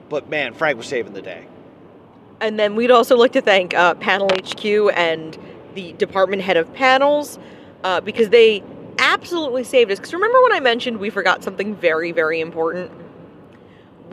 But 0.08 0.30
man, 0.30 0.54
Frank 0.54 0.78
was 0.78 0.88
saving 0.88 1.12
the 1.12 1.22
day. 1.22 1.48
And 2.40 2.58
then 2.58 2.76
we'd 2.78 2.92
also 2.92 3.18
like 3.18 3.34
to 3.34 3.42
thank 3.42 3.74
uh, 3.74 3.96
Panel 3.96 4.30
HQ 4.30 4.66
and 4.96 5.38
the 5.76 5.92
department 5.94 6.44
head 6.44 6.56
of 6.56 6.74
panels 6.74 7.40
because 8.04 8.30
they 8.30 8.64
absolutely 9.00 9.64
saved 9.66 9.92
us. 9.92 10.00
Because 10.00 10.14
remember 10.14 10.42
when 10.44 10.54
I 10.54 10.60
mentioned 10.60 11.00
we 11.00 11.10
forgot 11.10 11.44
something 11.44 11.76
very, 11.76 12.12
very 12.12 12.40
important? 12.40 12.92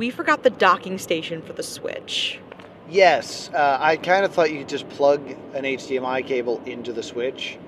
We 0.01 0.09
forgot 0.09 0.43
the 0.43 0.49
docking 0.49 0.97
station 0.97 1.43
for 1.43 1.53
the 1.53 1.63
Switch. 1.63 2.41
Yes, 2.89 3.51
uh, 3.53 3.77
I 3.79 3.99
kind 3.99 4.25
of 4.25 4.33
thought 4.33 4.51
you 4.51 4.61
could 4.61 4.69
just 4.71 4.89
plug 4.89 5.21
an 5.53 5.65
HDMI 5.65 6.27
cable 6.27 6.63
into 6.65 6.95
the 6.95 7.03
Switch. 7.03 7.59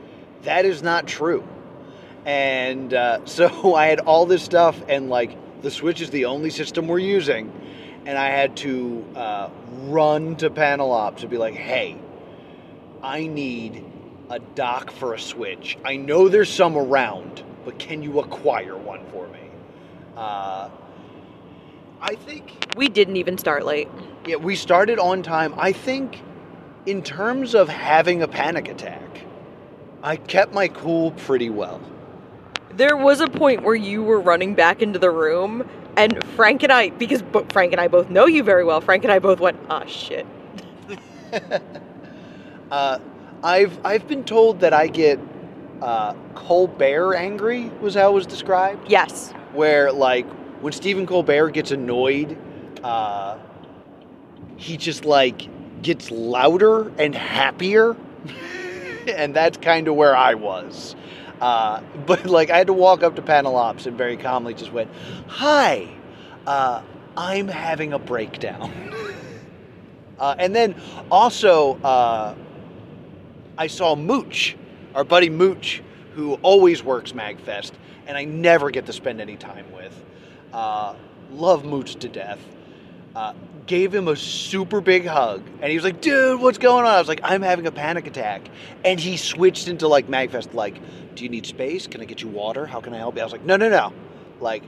That 0.45 0.64
is 0.64 0.83
not 0.83 1.07
true. 1.07 1.47
And 2.24 2.95
uh, 2.95 3.22
so 3.26 3.74
I 3.74 3.85
had 3.85 4.01
all 4.01 4.24
this 4.24 4.43
stuff, 4.43 4.83
and 4.89 5.11
like 5.11 5.37
the 5.61 5.70
Switch 5.70 6.01
is 6.01 6.09
the 6.09 6.24
only 6.24 6.49
system 6.49 6.89
we're 6.89 7.01
using. 7.01 7.53
And 8.07 8.16
I 8.16 8.28
had 8.28 8.57
to 8.59 9.05
uh, 9.14 9.51
run 9.83 10.37
to 10.37 10.49
Panel 10.49 10.91
Ops 10.91 11.20
to 11.20 11.28
be 11.28 11.37
like, 11.37 11.53
hey, 11.53 11.99
I 13.03 13.26
need 13.26 13.85
a 14.30 14.39
dock 14.39 14.91
for 14.91 15.12
a 15.12 15.20
Switch. 15.20 15.76
I 15.85 15.97
know 15.97 16.30
there's 16.30 16.49
some 16.49 16.78
around, 16.78 17.45
but 17.66 17.78
can 17.78 18.03
you 18.03 18.20
acquire 18.20 18.78
one 18.78 19.05
for 19.12 19.28
me? 19.28 19.51
Uh, 20.16 20.70
I 22.03 22.16
think 22.16 22.74
We 22.76 22.88
didn't 22.88 23.16
even 23.16 23.38
start 23.38 23.64
late. 23.64 23.88
yeah, 24.26 24.36
we 24.36 24.57
started 24.57 24.98
on 24.98 25.22
time. 25.22 25.55
I 25.57 25.72
think, 25.72 26.20
in 26.84 27.03
terms 27.03 27.55
of 27.55 27.68
having 27.68 28.22
a 28.22 28.28
panic 28.28 28.68
attack, 28.68 29.24
I 30.03 30.16
kept 30.16 30.53
my 30.53 30.68
cool 30.68 31.12
pretty 31.12 31.48
well. 31.48 31.80
There 32.70 32.96
was 32.96 33.20
a 33.20 33.28
point 33.28 33.62
where 33.62 33.74
you 33.74 34.03
were 34.03 34.20
running 34.20 34.55
back 34.55 34.82
into 34.82 34.98
the 34.98 35.11
room, 35.11 35.68
and 35.96 36.24
Frank 36.34 36.62
and 36.64 36.72
I, 36.72 36.90
because 36.90 37.22
Frank 37.50 37.72
and 37.72 37.80
I 37.80 37.86
both 37.88 38.11
know 38.11 38.26
you 38.26 38.42
very 38.42 38.64
well, 38.64 38.80
Frank 38.80 39.05
and 39.05 39.12
I 39.12 39.18
both 39.20 39.38
went, 39.40 39.59
ah, 39.70 39.84
shit. 39.86 40.26
Uh, 42.70 42.98
I've 43.42 43.78
I've 43.84 44.09
been 44.09 44.24
told 44.24 44.61
that 44.61 44.72
I 44.72 44.86
get 44.86 45.18
uh, 45.82 46.14
Colbert 46.34 47.14
angry 47.14 47.70
was 47.82 47.94
how 47.94 48.11
it 48.12 48.14
was 48.14 48.26
described. 48.26 48.90
Yes. 48.90 49.32
Where 49.53 49.92
like 49.92 50.26
when 50.63 50.73
Stephen 50.73 51.07
Colbert 51.07 51.51
gets 51.51 51.73
annoyed, 51.73 52.39
uh, 52.85 53.37
he 54.57 54.77
just 54.77 55.05
like 55.05 55.49
gets 55.83 56.11
louder 56.13 56.93
and 56.99 57.15
happier, 57.15 57.97
and 59.09 59.35
that's 59.35 59.59
kind 59.59 59.89
of 59.89 59.97
where 59.97 60.17
I 60.17 60.35
was. 60.35 60.95
Uh, 61.41 61.81
but 62.07 62.27
like 62.27 62.51
I 62.51 62.59
had 62.59 62.69
to 62.69 62.73
walk 62.73 63.03
up 63.03 63.17
to 63.17 63.23
panel 63.23 63.57
ops 63.57 63.87
and 63.87 63.99
very 63.99 64.17
calmly 64.17 64.55
just 64.55 64.73
went, 64.73 64.89
"Hi, 65.27 65.89
uh, 66.47 66.83
I'm 67.17 67.49
having 67.49 67.93
a 67.93 67.99
breakdown." 67.99 68.73
uh, 70.21 70.37
and 70.39 70.55
then 70.55 70.81
also 71.11 71.75
uh, 71.83 72.37
I 73.59 73.67
saw 73.67 73.97
Mooch, 73.97 74.57
our 74.95 75.03
buddy 75.03 75.29
Mooch, 75.29 75.83
who 76.15 76.35
always 76.35 76.85
works 76.85 77.11
Magfest, 77.11 77.73
and 78.07 78.17
I 78.17 78.27
never 78.27 78.71
get 78.71 78.87
to 78.87 78.93
spend 78.93 79.21
any 79.21 79.37
time 79.37 79.67
with. 79.73 79.93
Uh, 80.53 80.94
love 81.32 81.64
Mooch 81.64 81.96
to 81.96 82.09
death. 82.09 82.40
Uh, 83.14 83.32
gave 83.66 83.94
him 83.94 84.09
a 84.09 84.16
super 84.16 84.80
big 84.80 85.07
hug, 85.07 85.42
and 85.61 85.70
he 85.70 85.76
was 85.76 85.84
like, 85.84 86.00
"Dude, 86.00 86.40
what's 86.40 86.59
going 86.59 86.84
on?" 86.84 86.92
I 86.92 86.98
was 86.98 87.09
like, 87.09 87.20
"I'm 87.22 87.42
having 87.42 87.66
a 87.66 87.70
panic 87.70 88.07
attack," 88.07 88.42
and 88.84 88.98
he 88.98 89.16
switched 89.16 89.68
into 89.68 89.86
like 89.88 90.09
Magfest, 90.09 90.55
like, 90.55 90.80
"Do 91.14 91.24
you 91.24 91.30
need 91.30 91.46
space? 91.46 91.86
Can 91.86 92.00
I 92.00 92.05
get 92.05 92.22
you 92.22 92.28
water? 92.28 92.66
How 92.66 92.80
can 92.80 92.94
I 92.94 92.98
help 92.98 93.16
you?" 93.16 93.20
I 93.20 93.24
was 93.24 93.32
like, 93.32 93.44
"No, 93.44 93.57
no, 93.57 93.68
no, 93.68 93.92
like, 94.40 94.62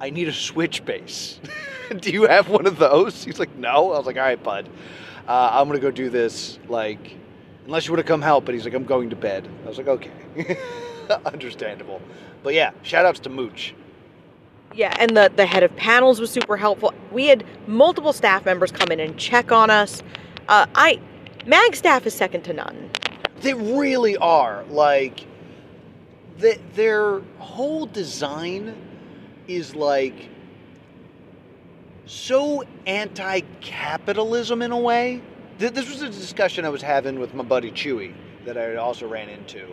I 0.00 0.10
need 0.10 0.28
a 0.28 0.32
switch 0.32 0.84
base. 0.84 1.40
do 2.00 2.10
you 2.10 2.24
have 2.24 2.48
one 2.48 2.66
of 2.66 2.78
those?" 2.78 3.24
He's 3.24 3.38
like, 3.38 3.56
"No." 3.56 3.92
I 3.92 3.98
was 3.98 4.06
like, 4.06 4.16
"All 4.16 4.22
right, 4.22 4.42
bud, 4.42 4.68
uh, 5.26 5.50
I'm 5.52 5.66
gonna 5.66 5.80
go 5.80 5.90
do 5.90 6.10
this. 6.10 6.58
Like, 6.68 7.16
unless 7.64 7.86
you 7.86 7.92
want 7.92 8.04
to 8.06 8.08
come 8.08 8.22
help." 8.22 8.44
But 8.44 8.54
he's 8.54 8.64
like, 8.64 8.74
"I'm 8.74 8.84
going 8.84 9.10
to 9.10 9.16
bed." 9.16 9.48
I 9.64 9.68
was 9.68 9.78
like, 9.78 9.88
"Okay." 9.88 10.10
Understandable. 11.24 12.00
But 12.42 12.54
yeah, 12.54 12.72
shout 12.82 13.06
outs 13.06 13.20
to 13.20 13.30
Mooch. 13.30 13.74
Yeah, 14.76 14.94
and 15.00 15.16
the, 15.16 15.32
the 15.34 15.46
head 15.46 15.62
of 15.62 15.74
panels 15.74 16.20
was 16.20 16.30
super 16.30 16.58
helpful. 16.58 16.92
We 17.10 17.28
had 17.28 17.44
multiple 17.66 18.12
staff 18.12 18.44
members 18.44 18.70
come 18.70 18.92
in 18.92 19.00
and 19.00 19.16
check 19.16 19.50
on 19.50 19.70
us. 19.70 20.02
Uh, 20.48 20.66
I 20.74 21.00
Mag 21.46 21.76
staff 21.76 22.04
is 22.06 22.14
second 22.14 22.42
to 22.42 22.52
none. 22.52 22.90
They 23.40 23.54
really 23.54 24.16
are. 24.16 24.64
Like, 24.68 25.24
the, 26.38 26.58
their 26.74 27.20
whole 27.38 27.86
design 27.86 28.76
is 29.46 29.76
like 29.76 30.28
so 32.04 32.64
anti 32.86 33.40
capitalism 33.60 34.60
in 34.60 34.72
a 34.72 34.78
way. 34.78 35.22
This 35.58 35.88
was 35.88 36.02
a 36.02 36.08
discussion 36.08 36.64
I 36.64 36.68
was 36.68 36.82
having 36.82 37.18
with 37.18 37.32
my 37.32 37.44
buddy 37.44 37.70
Chewy 37.70 38.12
that 38.44 38.58
I 38.58 38.74
also 38.74 39.08
ran 39.08 39.28
into. 39.28 39.68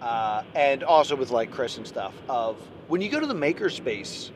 Uh, 0.00 0.44
and 0.54 0.84
also 0.84 1.16
with 1.16 1.30
like 1.30 1.50
Chris 1.50 1.78
and 1.78 1.86
stuff. 1.86 2.14
Of 2.28 2.58
when 2.88 3.00
you 3.00 3.08
go 3.08 3.18
to 3.18 3.26
the 3.26 3.34
makerspace, 3.34 4.30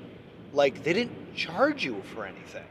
like, 0.52 0.82
they 0.84 0.92
didn't 0.92 1.34
charge 1.34 1.84
you 1.84 2.02
for 2.14 2.24
anything. 2.24 2.64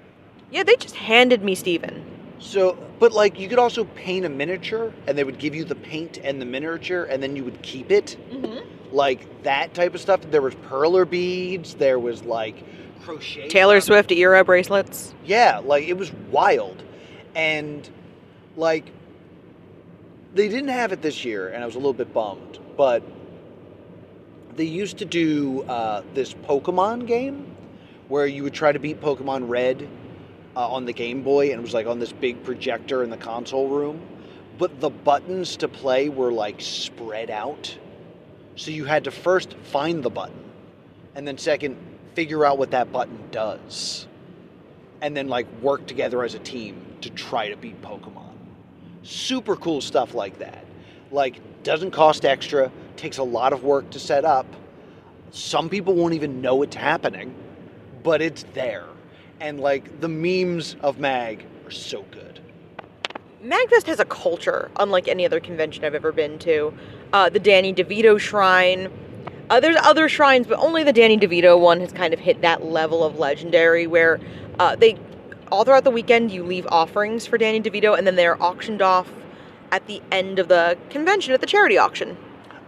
Yeah, 0.51 0.63
they 0.63 0.75
just 0.75 0.95
handed 0.95 1.43
me 1.43 1.55
Steven. 1.55 2.05
So, 2.39 2.77
but 2.99 3.11
like 3.11 3.39
you 3.39 3.47
could 3.49 3.59
also 3.59 3.83
paint 3.83 4.25
a 4.25 4.29
miniature, 4.29 4.93
and 5.07 5.17
they 5.17 5.23
would 5.23 5.37
give 5.37 5.53
you 5.53 5.65
the 5.65 5.75
paint 5.75 6.17
and 6.23 6.41
the 6.41 6.45
miniature, 6.45 7.03
and 7.03 7.21
then 7.21 7.35
you 7.35 7.43
would 7.43 7.61
keep 7.61 7.91
it. 7.91 8.17
Mm-hmm. 8.31 8.95
Like 8.95 9.43
that 9.43 9.73
type 9.73 9.93
of 9.93 10.01
stuff. 10.01 10.21
There 10.31 10.41
was 10.41 10.55
perler 10.55 11.07
beads. 11.07 11.75
There 11.75 11.99
was 11.99 12.23
like 12.23 12.63
crochet. 13.01 13.49
Taylor 13.49 13.81
stuff. 13.81 13.93
Swift 13.93 14.11
era 14.11 14.43
bracelets. 14.43 15.13
Yeah, 15.25 15.59
like 15.59 15.83
it 15.87 15.97
was 15.97 16.11
wild, 16.31 16.81
and 17.35 17.87
like 18.55 18.89
they 20.33 20.47
didn't 20.47 20.69
have 20.69 20.91
it 20.91 21.01
this 21.01 21.23
year, 21.25 21.49
and 21.49 21.61
I 21.61 21.65
was 21.65 21.75
a 21.75 21.79
little 21.79 21.93
bit 21.93 22.13
bummed. 22.13 22.59
But 22.77 23.03
they 24.55 24.63
used 24.63 24.97
to 24.99 25.05
do 25.05 25.63
uh, 25.63 26.03
this 26.13 26.33
Pokemon 26.33 27.05
game 27.05 27.48
where 28.09 28.27
you 28.27 28.43
would 28.43 28.53
try 28.53 28.71
to 28.71 28.79
beat 28.79 28.99
Pokemon 28.99 29.47
Red 29.47 29.87
uh, 30.55 30.67
on 30.67 30.85
the 30.85 30.93
Game 30.93 31.23
Boy, 31.23 31.51
and 31.51 31.59
it 31.59 31.61
was 31.61 31.73
like 31.73 31.87
on 31.87 31.99
this 31.99 32.11
big 32.11 32.43
projector 32.43 33.03
in 33.03 33.09
the 33.09 33.17
console 33.17 33.69
room. 33.69 34.01
But 34.57 34.81
the 34.81 34.89
buttons 34.89 35.55
to 35.57 35.69
play 35.69 36.09
were 36.09 36.33
like 36.33 36.59
spread 36.59 37.29
out. 37.29 37.77
So 38.55 38.71
you 38.71 38.83
had 38.83 39.05
to 39.05 39.11
first 39.11 39.53
find 39.53 40.03
the 40.03 40.09
button, 40.09 40.43
and 41.15 41.25
then 41.25 41.37
second, 41.37 41.77
figure 42.13 42.43
out 42.45 42.57
what 42.57 42.71
that 42.71 42.91
button 42.91 43.17
does. 43.31 44.05
And 45.01 45.15
then 45.15 45.29
like 45.29 45.47
work 45.61 45.87
together 45.87 46.23
as 46.23 46.33
a 46.33 46.39
team 46.39 46.85
to 47.01 47.09
try 47.09 47.47
to 47.47 47.55
beat 47.55 47.81
Pokemon. 47.81 48.33
Super 49.03 49.55
cool 49.55 49.79
stuff 49.79 50.13
like 50.13 50.39
that. 50.39 50.65
Like, 51.11 51.39
doesn't 51.63 51.91
cost 51.91 52.25
extra, 52.25 52.71
takes 52.97 53.17
a 53.17 53.23
lot 53.23 53.53
of 53.53 53.63
work 53.63 53.89
to 53.91 53.99
set 53.99 54.25
up. 54.25 54.45
Some 55.31 55.69
people 55.69 55.93
won't 55.93 56.13
even 56.13 56.41
know 56.41 56.61
it's 56.63 56.75
happening, 56.75 57.33
but 58.03 58.21
it's 58.21 58.43
there. 58.53 58.85
And 59.39 59.59
like 59.59 60.01
the 60.01 60.09
memes 60.09 60.75
of 60.81 60.99
Mag 60.99 61.45
are 61.65 61.71
so 61.71 62.03
good. 62.11 62.39
Magfest 63.43 63.85
has 63.85 63.99
a 63.99 64.05
culture 64.05 64.69
unlike 64.77 65.07
any 65.07 65.25
other 65.25 65.39
convention 65.39 65.85
I've 65.85 65.95
ever 65.95 66.11
been 66.11 66.39
to. 66.39 66.73
Uh, 67.13 67.29
the 67.29 67.39
Danny 67.39 67.73
DeVito 67.73 68.19
Shrine. 68.19 68.91
Uh, 69.49 69.59
there's 69.59 69.77
other 69.77 70.07
shrines, 70.07 70.45
but 70.45 70.59
only 70.59 70.83
the 70.83 70.93
Danny 70.93 71.17
DeVito 71.17 71.59
one 71.59 71.79
has 71.79 71.91
kind 71.91 72.13
of 72.13 72.19
hit 72.19 72.41
that 72.41 72.65
level 72.65 73.03
of 73.03 73.17
legendary 73.17 73.87
where 73.87 74.19
uh, 74.59 74.75
they, 74.75 74.97
all 75.51 75.63
throughout 75.63 75.85
the 75.85 75.91
weekend, 75.91 76.31
you 76.31 76.43
leave 76.43 76.67
offerings 76.69 77.25
for 77.25 77.37
Danny 77.37 77.59
DeVito 77.61 77.97
and 77.97 78.05
then 78.05 78.15
they're 78.15 78.41
auctioned 78.43 78.81
off 78.81 79.09
at 79.71 79.87
the 79.87 80.01
end 80.11 80.37
of 80.37 80.49
the 80.49 80.77
convention 80.89 81.33
at 81.33 81.41
the 81.41 81.47
charity 81.47 81.77
auction. 81.77 82.17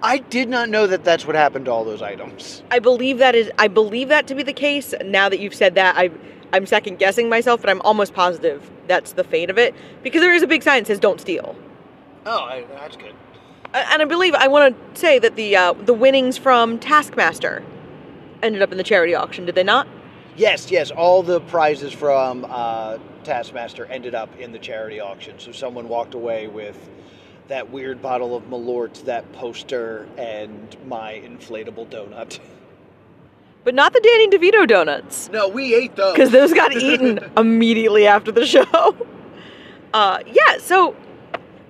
I 0.03 0.17
did 0.17 0.49
not 0.49 0.69
know 0.69 0.87
that 0.87 1.03
that's 1.03 1.25
what 1.27 1.35
happened 1.35 1.65
to 1.65 1.71
all 1.71 1.83
those 1.83 2.01
items. 2.01 2.63
I 2.71 2.79
believe 2.79 3.19
that 3.19 3.35
is 3.35 3.51
I 3.57 3.67
believe 3.67 4.07
that 4.09 4.27
to 4.27 4.35
be 4.35 4.43
the 4.43 4.53
case. 4.53 4.93
Now 5.03 5.29
that 5.29 5.39
you've 5.39 5.53
said 5.53 5.75
that, 5.75 5.95
I 5.97 6.09
I'm 6.53 6.65
second 6.65 6.99
guessing 6.99 7.29
myself, 7.29 7.61
but 7.61 7.69
I'm 7.69 7.81
almost 7.81 8.13
positive 8.13 8.69
that's 8.87 9.13
the 9.13 9.23
fate 9.23 9.49
of 9.49 9.57
it 9.57 9.73
because 10.03 10.21
there 10.21 10.33
is 10.33 10.43
a 10.43 10.47
big 10.47 10.63
sign 10.63 10.81
that 10.81 10.87
says 10.87 10.99
"Don't 10.99 11.21
steal." 11.21 11.55
Oh, 12.25 12.39
I, 12.39 12.65
that's 12.69 12.97
good. 12.97 13.13
And 13.73 14.01
I 14.01 14.05
believe 14.05 14.33
I 14.33 14.47
want 14.47 14.95
to 14.95 14.99
say 14.99 15.19
that 15.19 15.35
the 15.35 15.55
uh, 15.55 15.73
the 15.73 15.93
winnings 15.93 16.37
from 16.37 16.79
Taskmaster 16.79 17.63
ended 18.43 18.61
up 18.61 18.71
in 18.71 18.77
the 18.77 18.83
charity 18.83 19.13
auction, 19.15 19.45
did 19.45 19.55
they 19.55 19.63
not? 19.63 19.87
Yes, 20.35 20.71
yes. 20.71 20.91
All 20.91 21.23
the 21.23 21.41
prizes 21.41 21.93
from 21.93 22.45
uh, 22.49 22.97
Taskmaster 23.23 23.85
ended 23.85 24.15
up 24.15 24.35
in 24.39 24.51
the 24.51 24.59
charity 24.59 24.99
auction. 24.99 25.37
So 25.37 25.51
someone 25.51 25.87
walked 25.87 26.15
away 26.15 26.47
with 26.47 26.89
that 27.51 27.69
weird 27.69 28.01
bottle 28.01 28.33
of 28.33 28.43
Malort, 28.45 29.03
that 29.03 29.29
poster, 29.33 30.07
and 30.17 30.73
my 30.87 31.21
inflatable 31.23 31.85
donut. 31.87 32.39
But 33.63 33.75
not 33.75 33.93
the 33.93 33.99
Danny 33.99 34.27
DeVito 34.27 34.67
donuts 34.67 35.29
No, 35.29 35.47
we 35.47 35.75
ate 35.75 35.95
those. 35.95 36.13
because 36.13 36.31
those 36.31 36.51
got 36.51 36.73
eaten 36.75 37.19
immediately 37.37 38.07
after 38.07 38.31
the 38.31 38.45
show. 38.45 38.95
Uh, 39.93 40.19
yeah, 40.25 40.57
so 40.57 40.95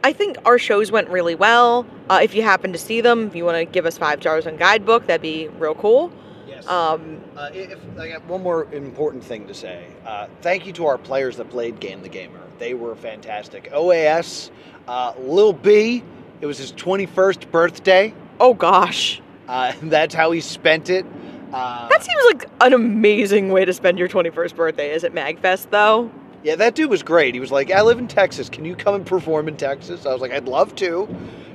I 0.04 0.14
think 0.14 0.38
our 0.46 0.60
shows 0.60 0.92
went 0.92 1.10
really 1.10 1.34
well. 1.34 1.88
Uh, 2.08 2.20
if 2.22 2.36
you 2.36 2.44
happen 2.44 2.72
to 2.72 2.78
see 2.78 3.02
them, 3.02 3.26
if 3.26 3.36
you 3.36 3.44
want 3.44 3.58
to 3.58 3.66
give 3.66 3.88
us 3.88 3.98
five 3.98 4.22
stars 4.22 4.46
on 4.46 4.58
Guidebook, 4.58 5.08
that'd 5.08 5.24
be 5.24 5.48
real 5.58 5.74
cool. 5.74 6.12
Yes. 6.48 6.68
Um, 6.68 7.22
Uh, 7.36 7.50
if 7.54 7.78
I 8.00 8.10
got 8.10 8.26
one 8.26 8.44
more 8.44 8.68
important 8.74 9.24
thing 9.24 9.48
to 9.48 9.54
say, 9.54 9.86
uh, 10.06 10.28
thank 10.42 10.66
you 10.66 10.74
to 10.74 10.86
our 10.88 10.98
players 10.98 11.38
that 11.38 11.50
played 11.50 11.80
Game 11.80 12.02
the 12.02 12.10
Gamer. 12.10 12.40
They 12.60 12.74
were 12.74 12.96
fantastic. 12.96 13.70
OAS, 13.74 14.52
uh, 14.88 15.14
Lil 15.20 15.54
B, 15.54 16.04
it 16.42 16.46
was 16.46 16.58
his 16.58 16.72
21st 16.74 17.50
birthday. 17.52 18.14
oh 18.40 18.54
gosh, 18.54 19.22
Uh, 19.48 19.74
that's 19.84 20.14
how 20.16 20.32
he 20.32 20.42
spent 20.42 20.90
it. 20.90 21.06
Uh, 21.54 21.88
that 21.90 22.04
seems 22.04 22.24
like 22.28 22.46
an 22.62 22.74
amazing 22.74 23.50
way 23.52 23.66
to 23.66 23.74
spend 23.74 24.00
your 24.00 24.08
21st 24.08 24.56
birthday. 24.56 24.92
Is 24.94 25.04
it 25.04 25.14
Magfest 25.14 25.70
though? 25.70 26.10
yeah, 26.44 26.56
that 26.56 26.74
dude 26.74 26.90
was 26.90 27.04
great. 27.04 27.34
He 27.36 27.40
was 27.40 27.52
like, 27.52 27.70
I 27.72 27.82
live 27.84 28.00
in 28.00 28.08
Texas. 28.08 28.50
Can 28.50 28.66
you 28.66 28.76
come 28.76 28.96
and 28.96 29.06
perform 29.06 29.48
in 29.48 29.58
Texas? 29.58 30.06
I 30.08 30.12
was 30.14 30.22
like, 30.22 30.32
I'd 30.32 30.48
love 30.48 30.74
to. 30.78 31.08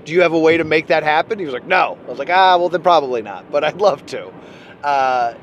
Do 0.04 0.12
you 0.12 0.20
have 0.22 0.32
a 0.32 0.38
way 0.38 0.56
to 0.58 0.62
make 0.62 0.86
that 0.88 1.02
happen? 1.02 1.38
He 1.40 1.44
was 1.44 1.54
like, 1.54 1.66
No. 1.66 1.98
I 2.06 2.10
was 2.10 2.18
like, 2.20 2.30
Ah, 2.30 2.56
well, 2.56 2.68
then 2.68 2.82
probably 2.82 3.22
not, 3.22 3.50
but 3.50 3.64
I'd 3.64 3.80
love 3.80 4.04
to. 4.06 4.30
Uh, 4.86 5.34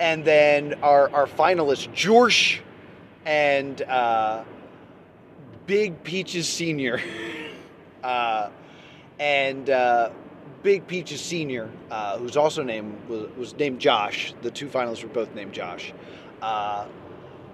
and 0.00 0.24
then 0.24 0.72
our, 0.82 1.10
our 1.10 1.26
finalists, 1.26 1.92
Jorsh 1.92 2.60
and 3.26 3.82
uh, 3.82 4.42
Big 5.66 6.02
Peaches 6.02 6.48
Senior, 6.48 6.98
uh, 8.02 8.48
and 9.20 9.68
uh, 9.68 10.08
Big 10.62 10.86
Peaches 10.86 11.20
Senior, 11.20 11.68
uh, 11.90 12.16
who's 12.16 12.38
also 12.38 12.62
named 12.62 12.98
was, 13.10 13.28
was 13.36 13.56
named 13.58 13.78
Josh. 13.78 14.32
The 14.40 14.50
two 14.50 14.68
finalists 14.68 15.02
were 15.02 15.10
both 15.10 15.34
named 15.34 15.52
Josh. 15.52 15.92
Uh, 16.40 16.86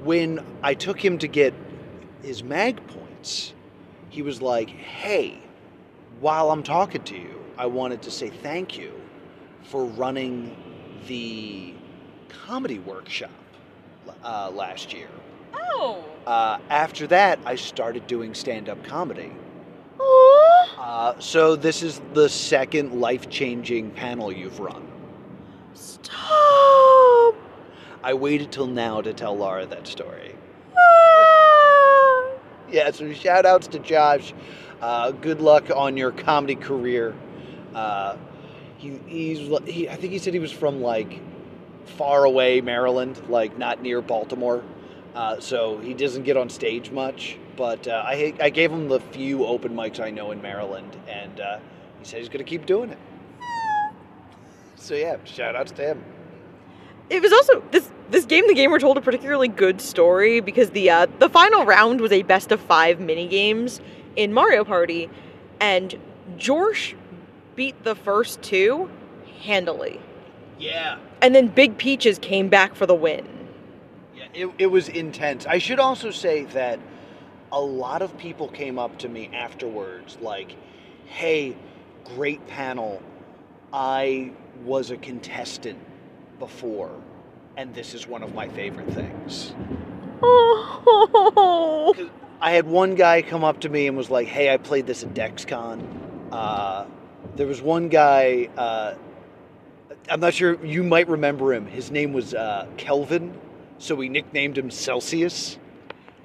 when 0.05 0.45
I 0.63 0.75
took 0.75 1.05
him 1.05 1.19
to 1.19 1.27
get 1.27 1.53
his 2.23 2.45
mag 2.45 2.77
points, 2.87 3.55
he 4.09 4.23
was 4.23 4.41
like, 4.41 4.71
"Hey, 4.71 5.43
while 6.21 6.53
I'm 6.53 6.63
talking 6.63 7.03
to 7.03 7.17
you, 7.17 7.45
I 7.59 7.67
wanted 7.67 8.03
to 8.03 8.13
say 8.13 8.29
thank 8.29 8.79
you 8.79 8.93
for 9.65 9.85
running 9.85 10.57
the 11.07 11.75
comedy 12.29 12.79
workshop 12.79 13.31
uh, 14.25 14.51
last 14.51 14.93
year. 14.93 15.09
Oh. 15.55 16.05
Uh, 16.27 16.59
after 16.71 17.07
that, 17.09 17.39
I 17.45 17.57
started 17.57 18.07
doing 18.07 18.35
stand 18.35 18.69
up 18.69 18.83
comedy. 18.85 19.33
Uh, 20.79 21.19
so, 21.19 21.57
this 21.57 21.83
is 21.83 22.01
the 22.13 22.29
second 22.29 23.01
life 23.01 23.31
changing 23.31 23.91
panel 23.91 24.31
you've 24.31 24.61
run. 24.61 24.87
Stop. 25.73 27.35
I 28.03 28.13
waited 28.15 28.53
till 28.53 28.67
now 28.67 29.01
to 29.01 29.15
tell 29.15 29.37
Laura 29.37 29.67
that 29.67 29.87
story. 29.87 30.35
Ah. 30.77 30.81
Yeah, 32.71 32.91
so 32.91 33.13
shout 33.13 33.47
outs 33.47 33.69
to 33.69 33.79
Josh. 33.79 34.35
Uh, 34.81 35.13
good 35.13 35.41
luck 35.41 35.71
on 35.75 35.97
your 35.97 36.11
comedy 36.11 36.57
career. 36.57 37.15
Uh, 37.75 38.17
he, 38.85 39.35
he's, 39.35 39.39
he, 39.67 39.89
I 39.89 39.97
think 39.97 40.13
he 40.13 40.19
said 40.19 40.35
he 40.35 40.41
was 40.41 40.53
from 40.53 40.83
like 40.83 41.21
far 41.87 42.25
away 42.25 42.61
Maryland, 42.61 43.21
like 43.29 43.57
not 43.57 43.81
near 43.81 44.03
Baltimore. 44.03 44.63
Uh, 45.15 45.41
so 45.41 45.79
he 45.79 45.95
doesn't 45.95 46.25
get 46.25 46.37
on 46.37 46.51
stage 46.51 46.91
much. 46.91 47.39
But 47.57 47.87
uh, 47.87 48.03
I, 48.05 48.35
I 48.41 48.51
gave 48.51 48.71
him 48.71 48.89
the 48.89 49.01
few 49.01 49.47
open 49.47 49.75
mics 49.75 50.01
I 50.01 50.11
know 50.11 50.33
in 50.33 50.43
Maryland, 50.43 50.97
and 51.09 51.41
uh, 51.41 51.59
he 52.01 52.05
said 52.05 52.19
he's 52.19 52.29
going 52.29 52.45
to 52.45 52.49
keep 52.49 52.67
doing 52.67 52.91
it. 52.91 52.99
So 54.75 54.95
yeah, 54.95 55.17
shout 55.25 55.57
outs 55.57 55.73
to 55.73 55.83
him. 55.83 56.05
It 57.09 57.23
was 57.23 57.33
also 57.33 57.63
this 57.71 57.89
this 58.11 58.25
game. 58.25 58.47
The 58.49 58.55
gamer 58.55 58.79
told 58.79 58.99
a 58.99 59.01
particularly 59.01 59.49
good 59.49 59.81
story 59.81 60.41
because 60.41 60.71
the 60.71 60.91
uh, 60.91 61.07
the 61.21 61.29
final 61.29 61.65
round 61.65 62.01
was 62.01 62.13
a 62.13 62.23
best 62.23 62.51
of 62.51 62.61
five 62.61 62.99
mini 62.99 63.29
games 63.29 63.81
in 64.17 64.33
Mario 64.33 64.65
Party, 64.65 65.09
and 65.61 65.99
Jorsh 66.37 66.95
beat 67.57 67.83
the 67.85 67.95
first 67.95 68.43
two 68.43 68.91
handily, 69.41 70.01
Yeah, 70.59 70.99
and 71.21 71.35
then 71.35 71.49
Big 71.49 71.79
Peaches 71.79 72.19
came 72.19 72.49
back 72.49 72.75
for 72.75 72.87
the 72.87 72.95
win. 72.95 73.27
Yeah, 74.17 74.27
it, 74.33 74.51
it 74.59 74.67
was 74.67 74.89
intense. 74.89 75.47
I 75.47 75.59
should 75.59 75.81
also 75.81 76.11
say 76.11 76.45
that 76.47 76.79
a 77.53 77.61
lot 77.61 78.03
of 78.03 78.17
people 78.19 78.49
came 78.49 78.79
up 78.79 78.99
to 79.01 79.09
me 79.09 79.31
afterwards, 79.33 80.19
like, 80.21 80.57
hey, 81.07 81.57
great 82.17 82.47
panel. 82.47 83.03
I 83.73 84.33
was 84.65 84.91
a 84.91 84.97
contestant 84.97 85.79
before, 86.39 86.91
and 87.57 87.75
this 87.75 87.95
is 87.95 88.07
one 88.07 88.23
of 88.23 88.35
my 88.35 88.49
favorite 88.49 88.91
things. 88.93 89.55
Oh, 90.27 92.11
I 92.41 92.53
had 92.53 92.67
one 92.67 92.95
guy 92.95 93.23
come 93.23 93.45
up 93.45 93.61
to 93.61 93.69
me 93.69 93.87
and 93.87 93.97
was 93.97 94.11
like, 94.11 94.27
hey, 94.27 94.53
I 94.53 94.57
played 94.57 94.87
this 94.87 95.03
at 95.03 95.13
DexCon. 95.15 95.83
Uh, 96.33 96.87
there 97.37 97.47
was 97.47 97.61
one 97.61 97.89
guy, 97.89 98.49
uh, 98.57 98.95
I'm 100.09 100.21
not 100.21 100.35
sure, 100.35 100.65
you 100.65 100.83
might 100.83 101.09
remember 101.09 101.53
him. 101.53 101.67
His 101.67 101.91
name 101.91 102.13
was 102.13 102.35
uh, 102.35 102.67
Kelvin, 102.77 103.39
so 103.79 103.95
we 103.95 104.09
nicknamed 104.09 104.57
him 104.57 104.71
Celsius. 104.71 105.59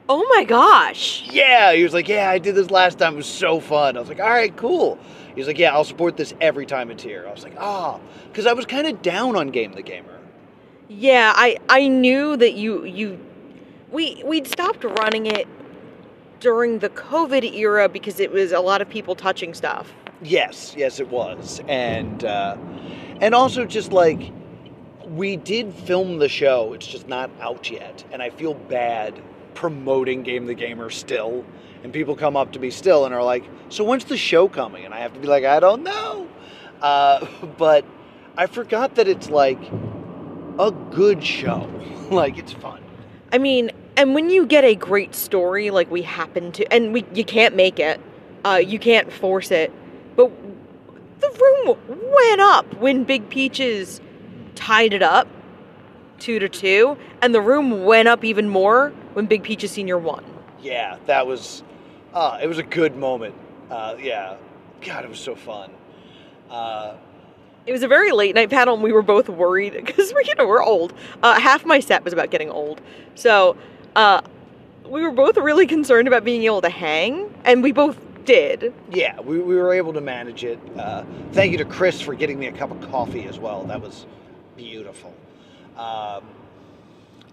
oh 0.07 0.25
my 0.35 0.43
gosh! 0.43 1.27
yeah, 1.31 1.73
he 1.73 1.83
was 1.83 1.93
like, 1.93 2.07
yeah, 2.07 2.29
I 2.29 2.39
did 2.39 2.55
this 2.55 2.71
last 2.71 2.99
time. 2.99 3.13
It 3.13 3.17
was 3.17 3.25
so 3.27 3.59
fun. 3.59 3.97
I 3.97 3.99
was 3.99 4.09
like, 4.09 4.19
all 4.19 4.29
right, 4.29 4.55
cool. 4.55 4.97
He 5.35 5.41
was 5.41 5.47
like, 5.47 5.59
yeah, 5.59 5.73
I'll 5.73 5.83
support 5.83 6.17
this 6.17 6.33
every 6.41 6.65
time 6.65 6.91
it's 6.91 7.03
here. 7.03 7.25
I 7.27 7.31
was 7.31 7.43
like, 7.43 7.55
ah, 7.59 7.99
because 8.27 8.45
I 8.45 8.53
was 8.53 8.65
kind 8.65 8.87
of 8.87 9.01
down 9.01 9.35
on 9.35 9.49
Game 9.49 9.73
the 9.73 9.81
Gamer. 9.83 10.19
Yeah, 10.87 11.33
I 11.35 11.57
I 11.69 11.87
knew 11.87 12.35
that 12.35 12.53
you 12.53 12.83
you 12.83 13.19
we 13.91 14.21
we'd 14.25 14.47
stopped 14.47 14.83
running 14.83 15.27
it 15.27 15.47
during 16.39 16.79
the 16.79 16.89
COVID 16.89 17.53
era 17.55 17.87
because 17.87 18.19
it 18.19 18.31
was 18.31 18.51
a 18.51 18.59
lot 18.59 18.81
of 18.81 18.89
people 18.89 19.15
touching 19.15 19.53
stuff. 19.53 19.93
Yes, 20.21 20.73
yes, 20.75 20.99
it 20.99 21.07
was, 21.09 21.61
and 21.67 22.25
uh, 22.25 22.57
and 23.21 23.33
also 23.33 23.65
just 23.65 23.93
like 23.93 24.33
we 25.07 25.37
did 25.37 25.73
film 25.73 26.19
the 26.19 26.27
show. 26.27 26.73
It's 26.73 26.85
just 26.85 27.07
not 27.07 27.31
out 27.39 27.71
yet, 27.71 28.03
and 28.11 28.21
I 28.21 28.29
feel 28.29 28.53
bad 28.53 29.21
promoting 29.53 30.23
Game 30.23 30.45
the 30.45 30.53
Gamer 30.53 30.89
still. 30.89 31.45
And 31.83 31.93
people 31.93 32.17
come 32.17 32.35
up 32.35 32.51
to 32.53 32.59
me 32.59 32.69
still 32.69 33.05
and 33.05 33.15
are 33.15 33.23
like, 33.23 33.45
"So 33.69 33.85
when's 33.85 34.03
the 34.03 34.17
show 34.17 34.49
coming?" 34.49 34.83
And 34.83 34.93
I 34.93 34.99
have 34.99 35.13
to 35.13 35.19
be 35.19 35.27
like, 35.27 35.45
"I 35.45 35.61
don't 35.61 35.83
know," 35.83 36.27
uh, 36.81 37.25
but 37.57 37.85
I 38.37 38.47
forgot 38.47 38.95
that 38.95 39.07
it's 39.07 39.29
like 39.29 39.61
a 40.59 40.71
good 40.91 41.23
show. 41.23 41.69
like 42.11 42.37
it's 42.37 42.51
fun. 42.51 42.83
I 43.31 43.37
mean, 43.37 43.71
and 43.95 44.13
when 44.13 44.29
you 44.29 44.45
get 44.45 44.65
a 44.65 44.75
great 44.75 45.15
story 45.15 45.71
like 45.71 45.89
we 45.89 46.01
happen 46.01 46.51
to, 46.53 46.73
and 46.73 46.93
we 46.93 47.05
you 47.13 47.23
can't 47.23 47.55
make 47.55 47.79
it, 47.79 48.01
uh, 48.43 48.55
you 48.55 48.79
can't 48.79 49.11
force 49.11 49.51
it, 49.51 49.71
but 50.19 50.31
the 51.21 51.29
room 51.29 51.77
went 52.13 52.41
up 52.41 52.73
when 52.75 53.05
Big 53.05 53.29
Peaches 53.29 54.01
tied 54.55 54.93
it 54.93 55.01
up 55.01 55.29
two 56.17 56.39
to 56.39 56.49
two, 56.49 56.97
and 57.21 57.33
the 57.33 57.39
room 57.39 57.85
went 57.85 58.09
up 58.09 58.25
even 58.25 58.49
more 58.49 58.89
when 59.13 59.25
Big 59.25 59.43
Peaches 59.43 59.71
Senior 59.71 59.97
won. 59.97 60.25
Yeah, 60.61 60.97
that 61.05 61.25
was. 61.25 61.63
Uh, 62.13 62.37
it 62.41 62.47
was 62.47 62.57
a 62.57 62.63
good 62.63 62.97
moment. 62.97 63.33
Uh, 63.71 63.95
yeah, 63.97 64.35
God, 64.81 65.05
it 65.05 65.09
was 65.09 65.19
so 65.19 65.35
fun. 65.35 65.71
Uh, 66.49 66.95
It 67.65 67.71
was 67.71 67.83
a 67.83 67.87
very 67.87 68.11
late 68.11 68.35
night 68.35 68.49
panel, 68.49 68.73
and 68.73 68.83
we 68.83 68.91
were 68.91 69.03
both 69.03 69.29
worried 69.29 69.73
because 69.73 70.13
we, 70.15 70.25
you 70.25 70.35
know, 70.35 70.47
we're 70.47 70.63
old. 70.63 70.93
Uh, 71.23 71.39
half 71.39 71.65
my 71.65 71.79
set 71.79 72.03
was 72.03 72.11
about 72.11 72.29
getting 72.29 72.49
old, 72.49 72.81
so 73.15 73.55
uh, 73.95 74.21
we 74.85 75.01
were 75.01 75.11
both 75.11 75.37
really 75.37 75.67
concerned 75.67 76.09
about 76.09 76.25
being 76.25 76.43
able 76.43 76.61
to 76.61 76.69
hang, 76.69 77.33
and 77.45 77.63
we 77.63 77.71
both 77.71 77.97
did. 78.29 78.73
yeah, 78.91 79.19
we, 79.21 79.39
we 79.39 79.55
were 79.55 79.73
able 79.73 79.91
to 79.93 80.01
manage 80.01 80.43
it. 80.43 80.59
Uh, 80.77 81.03
thank 81.31 81.51
you 81.51 81.57
to 81.57 81.65
Chris 81.65 81.99
for 81.99 82.13
getting 82.13 82.37
me 82.37 82.45
a 82.45 82.51
cup 82.51 82.69
of 82.69 82.79
coffee 82.91 83.25
as 83.25 83.39
well. 83.39 83.63
That 83.63 83.81
was 83.81 84.05
beautiful. 84.55 85.13
Um, 85.75 86.23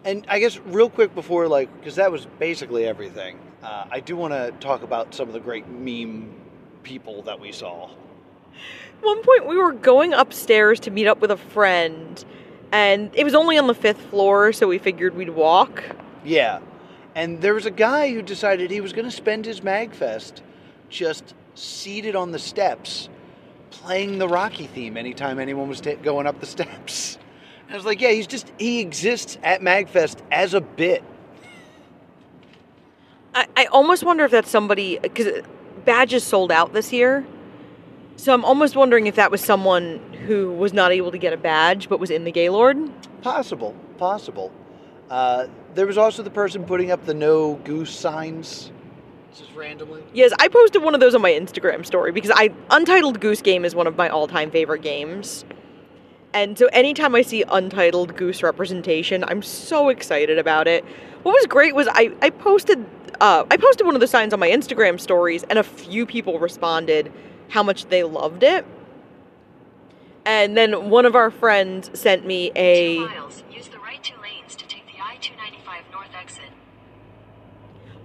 and 0.04 0.24
I 0.26 0.38
guess 0.38 0.58
real 0.58 0.88
quick 0.88 1.14
before, 1.14 1.48
like, 1.48 1.68
because 1.78 1.96
that 1.96 2.10
was 2.10 2.26
basically 2.38 2.86
everything. 2.86 3.38
Uh, 3.62 3.84
I 3.90 4.00
do 4.00 4.16
want 4.16 4.32
to 4.32 4.52
talk 4.58 4.82
about 4.82 5.14
some 5.14 5.28
of 5.28 5.34
the 5.34 5.40
great 5.40 5.68
meme 5.68 6.32
people 6.82 7.20
that 7.22 7.38
we 7.40 7.52
saw. 7.52 7.90
one 9.02 9.22
point 9.22 9.46
we 9.46 9.58
were 9.58 9.72
going 9.72 10.14
upstairs 10.14 10.80
to 10.80 10.90
meet 10.90 11.06
up 11.06 11.20
with 11.20 11.30
a 11.30 11.36
friend 11.36 12.24
and 12.72 13.10
it 13.14 13.24
was 13.24 13.34
only 13.34 13.58
on 13.58 13.66
the 13.66 13.74
fifth 13.74 14.00
floor 14.06 14.52
so 14.52 14.66
we 14.66 14.78
figured 14.78 15.14
we'd 15.14 15.28
walk 15.30 15.82
Yeah, 16.24 16.60
and 17.14 17.42
there 17.42 17.52
was 17.54 17.66
a 17.66 17.70
guy 17.70 18.12
who 18.14 18.22
decided 18.22 18.70
he 18.70 18.80
was 18.80 18.92
going 18.94 19.04
to 19.04 19.10
spend 19.10 19.44
his 19.44 19.60
Magfest 19.60 20.40
just 20.88 21.34
seated 21.54 22.16
on 22.16 22.32
the 22.32 22.38
steps, 22.38 23.08
playing 23.70 24.18
the 24.18 24.28
Rocky 24.28 24.66
theme 24.66 24.96
anytime 24.96 25.38
anyone 25.38 25.68
was 25.68 25.80
ta 25.80 25.94
going 25.94 26.26
up 26.26 26.40
the 26.40 26.46
steps. 26.46 27.18
And 27.66 27.74
I 27.74 27.76
was 27.76 27.84
like, 27.84 28.00
yeah, 28.00 28.10
he's 28.10 28.26
just 28.26 28.52
he 28.58 28.80
exists 28.80 29.38
at 29.42 29.60
Magfest 29.60 30.18
as 30.30 30.54
a 30.54 30.60
bit. 30.60 31.02
i, 33.34 33.46
I 33.56 33.64
almost 33.66 34.04
wonder 34.04 34.24
if 34.24 34.30
that's 34.30 34.50
somebody 34.50 34.98
because 34.98 35.42
badges 35.84 36.24
sold 36.24 36.50
out 36.50 36.72
this 36.72 36.92
year 36.92 37.24
so 38.16 38.32
i'm 38.32 38.44
almost 38.44 38.74
wondering 38.76 39.06
if 39.06 39.16
that 39.16 39.30
was 39.30 39.40
someone 39.40 40.00
who 40.26 40.50
was 40.52 40.72
not 40.72 40.90
able 40.90 41.10
to 41.12 41.18
get 41.18 41.32
a 41.32 41.36
badge 41.36 41.88
but 41.88 42.00
was 42.00 42.10
in 42.10 42.24
the 42.24 42.32
gaylord 42.32 42.76
Possible, 43.22 43.74
possible. 43.98 44.52
Uh, 45.10 45.48
there 45.74 45.86
was 45.86 45.98
also 45.98 46.22
the 46.22 46.30
person 46.30 46.64
putting 46.64 46.92
up 46.92 47.04
the 47.06 47.14
no 47.14 47.54
goose 47.64 47.90
signs. 47.90 48.70
Just 49.36 49.54
randomly. 49.54 50.02
yes 50.14 50.32
i 50.38 50.48
posted 50.48 50.82
one 50.82 50.94
of 50.94 51.00
those 51.00 51.14
on 51.14 51.20
my 51.20 51.30
instagram 51.30 51.84
story 51.84 52.10
because 52.12 52.30
i 52.34 52.50
untitled 52.70 53.20
goose 53.20 53.42
game 53.42 53.64
is 53.64 53.74
one 53.74 53.86
of 53.86 53.96
my 53.96 54.08
all-time 54.08 54.50
favorite 54.50 54.82
games 54.82 55.44
and 56.32 56.58
so 56.58 56.66
anytime 56.72 57.14
i 57.14 57.22
see 57.22 57.44
untitled 57.48 58.16
goose 58.16 58.42
representation 58.42 59.24
i'm 59.24 59.42
so 59.42 59.88
excited 59.90 60.38
about 60.38 60.66
it 60.66 60.84
what 61.22 61.32
was 61.32 61.46
great 61.46 61.74
was 61.74 61.86
i, 61.92 62.10
I 62.22 62.30
posted 62.30 62.84
uh, 63.20 63.44
i 63.50 63.56
posted 63.56 63.86
one 63.86 63.94
of 63.94 64.00
the 64.00 64.06
signs 64.06 64.32
on 64.32 64.40
my 64.40 64.48
instagram 64.48 64.98
stories 64.98 65.42
and 65.44 65.58
a 65.58 65.62
few 65.62 66.06
people 66.06 66.38
responded 66.38 67.12
how 67.48 67.62
much 67.62 67.86
they 67.86 68.04
loved 68.04 68.42
it 68.42 68.64
and 70.24 70.56
then 70.56 70.90
one 70.90 71.06
of 71.06 71.14
our 71.14 71.30
friends 71.30 71.90
sent 71.98 72.26
me 72.26 72.50
a 72.56 72.96
Two 72.96 73.06
miles. 73.06 73.44
Use 73.50 73.68
the 73.68 73.78
right 73.78 74.02
two 74.02 74.16
lanes 74.20 74.56
to 74.56 74.66
take 74.66 74.84
the 74.86 75.00
I-295 75.00 75.92
north 75.92 76.08
exit. 76.20 76.50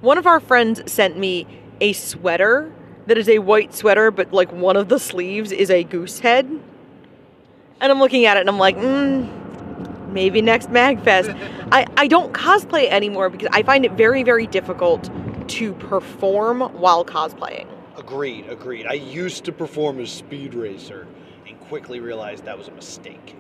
One 0.02 0.18
of 0.18 0.28
our 0.28 0.40
friends 0.40 0.92
sent 0.92 1.18
me 1.18 1.48
a 1.80 1.94
sweater 1.94 2.72
that 3.08 3.18
is 3.18 3.30
a 3.30 3.40
white 3.40 3.74
sweater, 3.74 4.12
but 4.12 4.34
like 4.34 4.52
one 4.52 4.76
of 4.76 4.90
the 4.90 5.00
sleeves 5.00 5.52
is 5.52 5.70
a 5.70 5.84
goose 5.84 6.20
head. 6.20 6.46
And 6.46 7.92
I'm 7.92 8.00
looking 8.00 8.26
at 8.26 8.38
it 8.38 8.42
and 8.42 8.50
I'm 8.50 8.60
like, 8.60 8.78
mm, 8.78 10.12
maybe 10.12 10.42
next 10.42 10.70
MagFest. 10.70 11.36
I, 11.72 11.86
I 11.98 12.08
don't 12.08 12.34
cosplay 12.34 12.90
anymore 12.90 13.30
because 13.30 13.50
I 13.52 13.64
find 13.64 13.86
it 13.86 13.94
very, 13.94 14.24
very 14.24 14.46
difficult 14.46 15.10
to 15.50 15.74
perform 15.74 16.62
while 16.80 17.04
cosplaying. 17.04 17.68
Agreed, 17.98 18.48
agreed. 18.50 18.86
I 18.88 18.94
used 18.94 19.46
to 19.46 19.52
perform 19.52 20.00
as 20.00 20.12
Speed 20.12 20.54
Racer 20.54 21.08
and 21.48 21.60
quickly 21.62 22.00
realized 22.00 22.46
that 22.46 22.58
was 22.58 22.68
a 22.68 22.72
mistake. 22.72 23.36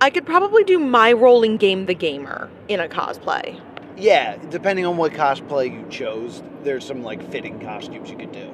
I 0.00 0.10
could 0.10 0.26
probably 0.26 0.64
do 0.64 0.78
my 0.78 1.12
role 1.12 1.42
in 1.42 1.56
game 1.56 1.86
the 1.86 1.94
gamer 1.94 2.50
in 2.68 2.80
a 2.80 2.88
cosplay. 2.88 3.60
Yeah, 3.96 4.36
depending 4.50 4.86
on 4.86 4.96
what 4.96 5.12
cosplay 5.12 5.72
you 5.72 5.86
chose, 5.90 6.42
there's 6.62 6.84
some 6.86 7.02
like 7.02 7.30
fitting 7.30 7.60
costumes 7.60 8.10
you 8.10 8.16
could 8.16 8.32
do. 8.32 8.52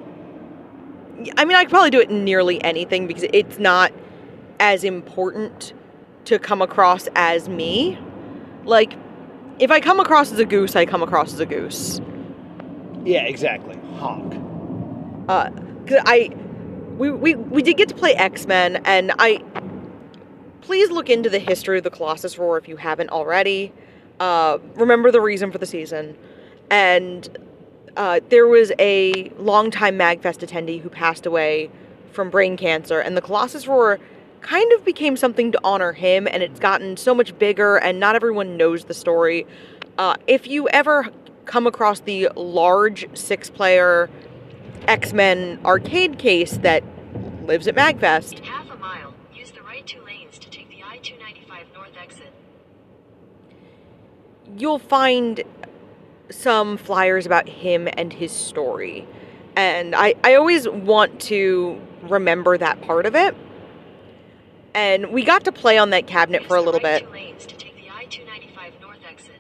I 1.37 1.45
mean, 1.45 1.57
I 1.57 1.63
could 1.65 1.71
probably 1.71 1.91
do 1.91 2.01
it 2.01 2.11
in 2.11 2.25
nearly 2.25 2.63
anything 2.63 3.07
because 3.07 3.25
it's 3.33 3.59
not 3.59 3.93
as 4.61 4.85
important 4.85 5.73
to 6.27 6.39
come 6.39 6.63
across 6.63 7.09
as 7.15 7.49
me. 7.49 7.99
Like, 8.65 8.95
if 9.59 9.71
I 9.71 9.81
come 9.81 9.99
across 10.01 10.31
as 10.33 10.39
a 10.39 10.45
goose, 10.45 10.77
I 10.77 10.87
come 10.87 11.03
across 11.03 11.33
as 11.33 11.41
a 11.41 11.47
goose. 11.47 12.01
Yeah, 13.05 13.25
exactly. 13.25 13.77
Honk. 13.99 14.35
Uh, 15.29 15.51
'cause 15.87 15.99
I, 16.05 16.31
we, 16.97 17.11
we, 17.11 17.35
we 17.35 17.63
did 17.63 17.77
get 17.77 17.89
to 17.89 17.95
play 17.95 18.15
X 18.15 18.47
Men, 18.47 18.77
and 18.85 19.13
I. 19.19 19.43
Please 20.61 20.91
look 20.91 21.09
into 21.09 21.31
the 21.31 21.39
history 21.39 21.79
of 21.79 21.85
the 21.85 21.91
Colossus 21.91 22.37
Roar 22.39 22.59
if 22.59 22.69
you 22.69 22.77
haven't 22.77 23.09
already. 23.11 23.73
Uh, 24.21 24.59
remember 24.75 25.11
the 25.11 25.21
reason 25.21 25.53
for 25.53 25.59
the 25.59 25.67
season. 25.67 26.17
And 26.71 27.37
uh, 27.97 28.21
there 28.29 28.47
was 28.47 28.73
a 28.79 29.31
longtime 29.39 29.99
MagFest 29.99 30.47
attendee 30.47 30.81
who 30.81 30.89
passed 30.89 31.27
away 31.27 31.71
from 32.13 32.31
brain 32.31 32.57
cancer, 32.57 33.01
and 33.01 33.17
the 33.17 33.21
Colossus 33.21 33.67
Roar 33.67 33.99
kind 34.41 34.73
of 34.73 34.85
became 34.85 35.17
something 35.17 35.53
to 35.53 35.61
honor 35.65 35.93
him, 35.93 36.27
and 36.27 36.43
it's 36.43 36.61
gotten 36.61 36.97
so 36.97 37.15
much 37.15 37.37
bigger, 37.39 37.77
and 37.77 37.99
not 37.99 38.15
everyone 38.15 38.57
knows 38.57 38.85
the 38.85 38.95
story. 38.95 39.47
Uh, 39.99 40.15
if 40.27 40.47
you 40.47 40.69
ever 40.69 41.09
come 41.45 41.67
across 41.67 42.01
the 42.01 42.29
large 42.37 43.07
six 43.17 43.51
player 43.51 44.09
X 44.87 45.13
Men 45.13 45.59
arcade 45.65 46.19
case 46.19 46.59
that 46.59 46.85
lives 47.47 47.67
at 47.67 47.75
MagFest, 47.75 48.39
In 48.39 48.45
half 48.45 48.71
a 48.71 48.77
mile, 48.77 49.15
use 49.35 49.51
the 49.51 49.63
right 49.63 49.87
two 49.87 50.03
lanes 50.05 50.39
to 50.39 50.51
take 50.51 50.69
the 50.69 50.83
I 50.85 50.99
295 50.99 51.67
north 51.75 51.97
exit. 52.01 52.33
You'll 54.57 54.79
find 54.79 55.43
some 56.31 56.77
flyers 56.77 57.27
about 57.27 57.49
him 57.49 57.89
and 57.93 58.13
his 58.13 58.33
story. 58.33 59.07
And 59.57 59.95
I, 59.95 60.15
I 60.23 60.35
always 60.35 60.69
want 60.69 61.21
to 61.23 61.81
remember 62.03 62.57
that 62.59 62.81
part 62.83 63.07
of 63.07 63.15
it. 63.15 63.35
And 64.75 65.11
we 65.11 65.25
got 65.25 65.45
to 65.45 65.53
play 65.53 65.79
on 65.79 65.91
that 65.91 66.07
cabinet 66.07 66.45
for 66.45 66.57
a 66.57 66.61
little 66.61 66.81
right 66.81 67.01
bit. 67.01 67.07
two 67.07 67.13
lanes 67.13 67.47
to 67.47 67.57
take 67.57 67.75
the 67.75 67.91
I 67.91 68.05
295 68.05 68.81
north 68.81 68.99
exit. 69.09 69.35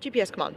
GPS, 0.00 0.30
come 0.32 0.42
on. 0.42 0.54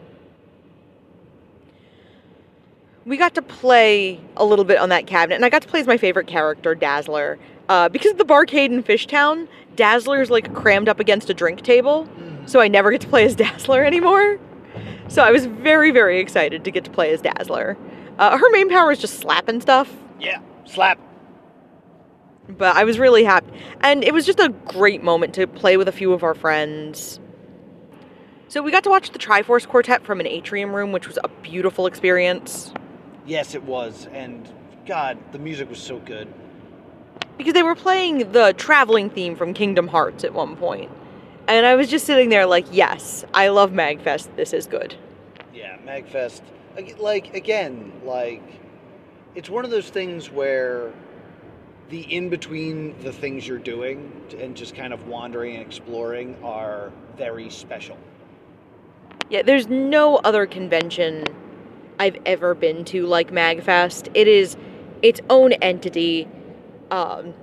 We 3.06 3.18
got 3.18 3.34
to 3.36 3.42
play 3.42 4.20
a 4.36 4.44
little 4.44 4.66
bit 4.66 4.78
on 4.78 4.90
that 4.90 5.08
cabinet, 5.08 5.36
and 5.36 5.46
I 5.46 5.50
got 5.50 5.62
to 5.62 5.68
play 5.68 5.80
as 5.80 5.88
my 5.88 5.98
favorite 5.98 6.28
character, 6.28 6.76
Dazzler. 6.76 7.40
Uh, 7.70 7.88
because 7.88 8.12
of 8.12 8.18
the 8.18 8.26
barcade 8.26 8.72
in 8.72 8.84
Fishtown, 8.84 9.48
Dazzler's 9.76 10.30
like 10.30 10.54
crammed 10.54 10.90
up 10.90 11.00
against 11.00 11.30
a 11.30 11.34
drink 11.34 11.62
table, 11.62 12.08
so 12.50 12.60
I 12.60 12.68
never 12.68 12.92
get 12.92 13.02
to 13.02 13.08
play 13.08 13.26
as 13.26 13.36
Dazzler 13.36 13.84
anymore. 13.84 14.40
So 15.08 15.24
I 15.24 15.32
was 15.32 15.46
very, 15.46 15.92
very 15.92 16.20
excited 16.20 16.64
to 16.66 16.72
get 16.72 16.84
to 16.86 16.92
play 16.92 17.12
as 17.14 17.22
Dazzler. 17.22 17.78
Uh, 18.18 18.38
her 18.38 18.50
main 18.52 18.70
power 18.70 18.92
is 18.92 19.00
just 19.00 19.20
slapping 19.20 19.62
stuff, 19.62 19.92
Yeah, 20.20 20.40
slap. 20.66 21.00
but 22.48 22.76
I 22.76 22.84
was 22.84 23.00
really 23.00 23.24
happy. 23.24 23.48
And 23.82 24.04
it 24.04 24.14
was 24.14 24.26
just 24.26 24.40
a 24.40 24.50
great 24.68 25.02
moment 25.04 25.34
to 25.36 25.48
play 25.48 25.78
with 25.78 25.88
a 25.88 25.92
few 25.92 26.12
of 26.14 26.24
our 26.24 26.34
friends. 26.36 27.20
So 28.50 28.62
we 28.62 28.72
got 28.72 28.84
to 28.84 28.90
watch 28.90 29.12
the 29.12 29.20
Triforce 29.20 29.68
Quartet 29.68 30.04
from 30.04 30.20
an 30.20 30.28
atrium 30.28 30.76
room, 30.76 30.92
which 30.92 31.08
was 31.08 31.18
a 31.24 31.28
beautiful 31.44 31.86
experience 31.88 32.74
Yes, 33.26 33.54
it 33.54 33.62
was. 33.64 34.08
And 34.12 34.50
God, 34.88 35.20
the 35.32 35.38
music 35.40 35.70
was 35.70 35.78
so 35.80 36.00
good. 36.00 36.28
because 37.38 37.54
they 37.54 37.62
were 37.64 37.76
playing 37.76 38.32
the 38.32 38.54
traveling 38.58 39.10
theme 39.12 39.36
from 39.36 39.54
Kingdom 39.54 39.88
Hearts 39.88 40.24
at 40.24 40.34
one 40.34 40.56
point. 40.56 40.90
And 41.50 41.66
I 41.66 41.74
was 41.74 41.90
just 41.90 42.06
sitting 42.06 42.30
there 42.30 42.46
like, 42.46 42.68
yes, 42.72 43.26
I 43.34 43.48
love 43.48 43.72
Magfest. 43.72 44.36
This 44.36 44.54
is 44.54 44.68
good. 44.68 44.96
Yeah, 45.52 45.78
Magfest. 45.80 46.42
Like 47.00 47.34
again, 47.34 47.92
like 48.06 48.44
it's 49.34 49.50
one 49.50 49.66
of 49.66 49.72
those 49.72 49.90
things 49.90 50.30
where 50.30 50.94
the 51.90 52.02
in 52.02 52.30
between 52.30 52.98
the 53.02 53.12
things 53.12 53.48
you're 53.48 53.58
doing 53.58 54.12
and 54.40 54.56
just 54.56 54.76
kind 54.76 54.94
of 54.94 55.08
wandering 55.08 55.56
and 55.56 55.66
exploring 55.66 56.38
are 56.44 56.92
very 57.18 57.50
special. 57.50 57.98
Yeah, 59.32 59.42
there's 59.42 59.68
no 59.68 60.18
other 60.18 60.46
convention 60.46 61.26
I've 62.00 62.18
ever 62.28 62.54
been 62.54 62.86
to 62.86 63.08
like 63.08 63.32
Magfest. 63.32 64.10
It 64.14 64.28
is 64.28 64.56
its 65.02 65.20
own 65.32 65.54
entity. 65.54 66.28
Um, 66.92 67.34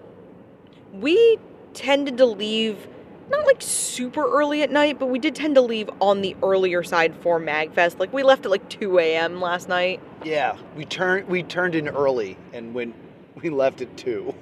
we 0.92 1.38
tended 1.74 2.18
to 2.18 2.26
leave 2.26 2.86
not 3.30 3.46
like 3.46 3.60
super 3.60 4.24
early 4.24 4.62
at 4.62 4.70
night, 4.70 4.98
but 4.98 5.06
we 5.06 5.18
did 5.18 5.34
tend 5.34 5.54
to 5.56 5.60
leave 5.60 5.90
on 6.00 6.20
the 6.20 6.36
earlier 6.42 6.82
side 6.82 7.14
for 7.22 7.40
Magfest. 7.40 7.98
Like 7.98 8.12
we 8.12 8.22
left 8.22 8.44
at 8.44 8.50
like 8.50 8.68
2 8.68 8.98
a.m. 8.98 9.40
last 9.40 9.68
night. 9.68 10.00
Yeah, 10.24 10.56
we 10.76 10.84
turned 10.84 11.28
we 11.28 11.42
turned 11.42 11.74
in 11.74 11.88
early 11.88 12.36
and 12.52 12.74
when 12.74 12.94
we 13.42 13.50
left 13.50 13.80
at 13.80 13.96
two. 13.96 14.34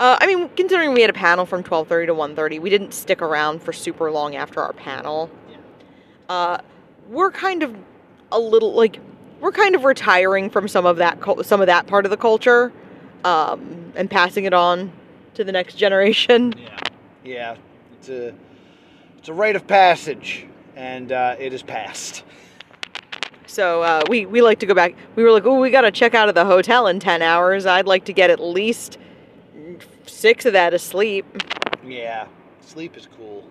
Uh, 0.00 0.18
I 0.20 0.26
mean, 0.26 0.48
considering 0.56 0.92
we 0.92 1.00
had 1.00 1.10
a 1.10 1.14
panel 1.14 1.46
from 1.46 1.62
12:30 1.62 2.06
to 2.06 2.14
1:30, 2.14 2.60
we 2.60 2.70
didn't 2.70 2.92
stick 2.92 3.22
around 3.22 3.62
for 3.62 3.72
super 3.72 4.10
long 4.10 4.34
after 4.34 4.60
our 4.60 4.72
panel. 4.72 5.30
Yeah. 5.48 5.56
Uh, 6.28 6.58
we're 7.08 7.30
kind 7.30 7.62
of 7.62 7.76
a 8.32 8.38
little 8.38 8.72
like 8.72 8.98
we're 9.40 9.52
kind 9.52 9.74
of 9.74 9.84
retiring 9.84 10.50
from 10.50 10.66
some 10.66 10.86
of 10.86 10.96
that 10.96 11.18
some 11.44 11.60
of 11.60 11.66
that 11.68 11.86
part 11.86 12.04
of 12.04 12.10
the 12.10 12.16
culture, 12.16 12.72
um, 13.24 13.92
and 13.94 14.10
passing 14.10 14.44
it 14.44 14.54
on 14.54 14.92
to 15.34 15.44
the 15.44 15.52
next 15.52 15.76
generation. 15.76 16.54
Yeah. 16.58 16.78
Yeah, 17.24 17.56
it's 18.08 18.10
a 18.10 18.34
it's 19.18 19.28
a 19.28 19.32
rite 19.32 19.56
of 19.56 19.66
passage, 19.66 20.46
and 20.76 21.10
uh, 21.10 21.36
it 21.38 21.52
is 21.52 21.62
passed. 21.62 22.22
So 23.46 23.82
uh, 23.82 24.02
we 24.08 24.26
we 24.26 24.42
like 24.42 24.58
to 24.60 24.66
go 24.66 24.74
back. 24.74 24.94
We 25.16 25.22
were 25.22 25.30
like, 25.30 25.46
oh, 25.46 25.60
we 25.60 25.70
got 25.70 25.82
to 25.82 25.90
check 25.90 26.14
out 26.14 26.28
of 26.28 26.34
the 26.34 26.44
hotel 26.44 26.86
in 26.86 27.00
10 27.00 27.22
hours. 27.22 27.66
I'd 27.66 27.86
like 27.86 28.04
to 28.06 28.12
get 28.12 28.30
at 28.30 28.40
least 28.40 28.98
six 30.06 30.44
of 30.44 30.52
that 30.52 30.74
asleep. 30.74 31.24
Yeah, 31.84 32.26
sleep 32.60 32.96
is 32.96 33.08
cool. 33.16 33.48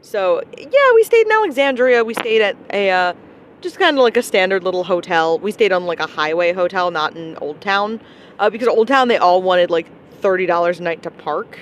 So 0.00 0.42
yeah, 0.56 0.94
we 0.94 1.04
stayed 1.04 1.26
in 1.26 1.32
Alexandria. 1.32 2.04
We 2.04 2.14
stayed 2.14 2.40
at 2.40 2.56
a 2.72 2.90
uh, 2.90 3.14
just 3.60 3.78
kind 3.78 3.98
of 3.98 4.02
like 4.02 4.16
a 4.16 4.22
standard 4.22 4.64
little 4.64 4.84
hotel. 4.84 5.38
We 5.38 5.52
stayed 5.52 5.72
on 5.72 5.84
like 5.84 6.00
a 6.00 6.06
highway 6.06 6.52
hotel, 6.52 6.90
not 6.90 7.14
in 7.14 7.36
Old 7.38 7.60
Town, 7.60 8.00
uh, 8.38 8.48
because 8.48 8.68
Old 8.68 8.88
Town 8.88 9.08
they 9.08 9.18
all 9.18 9.42
wanted 9.42 9.70
like 9.70 9.86
thirty 10.20 10.46
dollars 10.46 10.80
a 10.80 10.82
night 10.82 11.02
to 11.02 11.10
park, 11.10 11.58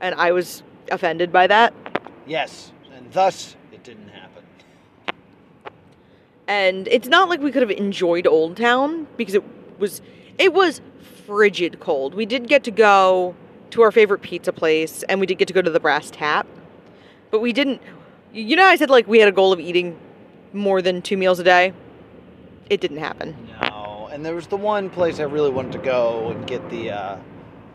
and 0.00 0.14
I 0.14 0.32
was 0.32 0.62
offended 0.90 1.32
by 1.32 1.46
that. 1.46 1.74
Yes, 2.26 2.72
and 2.94 3.10
thus 3.12 3.56
it 3.72 3.82
didn't 3.84 4.08
happen. 4.08 4.44
And 6.48 6.88
it's 6.88 7.08
not 7.08 7.28
like 7.28 7.40
we 7.40 7.52
could 7.52 7.62
have 7.62 7.70
enjoyed 7.70 8.26
Old 8.26 8.56
Town 8.56 9.06
because 9.16 9.34
it 9.34 9.44
was 9.78 10.02
it 10.38 10.52
was 10.52 10.80
frigid 11.26 11.80
cold. 11.80 12.14
We 12.14 12.26
did 12.26 12.48
get 12.48 12.64
to 12.64 12.70
go 12.70 13.34
to 13.70 13.82
our 13.82 13.92
favorite 13.92 14.22
pizza 14.22 14.52
place, 14.52 15.02
and 15.04 15.20
we 15.20 15.26
did 15.26 15.38
get 15.38 15.48
to 15.48 15.54
go 15.54 15.62
to 15.62 15.70
the 15.70 15.80
Brass 15.80 16.10
Tap, 16.10 16.46
but 17.30 17.40
we 17.40 17.52
didn't. 17.52 17.80
You 18.32 18.56
know, 18.56 18.64
I 18.64 18.76
said 18.76 18.90
like 18.90 19.06
we 19.06 19.18
had 19.18 19.28
a 19.28 19.32
goal 19.32 19.52
of 19.52 19.60
eating 19.60 19.98
more 20.52 20.82
than 20.82 21.02
two 21.02 21.16
meals 21.16 21.38
a 21.38 21.44
day. 21.44 21.72
It 22.68 22.80
didn't 22.80 22.98
happen. 22.98 23.36
No, 23.60 24.08
and 24.12 24.24
there 24.24 24.34
was 24.34 24.46
the 24.46 24.56
one 24.56 24.90
place 24.90 25.18
I 25.18 25.24
really 25.24 25.50
wanted 25.50 25.72
to 25.72 25.78
go 25.78 26.30
and 26.30 26.46
get 26.46 26.68
the 26.70 26.90
uh, 26.90 27.18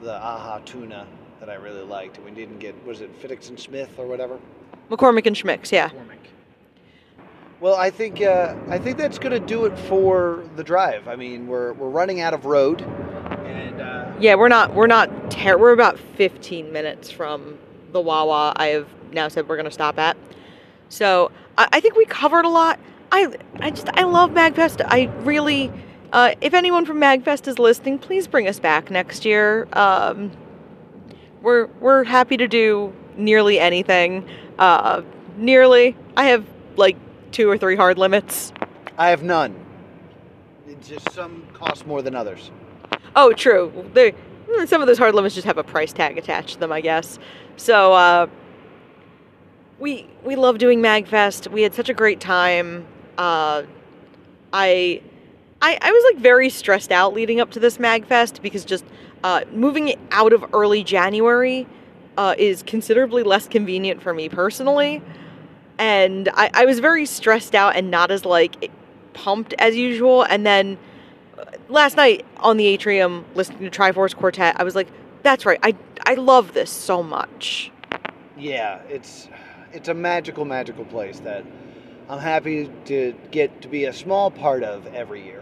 the 0.02 0.14
ahi 0.14 0.62
tuna 0.66 1.06
that 1.46 1.52
I 1.52 1.56
really 1.56 1.84
liked. 1.84 2.20
We 2.24 2.32
didn't 2.32 2.60
get 2.60 2.76
was 2.86 3.02
it 3.02 3.22
Fiddix 3.22 3.50
and 3.50 3.60
Smith 3.60 3.89
or 3.98 4.08
whatever. 4.08 4.39
McCormick 4.89 5.26
and 5.26 5.36
Schmick's, 5.36 5.72
yeah. 5.72 5.89
McCormick. 5.89 6.18
Well, 7.60 7.76
I 7.76 7.89
think 7.89 8.22
uh, 8.22 8.56
I 8.70 8.80
think 8.80 8.98
that's 8.98 9.20
gonna 9.20 9.39
do 9.39 9.66
it 9.66 9.78
for 9.78 10.43
the 10.56 10.64
drive. 10.64 11.08
I 11.08 11.16
mean, 11.16 11.48
we're 11.48 11.74
we're 11.74 11.89
running 11.89 12.20
out 12.22 12.34
of 12.34 12.46
road, 12.46 12.82
and 12.82 13.80
uh, 13.80 14.12
Yeah, 14.20 14.36
we're 14.36 14.50
not 14.50 14.74
we're 14.74 14.88
not 14.88 15.32
ter- 15.32 15.58
we're 15.58 15.72
about 15.72 16.00
15 16.00 16.72
minutes 16.72 17.12
from 17.12 17.58
the 17.91 18.02
Wawa 18.02 18.54
I 18.56 18.68
have 18.68 18.88
now 19.12 19.28
said 19.28 19.48
we're 19.48 19.58
gonna 19.58 19.72
stop 19.72 20.00
at. 20.00 20.18
So 20.89 21.32
I, 21.58 21.68
I 21.74 21.80
think 21.80 21.96
we 21.96 22.06
covered 22.06 22.46
a 22.46 22.50
lot. 22.50 22.80
I 23.12 23.34
I 23.60 23.70
just 23.70 23.89
I 23.93 24.04
love 24.04 24.32
Magfest. 24.32 24.84
I 24.86 25.06
really 25.22 25.72
uh, 26.12 26.34
if 26.41 26.54
anyone 26.56 26.86
from 26.86 27.00
Magfest 27.00 27.48
is 27.48 27.60
listening, 27.60 28.00
please 28.00 28.28
bring 28.28 28.48
us 28.48 28.60
back 28.60 28.89
next 28.89 29.26
year. 29.26 29.68
Um, 29.74 30.32
we're 31.46 31.68
we're 31.80 32.04
happy 32.04 32.36
to 32.38 32.48
do 32.48 32.91
nearly 33.16 33.60
anything. 33.60 34.28
Uh, 34.58 35.04
nearly. 35.38 35.96
I 36.18 36.26
have 36.26 36.46
like 36.76 36.98
two 37.32 37.48
or 37.50 37.58
three 37.58 37.76
hard 37.76 37.98
limits. 37.98 38.52
I 38.98 39.10
have 39.10 39.22
none. 39.24 39.56
It's 40.68 40.89
just 40.89 41.12
some 41.12 41.46
cost 41.54 41.86
more 41.86 42.02
than 42.02 42.16
others. 42.16 42.52
Oh, 43.16 43.32
true. 43.32 43.72
They, 43.93 44.14
some 44.66 44.82
of 44.82 44.88
those 44.88 44.98
hard 44.98 45.14
limits 45.14 45.36
just 45.36 45.46
have 45.46 45.58
a 45.58 45.64
price 45.64 45.93
tag 45.93 46.18
attached 46.18 46.56
to 46.56 46.60
them, 46.60 46.72
I 46.72 46.82
guess. 46.82 47.20
So 47.58 47.93
uh, 47.93 48.28
we 49.78 50.10
we 50.24 50.36
love 50.36 50.58
doing 50.58 50.82
Magfest. 50.82 51.50
We 51.52 51.62
had 51.62 51.76
such 51.76 51.89
a 51.89 51.93
great 51.93 52.20
time. 52.20 52.88
Uh, 53.20 53.64
I, 54.52 55.02
I 55.62 55.78
I 55.80 55.91
was 55.91 56.14
like 56.14 56.24
very 56.24 56.50
stressed 56.50 56.91
out 56.91 57.14
leading 57.14 57.39
up 57.39 57.52
to 57.52 57.60
this 57.60 57.78
Magfest 57.78 58.41
because 58.41 58.66
just 58.66 58.84
uh, 59.24 59.41
moving 59.51 59.89
it 59.89 59.99
out 60.11 60.34
of 60.34 60.45
early 60.53 60.84
January 60.84 61.68
uh, 62.18 62.36
is 62.38 62.63
considerably 62.63 63.24
less 63.24 63.47
convenient 63.47 64.01
for 64.01 64.13
me 64.13 64.30
personally, 64.30 65.01
and 65.78 66.30
I, 66.34 66.49
I 66.53 66.66
was 66.66 66.80
very 66.80 67.05
stressed 67.05 67.55
out 67.55 67.76
and 67.76 67.91
not 67.91 68.11
as 68.11 68.26
like 68.26 68.72
pumped 69.13 69.53
as 69.59 69.76
usual. 69.76 70.24
And 70.24 70.45
then 70.45 70.78
last 71.70 71.97
night 71.97 72.26
on 72.38 72.57
the 72.57 72.68
atrium 72.68 73.26
listening 73.36 73.70
to 73.70 73.70
Triforce 73.70 74.16
Quartet, 74.16 74.59
I 74.59 74.63
was 74.63 74.76
like, 74.76 74.88
That's 75.24 75.45
right. 75.45 75.59
I 75.63 75.76
I 76.05 76.13
love 76.16 76.53
this 76.53 76.70
so 76.70 77.01
much. 77.01 77.72
Yeah, 78.38 78.82
it's 78.89 79.28
it's 79.74 79.88
a 79.89 79.93
magical, 79.93 80.45
magical 80.45 80.86
place 80.86 81.20
that 81.22 81.43
I'm 82.07 82.20
happy 82.20 82.70
to 82.86 83.13
get 83.32 83.61
to 83.63 83.68
be 83.68 83.86
a 83.86 83.93
small 83.93 84.30
part 84.30 84.63
of 84.63 84.86
every 84.88 85.24
year. 85.24 85.35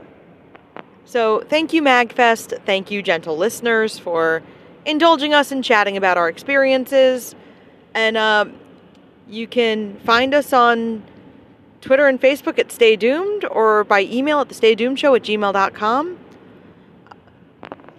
So, 1.05 1.43
thank 1.49 1.73
you, 1.73 1.81
MagFest. 1.81 2.65
Thank 2.65 2.89
you, 2.89 3.01
gentle 3.03 3.37
listeners, 3.37 3.99
for 3.99 4.41
indulging 4.85 5.33
us 5.33 5.51
in 5.51 5.61
chatting 5.61 5.97
about 5.97 6.17
our 6.17 6.29
experiences. 6.29 7.35
And 7.93 8.17
um, 8.17 8.55
you 9.27 9.47
can 9.47 9.97
find 9.99 10.33
us 10.33 10.53
on 10.53 11.03
Twitter 11.81 12.07
and 12.07 12.19
Facebook 12.19 12.57
at 12.57 12.71
Stay 12.71 12.95
Doomed 12.95 13.45
or 13.45 13.83
by 13.83 14.01
email 14.01 14.39
at 14.39 14.49
the 14.49 14.55
Stay 14.55 14.75
Doomed 14.75 14.99
Show 14.99 15.15
at 15.15 15.23
gmail.com. 15.23 16.17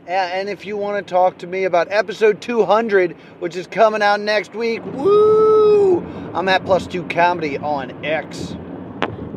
And 0.07 0.51
if 0.51 0.67
you 0.67 0.77
want 0.77 1.07
to 1.07 1.11
talk 1.11 1.39
to 1.39 1.47
me 1.47 1.65
about 1.65 1.91
episode 1.91 2.43
200, 2.43 3.13
which 3.39 3.57
is 3.57 3.67
coming 3.67 4.03
out 4.03 4.21
next 4.21 4.55
week, 4.55 4.85
woo! 4.87 6.01
I'm 6.35 6.49
at 6.49 6.65
Plus 6.65 6.87
Two 6.87 7.05
Comedy 7.05 7.57
on 7.57 8.05
X. 8.05 8.55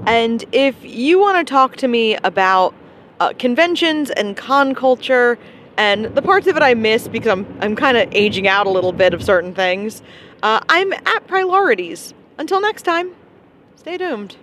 And 0.05 0.43
if 0.51 0.76
you 0.84 1.20
want 1.20 1.45
to 1.45 1.49
talk 1.49 1.78
to 1.78 1.88
me 1.88 2.15
about 2.15 2.74
uh, 3.20 3.34
conventions 3.34 4.09
and 4.11 4.38
con 4.38 4.74
culture 4.74 5.38
and 5.78 6.05
the 6.05 6.22
parts 6.22 6.47
of 6.47 6.55
it 6.57 6.63
I 6.63 6.74
miss 6.74 7.07
because 7.07 7.32
I'm 7.32 7.45
I'm 7.61 7.76
kind 7.76 7.97
of 7.97 8.09
aging 8.13 8.47
out 8.47 8.68
a 8.68 8.70
little 8.70 8.91
bit 8.91 9.13
of 9.13 9.24
certain 9.24 9.53
things, 9.53 10.01
uh, 10.43 10.59
I'm 10.70 10.93
at 10.93 11.28
Priorities. 11.28 12.13
Until 12.38 12.61
next 12.61 12.84
time, 12.84 13.11
stay 13.76 13.97
doomed. 13.97 14.38